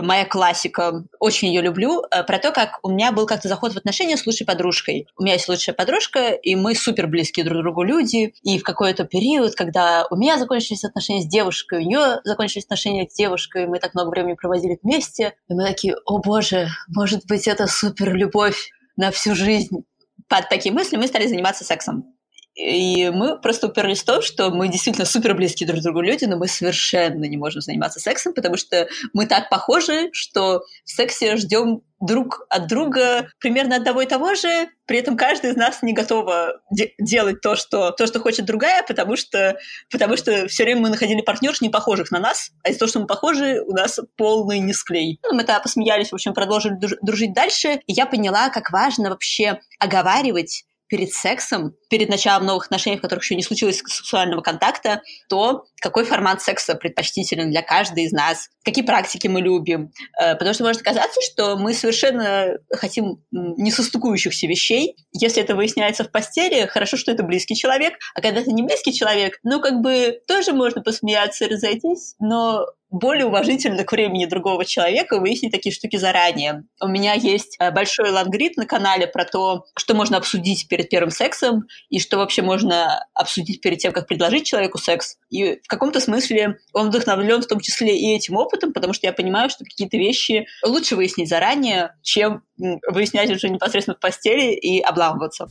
моя 0.02 0.26
классика, 0.26 1.04
очень 1.20 1.50
ее 1.50 1.62
люблю, 1.62 2.04
э, 2.10 2.24
про 2.24 2.40
то, 2.40 2.52
как 2.52 2.80
у 2.84 2.90
меня 2.90 3.12
был 3.12 3.26
как-то 3.26 3.48
заход 3.48 3.74
в 3.74 3.78
отношения 3.78 4.18
с 4.18 4.26
лучшей 4.26 4.46
подружкой. 4.46 5.08
У 5.18 5.24
меня 5.24 5.34
есть 5.34 5.48
лучшая 5.50 5.76
подружка, 5.76 6.30
и 6.30 6.56
мы 6.56 6.76
супер 6.76 7.08
близкие 7.08 7.46
друг 7.46 7.62
другу 7.62 7.84
люди. 7.84 8.34
И 8.44 8.60
в 8.60 8.64
какой-то 8.64 9.06
период, 9.06 9.56
когда 9.56 10.06
у 10.10 10.16
меня 10.16 10.38
закончились 10.38 10.84
отношения 10.84 11.22
с 11.22 11.28
девушкой, 11.28 11.80
у 11.80 11.82
нее 11.82 12.22
закончились 12.24 12.66
отношения 12.66 13.08
с 13.10 13.14
девушкой, 13.14 13.68
мы 13.68 13.80
так 13.80 13.94
много 13.94 14.10
времени 14.10 14.36
проводили 14.36 14.80
вместе, 14.82 15.34
и 15.50 15.54
мы 15.54 15.66
такие, 15.66 15.96
о 16.06 16.20
боже, 16.20 16.68
может 16.88 17.26
быть, 17.28 17.48
это 17.48 17.68
супер 17.68 18.14
любовь 18.16 18.70
на 18.98 19.12
всю 19.12 19.36
жизнь. 19.36 19.86
Под 20.28 20.50
такие 20.50 20.74
мысли 20.74 20.98
мы 20.98 21.08
стали 21.08 21.28
заниматься 21.28 21.64
сексом. 21.64 22.15
И 22.56 23.10
мы 23.10 23.38
просто 23.38 23.68
уперлись 23.68 24.02
в 24.02 24.06
то, 24.06 24.22
что 24.22 24.50
мы 24.50 24.70
действительно 24.70 25.06
супер 25.06 25.36
близкие 25.36 25.68
друг 25.68 25.82
к 25.82 25.84
другу 25.84 26.00
люди, 26.00 26.24
но 26.24 26.38
мы 26.38 26.48
совершенно 26.48 27.26
не 27.26 27.36
можем 27.36 27.62
заниматься 27.62 28.00
сексом, 28.00 28.34
потому 28.34 28.56
что 28.56 28.88
мы 29.14 29.28
так 29.28 29.50
похожи, 29.50 30.10
что 30.14 30.64
в 30.86 30.90
сексе 30.90 31.36
ждем 31.36 31.82
друг 32.00 32.46
от 32.50 32.68
друга 32.68 33.30
примерно 33.40 33.76
одного 33.76 34.02
и 34.02 34.06
того 34.06 34.36
же, 34.36 34.70
при 34.86 35.00
этом 35.00 35.18
каждый 35.18 35.52
из 35.52 35.56
нас 35.56 35.82
не 35.82 35.94
готова 35.94 36.62
де- 36.72 36.94
делать 37.00 37.42
то 37.42 37.56
что, 37.56 37.92
то, 37.92 38.08
что 38.08 38.20
хочет 38.20 38.46
другая, 38.46 38.84
потому 38.84 39.16
что, 39.16 39.58
потому 39.92 40.16
что 40.16 40.48
все 40.48 40.64
время 40.64 40.82
мы 40.82 40.90
находили 40.90 41.22
партнерш 41.22 41.62
не 41.62 41.70
похожих 41.70 42.12
на 42.12 42.20
нас, 42.20 42.52
а 42.64 42.70
из-за 42.70 42.80
того, 42.80 42.90
что 42.90 43.00
мы 43.02 43.08
похожи, 43.08 43.62
у 43.66 43.72
нас 43.72 44.00
полный 44.18 44.60
несклей. 44.60 45.20
Ну, 45.24 45.36
мы 45.36 45.44
тогда 45.44 45.60
посмеялись, 45.60 46.12
в 46.12 46.16
общем, 46.16 46.34
продолжили 46.34 46.78
дружить 47.02 47.34
дальше, 47.34 47.80
и 47.88 47.94
я 47.94 48.06
поняла, 48.06 48.50
как 48.50 48.72
важно 48.72 49.10
вообще 49.10 49.60
оговаривать 49.80 50.66
перед 50.96 51.12
сексом, 51.12 51.76
перед 51.90 52.08
началом 52.08 52.46
новых 52.46 52.68
отношений, 52.68 52.96
в 52.96 53.02
которых 53.02 53.26
еще 53.26 53.36
не 53.36 53.44
случилось 53.44 53.80
сексуального 53.80 54.40
контакта, 54.40 55.02
то 55.28 55.66
какой 55.82 56.06
формат 56.06 56.42
секса 56.42 56.76
предпочтителен 56.76 57.52
для 57.52 57.62
каждой 57.62 58.06
из 58.06 58.14
нас, 58.14 58.48
какие 58.64 58.86
практики 58.86 59.28
мы 59.28 59.42
любим. 59.42 59.92
Э, 60.18 60.36
потому 60.36 60.54
что 60.54 60.64
может 60.64 60.84
казаться, 60.84 61.20
что 61.20 61.58
мы 61.58 61.74
совершенно 61.74 62.58
хотим 62.72 63.18
несостыкующихся 63.32 64.48
вещей. 64.48 64.96
Если 65.12 65.44
это 65.44 65.54
выясняется 65.54 66.06
в 66.06 66.12
постели, 66.12 66.66
хорошо, 66.66 66.96
что 66.96 67.12
это 67.12 67.24
близкий 67.24 67.56
человек, 67.56 67.96
а 68.14 68.22
когда 68.22 68.40
это 68.40 68.54
не 68.54 68.64
близкий 68.64 68.94
человек, 68.94 69.38
ну, 69.44 69.60
как 69.60 69.82
бы 69.82 70.22
тоже 70.30 70.54
можно 70.54 70.82
посмеяться 70.82 71.44
и 71.44 71.50
разойтись, 71.50 72.16
но 72.20 72.66
более 72.96 73.26
уважительно 73.26 73.84
к 73.84 73.92
времени 73.92 74.26
другого 74.26 74.64
человека 74.66 75.20
выяснить 75.20 75.52
такие 75.52 75.74
штуки 75.74 75.98
заранее. 75.98 76.64
У 76.82 76.88
меня 76.88 77.14
есть 77.14 77.58
э, 77.60 77.72
большой 77.72 78.10
лангрид 78.10 78.56
на 78.58 78.66
канале 78.66 79.06
про 79.06 79.26
то, 79.26 79.66
что 79.78 79.94
можно 79.94 80.18
обсудить 80.18 80.68
перед 80.70 80.90
первым 80.90 81.12
сексом 81.12 81.66
и 81.90 82.00
что 82.00 82.18
вообще 82.18 82.42
можно 82.42 83.06
обсудить 83.14 83.62
перед 83.62 83.80
тем, 83.80 83.92
как 83.92 84.08
предложить 84.08 84.46
человеку 84.46 84.78
секс. 84.78 85.18
И 85.30 85.56
в 85.56 85.68
каком-то 85.68 86.00
смысле 86.00 86.58
он 86.74 86.88
вдохновлен 86.88 87.42
в 87.42 87.48
том 87.48 87.60
числе 87.60 87.98
и 87.98 88.16
этим 88.16 88.38
опытом, 88.38 88.72
потому 88.72 88.94
что 88.94 89.08
я 89.08 89.14
понимаю, 89.14 89.50
что 89.50 89.66
какие-то 89.66 89.98
вещи 89.98 90.48
лучше 90.64 90.96
выяснить 90.96 91.30
заранее, 91.30 91.96
чем 92.02 92.44
выяснять 92.58 93.30
уже 93.30 93.50
непосредственно 93.50 93.96
в 93.96 94.00
постели 94.00 94.54
и 94.54 94.80
обламываться. 94.80 95.50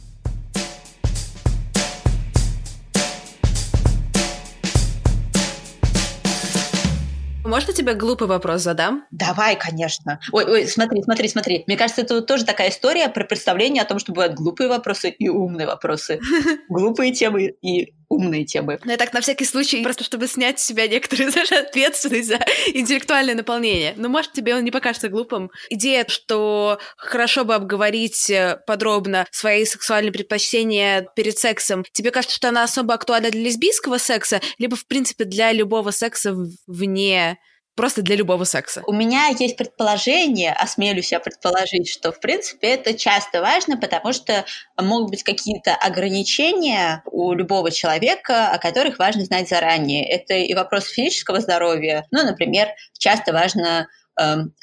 Можно 7.55 7.73
тебе 7.73 7.95
глупый 7.95 8.27
вопрос 8.27 8.63
задам? 8.63 9.05
Давай, 9.13 9.57
конечно. 9.57 10.19
Ой, 10.33 10.45
ой, 10.45 10.67
смотри, 10.67 11.01
смотри, 11.05 11.29
смотри. 11.29 11.63
Мне 11.69 11.77
кажется, 11.77 12.03
это 12.03 12.21
тоже 12.21 12.45
такая 12.45 12.71
история 12.71 13.09
про 13.09 13.23
представление 13.23 13.85
о 13.85 13.87
том, 13.87 14.01
что 14.01 14.11
бывают 14.11 14.35
глупые 14.35 14.69
вопросы 14.69 15.09
и 15.09 15.29
умные 15.29 15.69
вопросы. 15.69 16.19
Глупые 16.69 17.13
темы 17.13 17.55
и 17.63 17.95
умные 18.09 18.45
темы. 18.45 18.79
Ну, 18.85 18.91
я 18.91 18.97
так 18.97 19.13
на 19.13 19.21
всякий 19.21 19.45
случай, 19.45 19.83
просто 19.83 20.05
чтобы 20.05 20.27
снять 20.27 20.59
с 20.59 20.65
себя 20.65 20.87
некоторую 20.89 21.33
даже 21.35 21.55
ответственность 21.57 22.29
за 22.29 22.39
интеллектуальное 22.67 23.35
наполнение. 23.35 23.95
Но, 23.97 24.09
может, 24.09 24.33
тебе 24.33 24.55
он 24.55 24.65
не 24.65 24.71
покажется 24.71 25.09
глупым. 25.09 25.51
Идея, 25.71 26.05
что 26.09 26.79
хорошо 26.97 27.45
бы 27.45 27.55
обговорить 27.55 28.31
э, 28.31 28.59
подробно 28.67 29.27
свои 29.31 29.65
сексуальные 29.65 30.13
предпочтения 30.13 31.09
перед 31.17 31.39
сексом, 31.39 31.85
тебе 31.93 32.11
кажется, 32.11 32.37
что 32.37 32.49
она 32.49 32.65
особо 32.65 32.95
актуальна 32.95 33.31
для 33.31 33.43
лесбийского 33.43 33.99
секса, 33.99 34.41
либо, 34.59 34.77
в 34.77 34.87
принципе, 34.87 35.25
для 35.25 35.53
любого 35.53 35.91
секса 35.91 36.35
вне 36.67 37.39
просто 37.75 38.03
для 38.03 38.17
любого 38.17 38.45
секса. 38.45 38.83
У 38.87 38.93
меня 38.93 39.29
есть 39.39 39.57
предположение, 39.57 40.53
осмелюсь 40.53 41.13
я 41.13 41.21
предположить, 41.21 41.89
что, 41.89 42.13
в 42.13 42.21
принципе, 42.21 42.69
это 42.69 42.95
часто 42.95 43.41
важно, 43.41 43.77
потому 43.77 44.13
что 44.13 44.45
могут 44.79 45.11
быть 45.11 45.23
какие-то 45.23 45.75
ограничения 45.75 47.03
у 47.07 47.33
любого 47.33 47.71
человека, 47.71 48.49
о 48.49 48.59
которых 48.59 48.99
важно 48.99 49.25
знать 49.25 49.49
заранее. 49.49 50.09
Это 50.09 50.35
и 50.35 50.55
вопрос 50.55 50.87
физического 50.87 51.41
здоровья. 51.41 52.07
Ну, 52.11 52.25
например, 52.25 52.69
часто 52.99 53.33
важно 53.33 53.89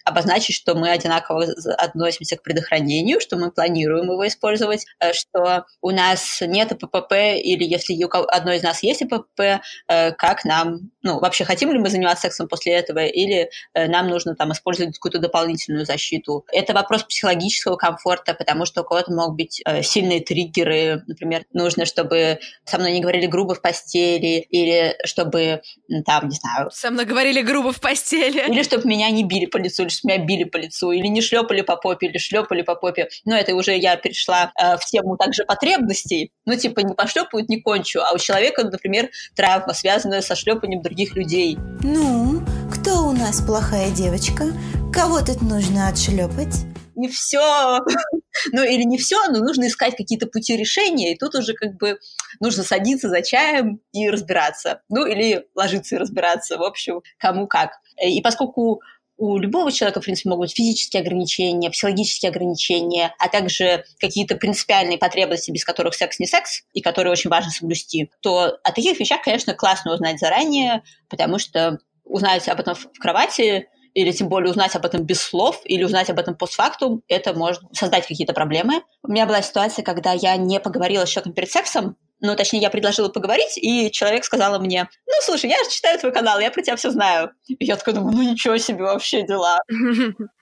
обозначить, 0.06 0.56
что 0.56 0.76
мы 0.76 0.90
одинаково 0.92 1.46
относимся 1.78 2.38
к 2.38 2.44
предохранению, 2.44 3.20
что 3.20 3.38
мы 3.38 3.52
планируем 3.52 4.12
его 4.12 4.28
использовать, 4.28 4.86
э, 5.00 5.14
что 5.14 5.66
у 5.82 5.92
нас 5.92 6.40
нет 6.42 6.70
ППП, 6.80 7.14
или 7.42 7.64
если 7.64 8.02
у 8.04 8.10
одной 8.10 8.58
из 8.58 8.64
нас 8.64 8.84
есть 8.84 9.04
ППП, 9.08 9.62
э, 9.88 10.12
как 10.14 10.46
нам, 10.46 10.92
ну, 11.02 11.20
вообще 11.20 11.44
хотим 11.46 11.72
ли 11.72 11.80
мы 11.80 11.90
заниматься 11.90 12.24
сексом 12.24 12.48
после 12.48 12.74
этого, 12.74 13.06
или 13.06 13.50
э, 13.74 13.88
нам 13.88 14.08
нужно 14.08 14.36
там 14.36 14.52
использовать 14.52 14.96
какую-то 14.96 15.20
дополнительную 15.20 15.86
защиту. 15.86 16.46
Это 16.52 16.74
вопрос 16.74 17.04
психологического 17.04 17.76
комфорта, 17.76 18.34
потому 18.34 18.66
что 18.66 18.82
у 18.82 18.84
кого-то 18.84 19.12
могут 19.12 19.36
быть 19.36 19.62
сильные 19.84 20.22
триггеры, 20.22 21.04
например, 21.08 21.46
нужно, 21.54 21.86
чтобы 21.86 22.40
со 22.66 22.78
мной 22.78 22.94
не 22.94 23.02
говорили 23.02 23.26
грубо 23.26 23.56
в 23.56 23.62
постели, 23.62 24.46
или 24.50 24.96
чтобы 25.06 25.62
там, 26.06 26.30
не 26.30 26.36
знаю... 26.36 26.70
Со 26.72 26.92
мной 26.92 27.06
говорили 27.06 27.42
грубо 27.42 27.72
в 27.72 27.80
постели. 27.80 28.50
Или 28.50 28.64
чтобы 28.64 28.88
меня 28.88 29.10
не 29.10 29.24
били 29.24 29.41
били 29.42 29.46
по 29.46 29.58
лицу, 29.58 29.84
или 29.84 29.90
что 29.90 30.08
меня 30.08 30.24
били 30.24 30.44
по 30.44 30.58
лицу, 30.58 30.92
или 30.92 31.08
не 31.08 31.22
шлепали 31.22 31.62
по 31.62 31.76
попе, 31.76 32.08
или 32.08 32.18
шлепали 32.18 32.62
по 32.62 32.76
попе. 32.76 33.10
Но 33.26 33.36
это 33.36 33.56
уже 33.56 33.78
я 33.78 33.96
перешла 33.96 34.52
э, 34.60 34.78
в 34.78 34.86
тему 34.86 35.18
также 35.18 35.46
потребностей. 35.46 36.32
Ну, 36.46 36.56
типа, 36.56 36.82
не 36.82 36.94
пошлепают, 36.94 37.50
не 37.50 37.62
кончу. 37.62 38.00
А 38.02 38.14
у 38.14 38.18
человека, 38.18 38.64
например, 38.64 39.10
травма, 39.36 39.74
связанная 39.74 40.22
со 40.22 40.36
шлепанием 40.36 40.82
других 40.82 41.16
людей. 41.16 41.58
Ну, 41.84 42.42
кто 42.72 43.08
у 43.08 43.12
нас 43.12 43.42
плохая 43.42 43.92
девочка? 43.92 44.46
Кого 44.94 45.22
тут 45.22 45.42
нужно 45.42 45.88
отшлепать? 45.88 46.66
не 46.96 47.08
все, 47.08 47.80
ну 48.52 48.64
или 48.64 48.84
не 48.84 48.98
все, 48.98 49.18
но 49.28 49.40
нужно 49.40 49.68
искать 49.68 49.96
какие-то 49.96 50.28
пути 50.28 50.56
решения, 50.56 51.14
и 51.14 51.18
тут 51.18 51.36
уже 51.36 51.54
как 51.54 51.76
бы 51.78 51.98
нужно 52.40 52.64
садиться 52.64 53.10
за 53.10 53.22
чаем 53.22 53.80
и 53.92 54.10
разбираться, 54.10 54.82
ну 54.90 55.06
или 55.06 55.48
ложиться 55.56 55.96
и 55.96 55.98
разбираться, 55.98 56.58
в 56.58 56.64
общем, 56.64 57.02
кому 57.18 57.48
как. 57.48 57.72
И 58.02 58.22
поскольку 58.22 58.82
у 59.22 59.38
любого 59.38 59.72
человека, 59.72 60.02
в 60.02 60.04
принципе, 60.04 60.30
могут 60.30 60.48
быть 60.48 60.56
физические 60.56 61.02
ограничения, 61.02 61.70
психологические 61.70 62.32
ограничения, 62.32 63.14
а 63.20 63.30
также 63.30 63.86
какие-то 64.00 64.36
принципиальные 64.36 64.98
потребности, 64.98 65.52
без 65.52 65.64
которых 65.64 65.94
секс 65.94 66.18
не 66.18 66.26
секс, 66.26 66.64
и 66.74 66.82
которые 66.82 67.12
очень 67.12 67.30
важно 67.30 67.52
соблюсти, 67.52 68.10
то 68.22 68.58
о 68.64 68.72
таких 68.72 69.00
вещах, 69.00 69.22
конечно, 69.24 69.54
классно 69.54 69.94
узнать 69.94 70.20
заранее, 70.20 70.82
потому 71.08 71.38
что 71.38 71.78
узнать 72.04 72.50
об 72.50 72.62
этом 72.62 72.74
в 72.74 72.88
кровати 73.00 73.68
или 73.94 74.12
тем 74.12 74.28
более 74.28 74.50
узнать 74.50 74.76
об 74.76 74.86
этом 74.86 75.04
без 75.04 75.22
слов, 75.22 75.62
или 75.66 75.84
узнать 75.84 76.10
об 76.10 76.18
этом 76.18 76.34
постфактум, 76.34 77.04
это 77.08 77.36
может 77.36 77.62
создать 77.74 78.08
какие-то 78.08 78.34
проблемы. 78.34 78.82
У 79.04 79.12
меня 79.12 79.28
была 79.28 79.44
ситуация, 79.44 79.84
когда 79.84 80.14
я 80.14 80.36
не 80.36 80.60
поговорила 80.60 81.06
с 81.06 81.10
человеком 81.10 81.34
перед 81.34 81.52
сексом, 81.52 81.96
ну, 82.22 82.36
точнее, 82.36 82.60
я 82.60 82.70
предложила 82.70 83.10
поговорить, 83.10 83.58
и 83.58 83.92
человек 83.92 84.24
сказал 84.24 84.60
мне, 84.60 84.88
ну, 85.08 85.14
слушай, 85.22 85.50
я 85.50 85.58
же 85.64 85.72
читаю 85.72 86.00
твой 86.00 86.14
канал, 86.14 86.40
я 86.40 86.52
про 86.52 86.62
тебя 86.62 86.76
все 86.76 86.92
знаю. 86.92 87.32
И 87.48 87.66
я 87.66 87.76
такая 87.76 87.96
думаю, 87.96 88.16
ну, 88.16 88.22
ничего 88.22 88.58
себе 88.58 88.84
вообще 88.84 89.24
дела. 89.24 89.60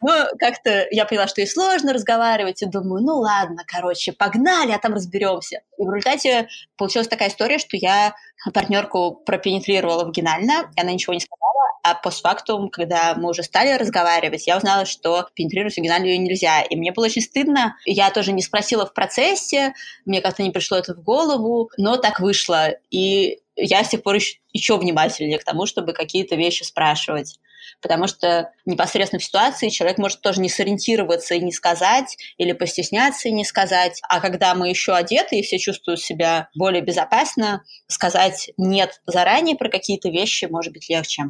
Ну, 0.02 0.14
как-то 0.40 0.88
я 0.92 1.06
поняла, 1.06 1.28
что 1.28 1.42
и 1.42 1.46
сложно 1.46 1.94
разговаривать, 1.94 2.62
и 2.62 2.66
думаю, 2.66 3.04
ну, 3.04 3.18
ладно, 3.18 3.64
короче, 3.68 4.12
погнали, 4.12 4.72
а 4.72 4.80
там 4.80 4.94
разберемся. 4.94 5.62
И 5.78 5.84
в 5.84 5.94
результате 5.94 6.48
получилась 6.78 7.08
такая 7.08 7.30
история, 7.30 7.58
что 7.58 7.78
я 7.78 8.14
партнерку 8.54 9.22
пропенетрировала 9.26 10.06
вагинально, 10.06 10.72
и 10.76 10.82
она 10.82 10.92
ничего 10.92 11.14
не 11.14 11.20
сказала, 11.20 11.50
а 11.84 11.96
постфактум, 11.96 12.70
когда 12.70 13.16
мы 13.16 13.30
уже 13.30 13.44
стали 13.44 13.78
разговаривать, 13.78 14.48
я 14.48 14.58
узнала, 14.58 14.86
что 14.86 15.28
пенетрировать 15.34 15.78
вагинальную 15.78 16.22
нельзя. 16.22 16.62
И 16.62 16.76
мне 16.76 16.92
было 16.92 17.06
очень 17.06 17.22
стыдно. 17.22 17.76
Я 17.86 18.12
тоже 18.12 18.32
не 18.32 18.42
спросила 18.42 18.86
в 18.86 18.94
процессе, 18.94 19.74
мне 20.06 20.22
как-то 20.22 20.44
не 20.44 20.52
пришло 20.52 20.78
это 20.78 20.94
в 20.94 21.04
голову, 21.04 21.72
но 21.78 21.98
так 21.98 22.20
вышло. 22.20 22.70
И 22.92 23.40
я 23.56 23.84
с 23.84 23.90
тех 23.90 24.04
пор 24.04 24.16
еще, 24.16 24.40
еще 24.54 24.78
внимательнее 24.78 25.40
к 25.40 25.44
тому, 25.44 25.66
чтобы 25.66 25.94
какие-то 25.94 26.36
вещи 26.36 26.64
спрашивать. 26.64 27.40
Потому 27.82 28.08
что 28.08 28.52
непосредственно 28.66 29.20
в 29.20 29.24
ситуации 29.24 29.70
человек 29.70 29.98
может 29.98 30.22
тоже 30.22 30.42
не 30.42 30.50
сориентироваться 30.50 31.36
и 31.36 31.40
не 31.40 31.52
сказать, 31.52 32.18
или 32.38 32.52
постесняться 32.54 33.30
и 33.30 33.32
не 33.32 33.46
сказать. 33.46 34.00
А 34.10 34.20
когда 34.20 34.54
мы 34.56 34.70
еще 34.70 34.94
одеты 34.94 35.40
и 35.40 35.44
все 35.44 35.58
чувствуют 35.58 36.02
себя 36.02 36.50
более 36.56 36.82
безопасно, 36.82 37.64
сказать 37.88 38.52
«нет» 38.58 39.02
заранее 39.06 39.56
про 39.56 39.70
какие-то 39.70 40.10
вещи 40.10 40.46
может 40.46 40.74
быть 40.74 40.90
легче. 40.90 41.24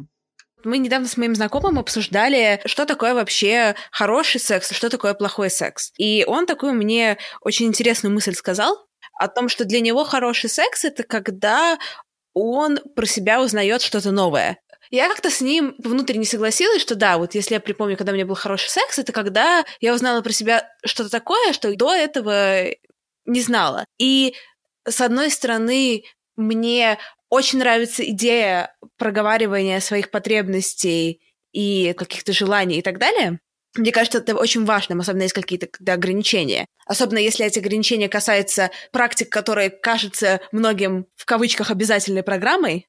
Мы 0.64 0.78
недавно 0.78 1.08
с 1.08 1.16
моим 1.16 1.34
знакомым 1.34 1.78
обсуждали, 1.78 2.60
что 2.66 2.84
такое 2.84 3.14
вообще 3.14 3.74
хороший 3.90 4.40
секс, 4.40 4.72
что 4.72 4.90
такое 4.90 5.14
плохой 5.14 5.48
секс. 5.48 5.92
И 5.96 6.24
он 6.26 6.46
такую 6.46 6.74
мне 6.74 7.16
очень 7.40 7.66
интересную 7.66 8.12
мысль 8.12 8.34
сказал 8.34 8.76
о 9.18 9.28
том, 9.28 9.48
что 9.48 9.64
для 9.64 9.80
него 9.80 10.04
хороший 10.04 10.50
секс— 10.50 10.84
это 10.86 11.02
когда 11.02 11.78
он 12.34 12.78
про 12.94 13.06
себя 13.06 13.40
узнает 13.40 13.82
что-то 13.82 14.10
новое. 14.10 14.58
Я 14.90 15.08
как-то 15.08 15.30
с 15.30 15.40
ним 15.40 15.74
внутренне 15.78 16.24
согласилась, 16.24 16.82
что 16.82 16.96
да, 16.96 17.16
вот 17.16 17.34
если 17.34 17.54
я 17.54 17.60
припомню, 17.60 17.96
когда 17.96 18.12
у 18.12 18.14
меня 18.14 18.26
был 18.26 18.34
хороший 18.34 18.68
секс, 18.68 18.98
это 18.98 19.12
когда 19.12 19.64
я 19.80 19.94
узнала 19.94 20.20
про 20.20 20.32
себя 20.32 20.68
что-то 20.84 21.10
такое, 21.10 21.52
что 21.52 21.74
до 21.76 21.94
этого 21.94 22.64
не 23.24 23.40
знала. 23.40 23.84
И 23.98 24.34
с 24.88 25.00
одной 25.00 25.30
стороны, 25.30 26.02
мне 26.36 26.98
очень 27.28 27.60
нравится 27.60 28.02
идея 28.10 28.74
проговаривания 28.96 29.78
своих 29.78 30.10
потребностей 30.10 31.20
и 31.52 31.92
каких-то 31.96 32.32
желаний 32.32 32.78
и 32.78 32.82
так 32.82 32.98
далее. 32.98 33.38
Мне 33.76 33.92
кажется, 33.92 34.18
это 34.18 34.34
очень 34.34 34.64
важно, 34.64 34.98
особенно 34.98 35.22
есть 35.22 35.34
какие-то 35.34 35.68
ограничения. 35.92 36.66
Особенно 36.86 37.18
если 37.18 37.46
эти 37.46 37.60
ограничения 37.60 38.08
касаются 38.08 38.72
практик, 38.90 39.28
которые 39.30 39.70
кажутся 39.70 40.40
многим 40.50 41.06
в 41.14 41.24
кавычках 41.24 41.70
обязательной 41.70 42.24
программой. 42.24 42.88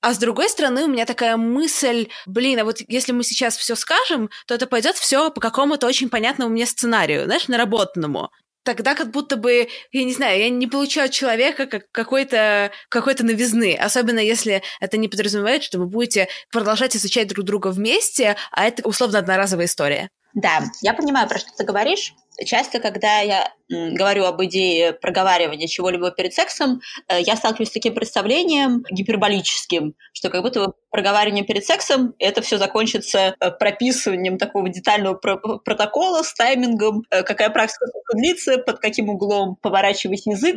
А 0.00 0.14
с 0.14 0.18
другой 0.18 0.48
стороны, 0.48 0.84
у 0.84 0.88
меня 0.88 1.06
такая 1.06 1.36
мысль, 1.36 2.08
блин, 2.26 2.60
а 2.60 2.64
вот 2.64 2.78
если 2.86 3.12
мы 3.12 3.24
сейчас 3.24 3.56
все 3.56 3.74
скажем, 3.74 4.30
то 4.46 4.54
это 4.54 4.66
пойдет 4.66 4.96
все 4.96 5.30
по 5.30 5.40
какому-то 5.40 5.86
очень 5.86 6.08
понятному 6.08 6.50
мне 6.50 6.66
сценарию, 6.66 7.24
знаешь, 7.24 7.48
наработанному 7.48 8.30
тогда 8.64 8.94
как 8.94 9.12
будто 9.12 9.36
бы, 9.36 9.66
я 9.92 10.04
не 10.04 10.12
знаю, 10.12 10.40
я 10.40 10.50
не 10.50 10.66
получаю 10.66 11.06
от 11.06 11.12
человека 11.12 11.64
как 11.64 11.90
какой-то 11.90 12.70
какой-то 12.90 13.24
новизны, 13.24 13.74
особенно 13.74 14.18
если 14.18 14.62
это 14.78 14.98
не 14.98 15.08
подразумевает, 15.08 15.62
что 15.62 15.78
вы 15.78 15.86
будете 15.86 16.28
продолжать 16.52 16.94
изучать 16.94 17.28
друг 17.28 17.46
друга 17.46 17.68
вместе, 17.68 18.36
а 18.52 18.66
это 18.66 18.86
условно 18.86 19.20
одноразовая 19.20 19.64
история. 19.64 20.10
Да, 20.34 20.64
я 20.82 20.92
понимаю, 20.92 21.26
про 21.30 21.38
что 21.38 21.50
ты 21.56 21.64
говоришь 21.64 22.12
часто, 22.44 22.80
когда 22.80 23.20
я 23.20 23.52
говорю 23.68 24.24
об 24.24 24.42
идее 24.44 24.92
проговаривания 24.92 25.66
чего-либо 25.66 26.10
перед 26.10 26.32
сексом, 26.32 26.80
э, 27.08 27.20
я 27.20 27.36
сталкиваюсь 27.36 27.68
с 27.68 27.72
таким 27.72 27.94
представлением 27.94 28.82
гиперболическим, 28.90 29.94
что 30.12 30.30
как 30.30 30.42
будто 30.42 30.72
проговаривание 30.90 31.44
перед 31.44 31.64
сексом 31.64 32.14
это 32.18 32.40
все 32.40 32.58
закончится 32.58 33.34
э, 33.38 33.50
прописыванием 33.50 34.38
такого 34.38 34.68
детального 34.68 35.14
про- 35.14 35.58
протокола 35.58 36.22
с 36.22 36.32
таймингом, 36.32 37.02
э, 37.10 37.22
какая 37.22 37.50
практика 37.50 37.86
длится, 38.14 38.58
под 38.58 38.78
каким 38.78 39.10
углом 39.10 39.56
поворачивать 39.60 40.26
язык, 40.26 40.56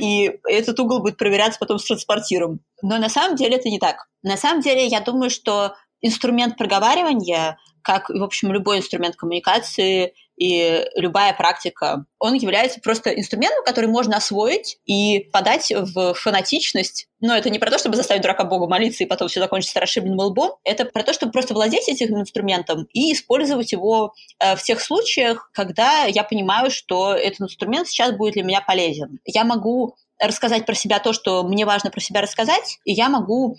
и 0.00 0.38
этот 0.48 0.78
угол 0.78 1.00
будет 1.00 1.16
проверяться 1.16 1.58
потом 1.58 1.78
с 1.78 1.84
транспортиром. 1.84 2.60
Но 2.82 2.98
на 2.98 3.08
самом 3.08 3.36
деле 3.36 3.56
это 3.56 3.68
не 3.68 3.78
так. 3.78 4.06
На 4.22 4.36
самом 4.36 4.60
деле 4.60 4.86
я 4.86 5.00
думаю, 5.00 5.30
что 5.30 5.74
инструмент 6.02 6.56
проговаривания, 6.58 7.58
как, 7.82 8.10
в 8.10 8.22
общем, 8.22 8.52
любой 8.52 8.78
инструмент 8.78 9.16
коммуникации, 9.16 10.12
и 10.42 10.84
любая 10.96 11.34
практика, 11.34 12.04
он 12.18 12.34
является 12.34 12.80
просто 12.80 13.10
инструментом, 13.10 13.64
который 13.64 13.88
можно 13.88 14.16
освоить 14.16 14.78
и 14.86 15.28
подать 15.32 15.70
в 15.70 16.14
фанатичность. 16.14 17.06
Но 17.20 17.36
это 17.36 17.50
не 17.50 17.58
про 17.58 17.70
то, 17.70 17.78
чтобы 17.78 17.96
заставить 17.96 18.22
дурака 18.22 18.44
Богу 18.44 18.66
молиться 18.66 19.04
и 19.04 19.06
потом 19.06 19.28
все 19.28 19.40
закончится 19.40 19.78
расшибленным 19.78 20.18
лбом. 20.18 20.56
Это 20.64 20.84
про 20.84 21.04
то, 21.04 21.12
чтобы 21.12 21.32
просто 21.32 21.54
владеть 21.54 21.88
этим 21.88 22.18
инструментом 22.18 22.88
и 22.92 23.12
использовать 23.12 23.70
его 23.72 24.14
э, 24.40 24.56
в 24.56 24.62
тех 24.62 24.80
случаях, 24.80 25.50
когда 25.52 26.04
я 26.04 26.24
понимаю, 26.24 26.70
что 26.70 27.14
этот 27.14 27.42
инструмент 27.42 27.86
сейчас 27.86 28.12
будет 28.12 28.34
для 28.34 28.42
меня 28.42 28.62
полезен. 28.62 29.20
Я 29.24 29.44
могу 29.44 29.94
рассказать 30.20 30.66
про 30.66 30.74
себя 30.74 30.98
то, 30.98 31.12
что 31.12 31.42
мне 31.42 31.66
важно 31.66 31.90
про 31.90 32.00
себя 32.00 32.20
рассказать, 32.20 32.78
и 32.84 32.92
я 32.92 33.08
могу 33.08 33.56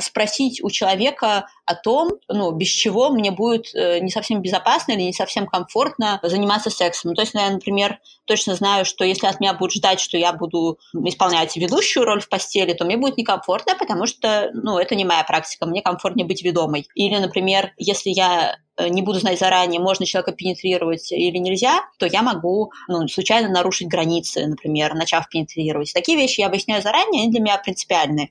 спросить 0.00 0.62
у 0.62 0.70
человека 0.70 1.46
о 1.66 1.74
том, 1.74 2.12
ну, 2.28 2.52
без 2.52 2.68
чего 2.68 3.10
мне 3.10 3.32
будет 3.32 3.74
э, 3.74 3.98
не 3.98 4.10
совсем 4.10 4.40
безопасно 4.40 4.92
или 4.92 5.02
не 5.02 5.12
совсем 5.12 5.46
комфортно 5.46 6.20
заниматься 6.22 6.70
сексом. 6.70 7.10
Ну, 7.10 7.14
то 7.16 7.22
есть, 7.22 7.34
я, 7.34 7.50
например, 7.50 7.98
точно 8.24 8.54
знаю, 8.54 8.84
что 8.84 9.04
если 9.04 9.26
от 9.26 9.40
меня 9.40 9.52
будут 9.52 9.74
ждать, 9.74 9.98
что 9.98 10.16
я 10.16 10.32
буду 10.32 10.78
исполнять 10.94 11.56
ведущую 11.56 12.04
роль 12.04 12.20
в 12.20 12.28
постели, 12.28 12.72
то 12.72 12.84
мне 12.84 12.96
будет 12.96 13.16
некомфортно, 13.16 13.74
потому 13.76 14.06
что, 14.06 14.50
ну, 14.54 14.78
это 14.78 14.94
не 14.94 15.04
моя 15.04 15.24
практика, 15.24 15.66
мне 15.66 15.82
комфортнее 15.82 16.26
быть 16.26 16.44
ведомой. 16.44 16.86
Или, 16.94 17.16
например, 17.16 17.72
если 17.78 18.10
я 18.10 18.58
э, 18.76 18.88
не 18.88 19.02
буду 19.02 19.18
знать 19.18 19.40
заранее, 19.40 19.80
можно 19.80 20.06
человека 20.06 20.30
пенетрировать 20.30 21.10
или 21.10 21.38
нельзя, 21.38 21.80
то 21.98 22.06
я 22.06 22.22
могу 22.22 22.70
ну, 22.86 23.08
случайно 23.08 23.48
нарушить 23.48 23.88
границы, 23.88 24.46
например, 24.46 24.94
начав 24.94 25.28
пенетрировать. 25.28 25.92
Такие 25.92 26.16
вещи 26.16 26.40
я 26.40 26.46
объясняю 26.46 26.80
заранее, 26.80 27.22
они 27.22 27.32
для 27.32 27.40
меня 27.40 27.58
принципиальны. 27.58 28.30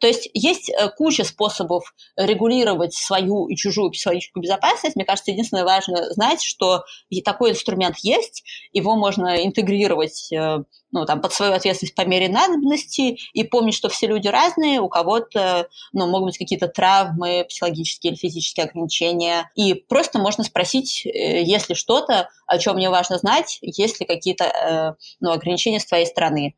То 0.00 0.06
есть 0.06 0.28
есть 0.32 0.70
э, 0.70 0.88
куча 0.90 1.24
способов 1.24 1.94
регулировать 2.16 2.94
свою 2.94 3.48
и 3.48 3.56
чужую 3.56 3.90
психологическую 3.90 4.42
безопасность. 4.42 4.96
Мне 4.96 5.04
кажется, 5.04 5.30
единственное 5.30 5.64
важно 5.64 6.12
знать, 6.12 6.42
что 6.42 6.84
такой 7.24 7.50
инструмент 7.50 7.96
есть, 8.02 8.44
его 8.72 8.96
можно 8.96 9.44
интегрировать 9.44 10.32
э, 10.32 10.62
ну, 10.90 11.04
там, 11.04 11.20
под 11.20 11.32
свою 11.32 11.52
ответственность 11.52 11.94
по 11.94 12.06
мере 12.06 12.28
надобности 12.28 13.18
и 13.32 13.44
помнить, 13.44 13.74
что 13.74 13.88
все 13.88 14.06
люди 14.06 14.28
разные, 14.28 14.80
у 14.80 14.88
кого-то 14.88 15.68
ну, 15.92 16.06
могут 16.06 16.28
быть 16.28 16.38
какие-то 16.38 16.68
травмы, 16.68 17.44
психологические 17.48 18.12
или 18.12 18.18
физические 18.18 18.66
ограничения. 18.66 19.50
И 19.54 19.74
просто 19.74 20.18
можно 20.18 20.44
спросить, 20.44 21.04
э, 21.06 21.42
если 21.42 21.74
что-то, 21.74 22.28
о 22.46 22.58
чем 22.58 22.76
мне 22.76 22.88
важно 22.88 23.18
знать, 23.18 23.58
есть 23.62 24.00
ли 24.00 24.06
какие-то 24.06 24.96
ну, 25.20 25.32
ограничения 25.32 25.80
с 25.80 25.86
твоей 25.86 26.06
стороны 26.06 26.54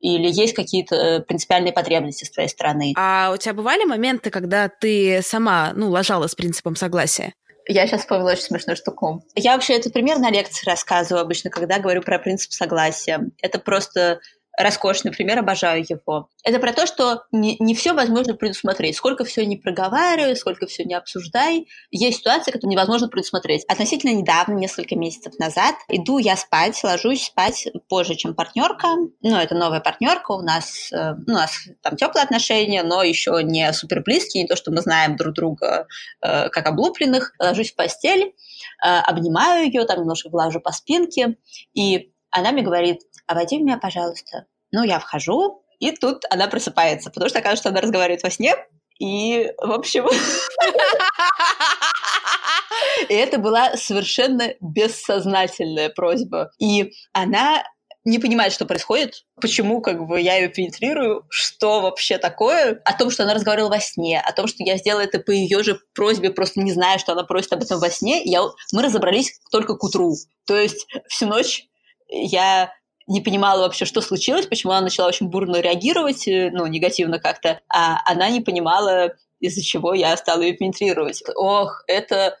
или 0.00 0.28
есть 0.28 0.54
какие-то 0.54 0.94
э, 0.94 1.20
принципиальные 1.20 1.72
потребности 1.72 2.24
с 2.24 2.30
твоей 2.30 2.48
стороны. 2.48 2.94
А 2.96 3.30
у 3.32 3.36
тебя 3.36 3.54
бывали 3.54 3.84
моменты, 3.84 4.30
когда 4.30 4.68
ты 4.68 5.20
сама, 5.22 5.72
ну, 5.74 5.90
ложала 5.90 6.26
с 6.26 6.34
принципом 6.34 6.76
согласия? 6.76 7.34
Я 7.66 7.86
сейчас 7.86 8.00
вспомнила 8.00 8.32
очень 8.32 8.42
смешную 8.42 8.76
штуку. 8.76 9.22
Я 9.36 9.54
вообще 9.54 9.74
этот 9.74 9.92
пример 9.92 10.18
на 10.18 10.30
лекции 10.30 10.68
рассказываю 10.68 11.22
обычно, 11.22 11.50
когда 11.50 11.78
говорю 11.78 12.02
про 12.02 12.18
принцип 12.18 12.52
согласия. 12.52 13.30
Это 13.42 13.58
просто 13.58 14.20
роскошный 14.62 15.12
пример, 15.12 15.38
обожаю 15.38 15.84
его. 15.88 16.28
Это 16.44 16.58
про 16.58 16.72
то, 16.72 16.86
что 16.86 17.24
не, 17.32 17.56
не 17.58 17.74
все 17.74 17.92
возможно 17.92 18.34
предусмотреть. 18.34 18.96
Сколько 18.96 19.24
все 19.24 19.44
не 19.44 19.56
проговаривай, 19.56 20.36
сколько 20.36 20.66
все 20.66 20.84
не 20.84 20.94
обсуждай. 20.94 21.66
Есть 21.90 22.18
ситуации, 22.18 22.50
которые 22.50 22.72
невозможно 22.72 23.08
предусмотреть. 23.08 23.64
Относительно 23.68 24.12
недавно, 24.12 24.54
несколько 24.54 24.96
месяцев 24.96 25.38
назад, 25.38 25.74
иду 25.88 26.18
я 26.18 26.36
спать, 26.36 26.82
ложусь 26.82 27.26
спать 27.26 27.68
позже, 27.88 28.14
чем 28.14 28.34
партнерка. 28.34 28.88
Ну, 29.22 29.36
это 29.36 29.54
новая 29.54 29.80
партнерка, 29.80 30.32
у 30.32 30.42
нас, 30.42 30.90
э, 30.92 31.14
ну, 31.26 31.34
у 31.34 31.38
нас 31.38 31.52
там 31.82 31.96
теплые 31.96 32.24
отношения, 32.24 32.82
но 32.82 33.02
еще 33.02 33.40
не 33.42 33.72
супер 33.72 34.02
близкие, 34.02 34.42
не 34.42 34.48
то, 34.48 34.56
что 34.56 34.70
мы 34.70 34.80
знаем 34.80 35.16
друг 35.16 35.34
друга 35.34 35.86
э, 36.22 36.48
как 36.48 36.66
облупленных. 36.66 37.34
Ложусь 37.38 37.72
в 37.72 37.76
постель, 37.76 38.34
э, 38.84 38.88
обнимаю 38.88 39.66
ее, 39.66 39.84
там 39.84 40.00
немножко 40.00 40.28
глажу 40.28 40.60
по 40.60 40.72
спинке, 40.72 41.36
и 41.74 42.12
она 42.30 42.52
мне 42.52 42.62
говорит, 42.62 43.00
обойди 43.26 43.58
меня, 43.58 43.78
пожалуйста. 43.78 44.46
Ну, 44.72 44.84
я 44.84 44.98
вхожу, 44.98 45.62
и 45.78 45.92
тут 45.92 46.24
она 46.30 46.46
просыпается, 46.46 47.10
потому 47.10 47.28
что 47.28 47.38
оказывается, 47.38 47.62
что 47.62 47.68
она 47.70 47.80
разговаривает 47.80 48.22
во 48.22 48.30
сне, 48.30 48.54
и, 48.98 49.52
в 49.58 49.72
общем... 49.72 50.06
И 53.08 53.14
это 53.14 53.38
была 53.38 53.76
совершенно 53.76 54.54
бессознательная 54.60 55.88
просьба. 55.88 56.50
И 56.58 56.92
она 57.12 57.64
не 58.04 58.18
понимает, 58.18 58.52
что 58.52 58.64
происходит, 58.64 59.24
почему 59.40 59.80
как 59.82 60.06
бы 60.06 60.20
я 60.20 60.36
ее 60.36 60.48
пенетрирую, 60.48 61.26
что 61.28 61.80
вообще 61.80 62.18
такое, 62.18 62.80
о 62.84 62.92
том, 62.94 63.10
что 63.10 63.24
она 63.24 63.34
разговаривала 63.34 63.70
во 63.70 63.80
сне, 63.80 64.20
о 64.20 64.32
том, 64.32 64.46
что 64.46 64.62
я 64.64 64.78
сделала 64.78 65.02
это 65.02 65.18
по 65.18 65.30
ее 65.30 65.62
же 65.62 65.80
просьбе, 65.94 66.30
просто 66.30 66.60
не 66.60 66.72
зная, 66.72 66.98
что 66.98 67.12
она 67.12 67.24
просит 67.24 67.52
об 67.52 67.62
этом 67.62 67.78
во 67.78 67.90
сне, 67.90 68.22
я, 68.24 68.42
мы 68.72 68.82
разобрались 68.82 69.38
только 69.50 69.76
к 69.76 69.84
утру. 69.84 70.14
То 70.46 70.56
есть 70.58 70.86
всю 71.08 71.26
ночь 71.26 71.64
я 72.08 72.72
не 73.10 73.20
понимала 73.20 73.62
вообще, 73.62 73.84
что 73.84 74.00
случилось, 74.00 74.46
почему 74.46 74.72
она 74.72 74.82
начала 74.82 75.08
очень 75.08 75.28
бурно 75.28 75.60
реагировать, 75.60 76.28
э, 76.28 76.50
ну, 76.52 76.66
негативно 76.66 77.18
как-то, 77.18 77.60
а 77.68 77.98
она 78.06 78.30
не 78.30 78.40
понимала, 78.40 79.14
из-за 79.40 79.62
чего 79.62 79.94
я 79.94 80.16
стала 80.16 80.42
ее 80.42 80.54
пенетрировать. 80.54 81.22
Ох, 81.34 81.82
это 81.88 82.38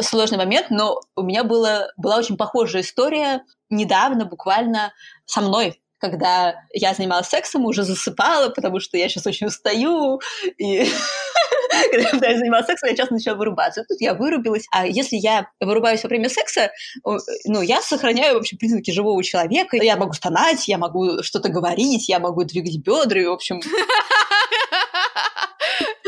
сложный 0.00 0.38
момент, 0.38 0.70
но 0.70 1.00
у 1.16 1.22
меня 1.22 1.42
было, 1.42 1.92
была 1.96 2.18
очень 2.18 2.36
похожая 2.36 2.82
история 2.82 3.42
недавно, 3.68 4.24
буквально 4.24 4.92
со 5.26 5.40
мной 5.40 5.81
когда 6.02 6.56
я 6.72 6.94
занималась 6.94 7.28
сексом, 7.28 7.64
уже 7.64 7.84
засыпала, 7.84 8.48
потому 8.48 8.80
что 8.80 8.96
я 8.98 9.08
сейчас 9.08 9.26
очень 9.26 9.46
устаю, 9.46 10.20
и 10.58 10.84
когда 11.92 12.28
я 12.28 12.38
занималась 12.38 12.66
сексом, 12.66 12.90
я 12.90 12.96
часто 12.96 13.14
начала 13.14 13.36
вырубаться. 13.36 13.84
Тут 13.88 14.00
я 14.00 14.14
вырубилась. 14.14 14.66
А 14.72 14.84
если 14.84 15.16
я 15.16 15.48
вырубаюсь 15.60 16.02
во 16.02 16.08
время 16.08 16.28
секса, 16.28 16.72
ну, 17.44 17.62
я 17.62 17.80
сохраняю 17.80 18.34
вообще 18.34 18.56
признаки 18.56 18.90
живого 18.90 19.22
человека. 19.22 19.76
Я 19.76 19.96
могу 19.96 20.12
стонать, 20.12 20.66
я 20.66 20.76
могу 20.76 21.22
что-то 21.22 21.50
говорить, 21.50 22.08
я 22.08 22.18
могу 22.18 22.44
двигать 22.44 22.78
бедры, 22.78 23.28
в 23.28 23.32
общем... 23.32 23.60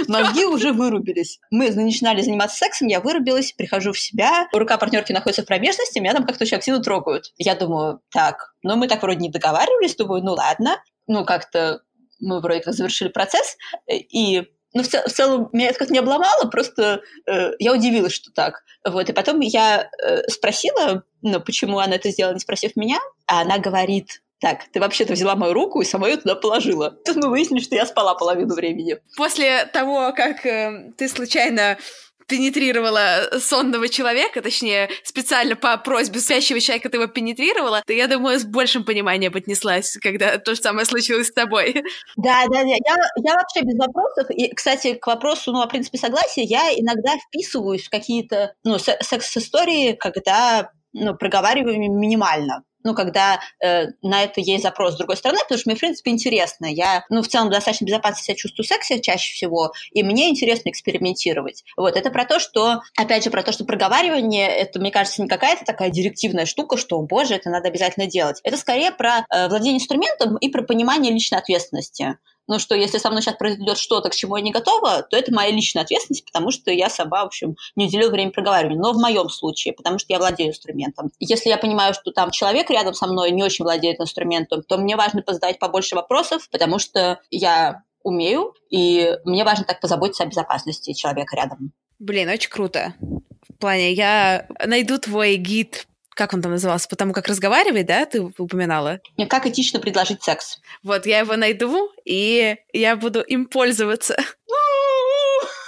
Мозги 0.09 0.45
уже 0.45 0.73
вырубились. 0.73 1.41
Мы 1.51 1.71
начинали 1.71 2.23
заниматься 2.23 2.57
сексом, 2.57 2.89
я 2.89 3.01
вырубилась, 3.01 3.53
прихожу 3.53 3.93
в 3.93 3.99
себя, 3.99 4.49
рука 4.53 4.79
партнерки 4.79 5.13
находится 5.13 5.43
в 5.43 5.47
промежности, 5.47 5.99
меня 5.99 6.15
там 6.15 6.25
как-то 6.25 6.45
очень 6.45 6.57
активно 6.57 6.83
трогают. 6.83 7.33
Я 7.37 7.55
думаю, 7.55 8.01
так, 8.11 8.55
ну 8.63 8.77
мы 8.77 8.89
так 8.89 9.03
вроде 9.03 9.21
не 9.21 9.31
договаривались, 9.31 9.97
думаю, 9.97 10.23
ну 10.23 10.33
ладно, 10.33 10.83
ну 11.07 11.25
как-то 11.25 11.83
мы 12.21 12.41
вроде 12.41 12.61
как 12.61 12.75
завершили 12.75 13.09
процесс, 13.09 13.57
и 13.89 14.45
ну, 14.75 14.83
в, 14.83 14.89
цел, 14.89 15.03
в 15.07 15.13
целом, 15.13 15.49
меня 15.53 15.69
это 15.69 15.79
как-то 15.79 15.95
не 15.95 16.01
обломало, 16.01 16.51
просто 16.51 17.01
э, 17.27 17.53
я 17.61 17.73
удивилась, 17.73 18.13
что 18.13 18.33
так. 18.33 18.65
Вот, 18.85 19.09
и 19.09 19.13
потом 19.13 19.39
я 19.41 19.89
э, 20.03 20.29
спросила, 20.29 21.05
ну, 21.23 21.41
почему 21.41 21.79
она 21.79 21.95
это 21.95 22.11
сделала, 22.11 22.35
не 22.35 22.41
спросив 22.41 22.75
меня, 22.75 22.99
а 23.27 23.43
она 23.43 23.59
говорит, 23.59 24.21
так, 24.45 24.65
ты 24.71 24.79
вообще-то 24.79 25.15
взяла 25.15 25.37
мою 25.37 25.55
руку 25.55 25.81
и 25.81 25.87
сама 25.87 26.07
ее 26.07 26.19
туда 26.19 26.35
положила. 26.35 26.91
Тут 27.07 27.17
мы 27.17 27.31
выяснили, 27.31 27.63
что 27.63 27.77
я 27.77 27.87
спала 27.87 28.15
половину 28.15 28.55
времени. 28.55 28.99
После 29.17 29.65
того, 29.65 30.13
как 30.15 30.45
э, 30.45 30.93
ты 30.99 31.09
случайно 31.09 31.79
пенетрировала 32.27 33.31
сонного 33.39 33.89
человека, 33.89 34.43
точнее, 34.43 34.91
специально 35.03 35.57
по 35.57 35.79
просьбе 35.79 36.21
спящего 36.21 36.61
человека 36.61 36.91
ты 36.91 36.99
его 36.99 37.07
пенетрировала, 37.07 37.83
то, 37.87 37.95
я 37.95 38.07
думаю, 38.07 38.39
с 38.39 38.45
большим 38.45 38.85
пониманием 38.85 39.35
отнеслась, 39.35 39.97
когда 40.03 40.37
то 40.37 40.55
же 40.55 40.61
самое 40.61 40.85
случилось 40.85 41.29
с 41.29 41.33
тобой. 41.33 41.83
Да, 42.17 42.45
да, 42.51 42.65
да. 42.65 42.69
Я, 42.69 42.97
я 43.17 43.35
вообще 43.35 43.63
без 43.63 43.79
вопросов. 43.79 44.29
И, 44.29 44.55
кстати, 44.55 44.93
к 44.93 45.07
вопросу, 45.07 45.53
ну, 45.53 45.63
о 45.63 45.67
принципе 45.67 45.97
согласия, 45.97 46.43
я 46.43 46.71
иногда 46.79 47.17
вписываюсь 47.17 47.87
в 47.87 47.91
какие-то, 47.91 48.53
ну, 48.63 48.79
секс-истории, 48.79 49.93
когда 49.93 50.71
ну, 50.95 51.15
проговариваю 51.15 51.79
минимально 51.79 52.65
ну, 52.85 52.95
когда 52.95 53.41
э, 53.65 53.87
на 54.03 54.23
это 54.23 54.41
есть 54.41 54.63
запрос 54.63 54.95
с 54.95 54.97
другой 54.99 55.17
стороны, 55.17 55.41
потому 55.41 55.59
что 55.59 55.71
мне, 55.71 55.77
в 55.77 55.81
принципе, 55.81 56.11
интересно. 56.11 56.67
Я, 56.67 57.05
ну, 57.09 57.23
в 57.23 57.29
целом, 57.29 57.51
достаточно 57.51 57.87
безопасно 57.87 58.23
себя 58.23 58.37
чувствую 58.37 58.65
в 58.65 58.69
сексе 58.69 59.01
чаще 59.01 59.33
всего, 59.33 59.73
и 59.93 60.03
мне 60.03 60.29
интересно 60.29 60.69
экспериментировать. 60.69 61.65
Вот, 61.77 61.97
это 61.97 62.11
про 62.11 62.27
то, 62.27 62.39
что, 62.39 62.83
опять 62.97 63.25
же, 63.25 63.31
про 63.31 63.43
то, 63.43 63.53
что 63.53 63.65
проговаривание, 63.65 64.49
это, 64.49 64.79
мне 64.79 64.91
кажется, 64.91 65.23
не 65.23 65.29
какая-то 65.29 65.65
такая 65.65 65.89
директивная 65.89 66.45
штука, 66.45 66.77
что, 66.77 67.01
боже, 67.01 67.35
это 67.35 67.49
надо 67.49 67.69
обязательно 67.69 68.07
делать. 68.07 68.41
Это 68.45 68.59
скорее 68.59 68.93
про 68.93 69.25
э, 69.31 69.49
владение 69.49 69.79
инструментом 69.79 70.37
и 70.37 70.49
про 70.49 70.63
понимание 70.63 71.13
личной 71.13 71.39
ответственности 71.39 72.19
ну, 72.47 72.59
что 72.59 72.75
если 72.75 72.99
со 72.99 73.11
мной 73.11 73.23
сейчас 73.23 73.37
произойдет 73.37 73.79
что-то, 73.79 74.11
к 74.11 74.15
чему 74.15 74.37
я 74.37 74.43
не 74.43 74.53
готова, 74.53 75.03
то 75.03 75.17
это 75.17 75.33
моя 75.33 75.51
личная 75.51 75.83
ответственность, 75.83 76.25
потому 76.25 76.51
что 76.51 76.71
я 76.71 76.91
сама, 76.91 77.23
в 77.23 77.27
общем, 77.27 77.57
не 77.77 77.87
уделила 77.87 78.11
время 78.11 78.31
проговаривания. 78.33 78.81
Но 78.81 78.93
в 78.93 79.01
моем 79.01 79.29
случае, 79.29 79.75
потому 79.75 79.99
что 79.99 80.13
я 80.13 80.19
владею 80.19 80.51
инструментом. 80.51 81.11
Если 81.19 81.49
я 81.49 81.57
понимаю, 81.57 81.95
что 81.95 82.11
там 82.13 82.31
человек 82.31 82.71
рядом 82.71 82.95
со 82.95 83.07
мной 83.07 83.31
не 83.31 83.43
очень 83.43 83.65
владеет 83.65 84.01
инструментом, 84.01 84.63
то 84.63 84.77
мне 84.77 84.97
важно 84.97 85.23
позадать 85.23 85.59
побольше 85.59 85.95
вопросов, 85.95 86.49
потому 86.51 86.79
что 86.79 87.21
я 87.31 87.83
умею, 88.03 88.55
и 88.71 89.17
мне 89.25 89.45
важно 89.45 89.65
так 89.65 89.81
позаботиться 89.81 90.25
о 90.25 90.27
безопасности 90.27 90.93
человека 90.93 91.37
рядом. 91.37 91.73
Блин, 91.99 92.29
очень 92.29 92.51
круто. 92.51 92.95
В 93.01 93.59
плане, 93.59 93.93
я 93.93 94.47
найду 94.65 94.99
твой 94.99 95.37
гид 95.37 95.87
как 96.15 96.33
он 96.35 96.43
там 96.43 96.53
назывался, 96.53 96.89
потому 96.89 97.13
как 97.13 97.27
разговаривать, 97.29 97.87
да, 97.87 98.07
ты 98.07 98.23
упоминала? 98.23 99.01
Как 99.29 99.47
этично 99.47 99.81
предложить 99.81 100.23
секс. 100.23 100.59
Вот, 100.83 101.07
я 101.07 101.21
его 101.21 101.37
найду, 101.37 101.91
и 102.05 102.57
я 102.73 102.97
буду 102.97 103.21
им 103.21 103.47
пользоваться. 103.47 104.17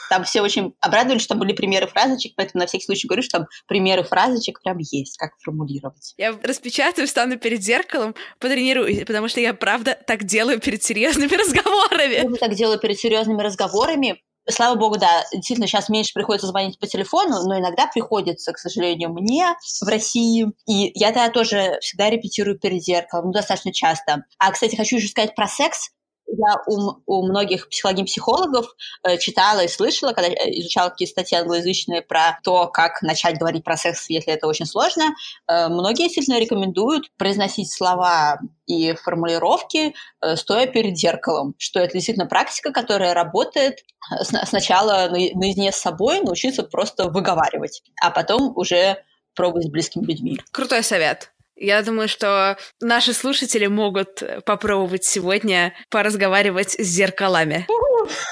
Там 0.09 0.25
все 0.25 0.41
очень 0.41 0.75
обрадовались, 0.81 1.23
что 1.23 1.31
там 1.31 1.41
были 1.41 1.53
примеры 1.53 1.87
фразочек, 1.87 2.35
поэтому 2.37 2.61
на 2.61 2.67
всякий 2.67 2.85
случай 2.85 3.09
говорю, 3.09 3.23
что 3.23 3.39
там 3.39 3.47
примеры 3.67 4.05
фразочек 4.05 4.63
прям 4.63 4.79
есть, 4.79 5.17
как 5.19 5.33
формулировать. 5.43 6.15
Я 6.17 6.35
распечатаю, 6.43 7.09
встану 7.09 7.39
перед 7.39 7.63
зеркалом, 7.63 8.15
потренирую, 8.39 9.05
потому 9.05 9.29
что 9.29 9.41
я 9.41 9.55
правда 9.55 9.99
так 10.07 10.25
делаю 10.25 10.61
перед 10.61 10.83
серьезными 10.83 11.35
разговорами. 11.35 12.15
Я 12.15 12.39
так 12.39 12.55
делаю 12.55 12.79
перед 12.79 12.99
серьезными 12.99 13.43
разговорами, 13.43 14.23
Слава 14.49 14.77
богу, 14.77 14.97
да, 14.97 15.25
действительно, 15.33 15.67
сейчас 15.67 15.89
меньше 15.89 16.13
приходится 16.15 16.47
звонить 16.47 16.79
по 16.79 16.87
телефону, 16.87 17.43
но 17.49 17.59
иногда 17.59 17.89
приходится, 17.93 18.53
к 18.53 18.59
сожалению, 18.59 19.11
мне 19.11 19.55
в 19.83 19.89
России. 19.89 20.47
И 20.69 20.93
я 20.95 21.09
тогда 21.09 21.31
тоже 21.31 21.79
всегда 21.81 22.11
репетирую 22.11 22.59
перед 22.59 22.83
зеркалом, 22.83 23.27
ну, 23.27 23.33
достаточно 23.33 23.73
часто. 23.73 24.25
А, 24.39 24.53
кстати, 24.53 24.77
хочу 24.77 24.97
еще 24.97 25.09
сказать 25.09 25.35
про 25.35 25.49
секс. 25.49 25.91
Я 26.27 26.57
у, 26.67 26.93
у 27.07 27.27
многих 27.27 27.69
психологов 27.69 28.67
э, 29.03 29.19
читала 29.19 29.61
и 29.61 29.69
слышала, 29.69 30.13
когда 30.13 30.29
изучала 30.29 30.91
какие-то 30.91 31.13
статьи 31.13 31.39
англоязычные 31.39 32.03
про 32.03 32.39
то, 32.43 32.67
как 32.69 33.03
начать 33.03 33.39
говорить 33.39 33.65
про 33.65 33.77
секс, 33.77 34.09
если 34.09 34.33
это 34.33 34.47
очень 34.47 34.67
сложно, 34.67 35.15
э, 35.49 35.69
многие 35.69 36.09
сильно 36.09 36.39
рекомендуют 36.39 37.11
произносить 37.17 37.73
слова 37.73 38.39
и 38.67 38.95
формулировки, 38.95 39.95
э, 40.21 40.37
стоя 40.37 40.67
перед 40.67 40.97
зеркалом, 40.97 41.55
что 41.59 41.81
это 41.81 41.95
действительно 41.95 42.27
практика, 42.27 42.73
которая 42.73 43.15
работает 43.15 43.81
э, 44.11 44.25
сначала 44.45 45.09
наедине 45.09 45.73
с 45.73 45.77
собой, 45.77 46.21
научиться 46.21 46.63
просто 46.63 47.09
выговаривать, 47.09 47.83
а 48.01 48.11
потом 48.11 48.53
уже 48.57 49.03
пробовать 49.35 49.67
с 49.67 49.71
близкими 49.71 50.05
людьми. 50.05 50.39
Крутой 50.51 50.83
совет. 50.83 51.31
Я 51.57 51.83
думаю, 51.83 52.09
что 52.09 52.59
наши 52.81 53.15
слушатели 53.15 53.67
могут 53.67 54.23
попробовать 54.45 55.05
сегодня 55.05 55.75
поразговаривать 55.91 56.73
с 56.73 56.83
зеркалами. 56.83 57.67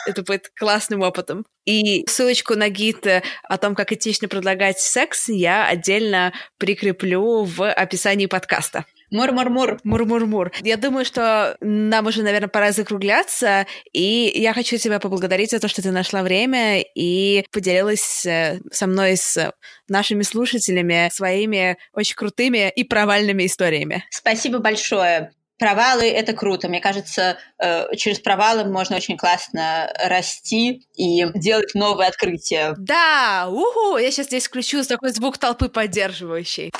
Это 0.07 0.23
будет 0.23 0.51
классным 0.55 1.01
опытом. 1.01 1.45
И 1.65 2.07
ссылочку 2.07 2.55
на 2.55 2.69
гид 2.69 3.07
о 3.07 3.59
том, 3.59 3.75
как 3.75 3.93
этично 3.93 4.29
предлагать 4.29 4.79
секс, 4.79 5.29
я 5.29 5.67
отдельно 5.67 6.35
прикреплю 6.59 7.45
в 7.45 7.67
описании 7.71 8.27
подкаста. 8.27 8.85
Мур-мур-мур. 9.15 9.79
Мур-мур-мур. 9.85 10.51
Я 10.63 10.77
думаю, 10.77 11.05
что 11.05 11.57
нам 11.61 12.07
уже, 12.07 12.25
наверное, 12.25 12.49
пора 12.49 12.73
закругляться, 12.73 13.65
и 13.93 14.33
я 14.35 14.53
хочу 14.53 14.77
тебя 14.77 14.99
поблагодарить 14.99 15.53
за 15.53 15.61
то, 15.61 15.69
что 15.69 15.83
ты 15.83 15.93
нашла 15.93 16.23
время 16.25 16.83
и 16.83 17.45
поделилась 17.53 18.27
э, 18.27 18.59
со 18.73 18.89
мной, 18.89 19.17
с 19.17 19.53
нашими 19.89 20.23
слушателями, 20.23 21.09
своими 21.13 21.77
очень 21.93 22.17
крутыми 22.17 22.71
и 22.71 22.83
провальными 22.83 23.47
историями. 23.47 24.05
Спасибо 24.11 24.59
большое. 24.59 25.31
Провалы— 25.61 26.11
это 26.11 26.33
круто. 26.33 26.69
Мне 26.69 26.81
кажется, 26.81 27.39
э, 27.63 27.95
через 27.95 28.19
провалы 28.19 28.65
можно 28.65 28.97
очень 28.97 29.17
классно 29.17 29.93
расти 30.05 30.89
и 30.97 31.25
делать 31.37 31.73
новые 31.75 32.09
открытия. 32.09 32.75
Да! 32.79 33.47
Уху! 33.49 33.97
Я 33.97 34.11
сейчас 34.11 34.27
здесь 34.27 34.49
включу 34.49 34.83
такой 34.83 35.11
звук 35.11 35.39
толпы 35.39 35.69
поддерживающий. 35.69 36.73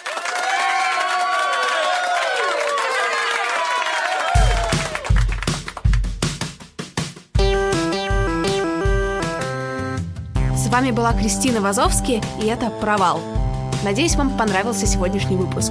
Вами 10.75 10.91
была 10.91 11.13
Кристина 11.13 11.61
Вазовски, 11.61 12.21
и 12.43 12.47
это 12.47 12.69
«Провал». 12.69 13.21
Надеюсь, 13.85 14.17
вам 14.17 14.31
понравился 14.31 14.87
сегодняшний 14.89 15.37
выпуск. 15.37 15.71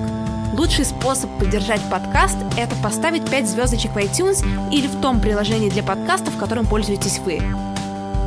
Лучший 0.53 0.85
способ 0.85 1.29
поддержать 1.39 1.81
подкаст– 1.91 2.37
это 2.57 2.73
поставить 2.81 3.29
5 3.29 3.49
звездочек 3.49 3.91
в 3.91 3.97
iTunes 3.97 4.45
или 4.71 4.87
в 4.87 5.01
том 5.01 5.19
приложении 5.19 5.69
для 5.69 5.83
подкастов, 5.83 6.37
которым 6.37 6.65
пользуетесь 6.65 7.19
вы. 7.19 7.41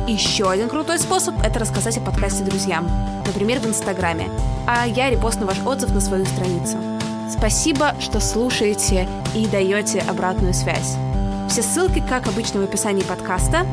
Еще 0.07 0.47
один 0.47 0.69
крутой 0.69 0.99
способ– 0.99 1.33
это 1.43 1.57
рассказать 1.57 1.97
о 1.97 2.01
подкасте 2.01 2.43
друзьям, 2.43 2.87
например, 3.25 3.59
в 3.59 3.65
Инстаграме, 3.65 4.29
а 4.67 4.85
я 4.85 5.09
репостну 5.09 5.47
ваш 5.47 5.57
отзыв 5.65 5.91
на 5.95 5.99
свою 5.99 6.27
страницу. 6.27 6.77
Спасибо, 7.27 7.95
что 7.99 8.19
слушаете 8.19 9.09
и 9.33 9.47
даете 9.47 10.01
обратную 10.07 10.53
связь. 10.53 10.95
Все 11.49 11.63
ссылки, 11.63 12.03
как 12.07 12.27
обычно, 12.27 12.61
в 12.61 12.65
описании 12.65 13.01
подкаста. 13.01 13.65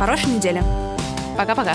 Хорошей 0.00 0.32
недели. 0.32 0.64
Пока-пока. 1.36 1.74